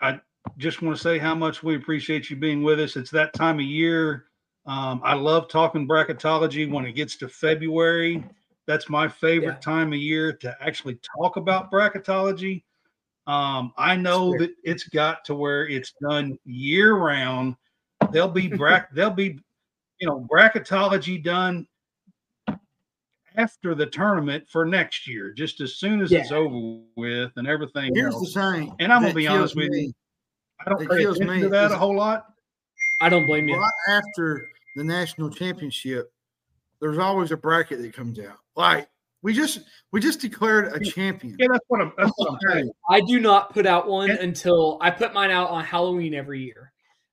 [0.00, 0.20] I
[0.60, 2.96] just want to say how much we appreciate you being with us.
[2.96, 4.26] It's that time of year.
[4.66, 8.22] Um, I love talking bracketology when it gets to February.
[8.66, 9.60] That's my favorite Yeah.
[9.60, 12.62] time of year to actually talk about bracketology.
[13.26, 17.56] Um, I know that it's got to where it's done year round.
[18.12, 19.38] They'll be brack, there'll be,
[19.98, 21.66] you know, bracketology done
[23.36, 27.94] after the tournament for next year, just as soon as it's over with and everything
[27.94, 28.34] Here's else.
[28.34, 28.74] the thing.
[28.78, 29.82] And I'm gonna be honest with me.
[29.86, 29.92] you,
[30.66, 32.26] I don't it pay kills attention me to that is- a whole lot.
[33.00, 33.56] I don't blame you.
[33.56, 36.12] Right after the national championship,
[36.80, 38.36] there's always a bracket that comes out.
[38.56, 38.88] Like
[39.22, 39.60] we just
[39.92, 41.36] we just declared a champion.
[41.38, 41.92] Yeah, that's what I'm.
[41.96, 42.70] That's what I'm saying.
[42.88, 46.42] I do not put out one And- until I put mine out on Halloween every
[46.42, 46.72] year.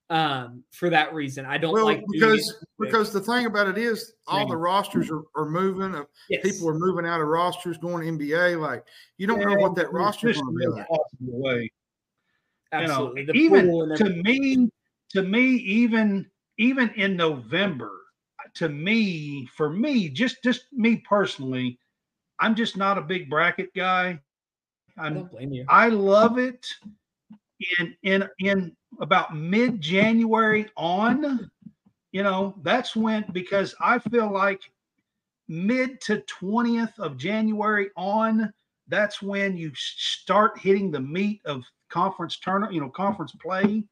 [0.10, 3.68] Um, for that reason, I don't Well, like doing because it- because the thing about
[3.68, 5.94] it is all the rosters are, are moving.
[5.96, 6.42] uh, yes.
[6.44, 8.58] People are moving out of rosters, going to NBA.
[8.58, 8.86] Like
[9.18, 10.88] you don't know what that roster is going to be like.
[10.88, 11.70] possible way.
[12.72, 13.22] Absolutely.
[13.22, 14.70] You know, even to me,
[15.10, 17.92] to me, even even in November,
[18.56, 21.80] to me, for me, just just me personally,
[22.40, 24.20] I'm just not a big bracket guy.
[24.98, 25.66] I I'm don't blame you.
[25.70, 26.68] I love it
[27.80, 31.50] in in in about mid January on.
[32.12, 34.72] You know, that's when because I feel like
[35.48, 38.52] mid to 20th of January on,
[38.88, 43.84] that's when you start hitting the meat of conference tournament, you know, conference play.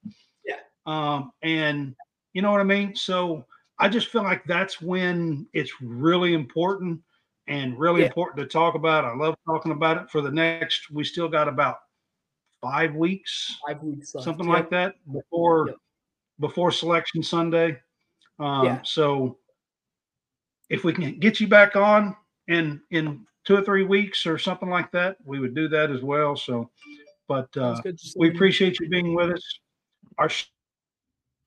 [0.45, 0.55] Yeah.
[0.85, 1.95] Um, and
[2.33, 2.95] you know what I mean?
[2.95, 3.45] So
[3.79, 7.01] I just feel like that's when it's really important
[7.47, 8.07] and really Yeah.
[8.07, 9.05] important to talk about.
[9.05, 11.77] I love talking about it for the next, we still got about
[12.61, 14.25] five weeks, Five weeks left.
[14.25, 15.75] something like that before
[16.39, 17.79] before selection Sunday.
[18.39, 18.81] Um, Yeah.
[18.83, 19.39] so
[20.69, 22.15] if we can get you back on
[22.47, 26.01] in in two or three weeks or something like that, we would do that as
[26.01, 26.35] well.
[26.35, 26.71] So,
[27.27, 27.97] but uh, Sounds good.
[27.97, 28.37] Just we let me know.
[28.37, 29.59] appreciate you being with us.
[30.17, 30.29] Our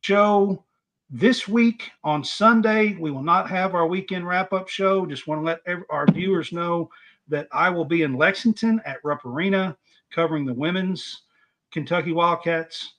[0.03, 0.65] show
[1.11, 5.07] this week on Sunday, we will not have our weekend wrap up show.
[5.07, 5.61] Just want to let
[5.91, 6.91] our viewers know
[7.29, 9.77] that I will be in Lexington at Rupp Arena
[10.11, 11.23] covering the women's
[11.71, 12.95] Kentucky Wildcats.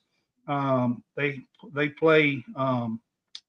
[0.47, 1.41] Um, they
[1.73, 2.99] they play um,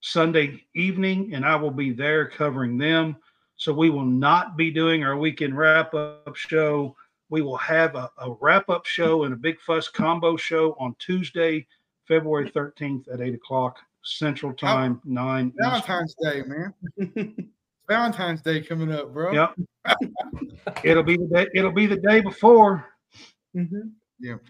[0.01, 3.17] Sunday evening, and I will be there covering them.
[3.57, 6.97] So we will not be doing our weekend wrap up show
[7.31, 10.95] We will have a, a wrap up show and a big fuss combo show on
[10.99, 11.67] Tuesday,
[12.07, 15.65] February 13th at 8 o'clock Central Time, 9 Eastern.
[15.65, 16.75] Valentine's Day, man.
[17.89, 19.33] Valentine's Day coming up, bro.
[19.33, 19.55] Yep.
[20.85, 22.85] It'll be the day, it'll be the day before.
[23.57, 23.93] Mhm.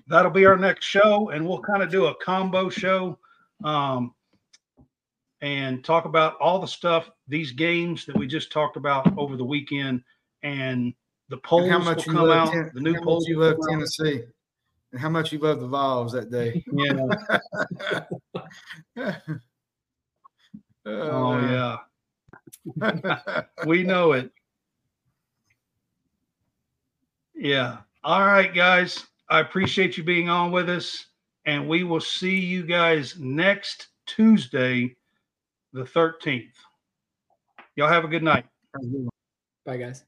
[0.08, 3.18] That'll be our next show, and we'll kind of do a combo show.
[3.62, 4.14] Um,
[5.40, 9.44] and talk about all the stuff, these games that we just talked about over the
[9.44, 10.02] weekend,
[10.42, 10.92] and
[11.30, 12.52] the polls And how much will you come love, out.
[12.52, 13.70] Ten- the new how much polls you will love come out.
[13.70, 14.24] Tennessee,
[14.92, 16.62] and how much you love the Vols that day.
[16.72, 17.06] Yeah.
[20.86, 21.78] oh, Oh
[22.76, 24.30] yeah, we know it.
[27.34, 27.78] Yeah.
[28.02, 29.06] All right, guys.
[29.28, 31.06] I appreciate you being on with us,
[31.46, 34.96] and we will see you guys next Tuesday,
[35.72, 36.50] the 13th.
[37.76, 38.46] Y'all have a good night.
[39.64, 40.04] Bye, guys.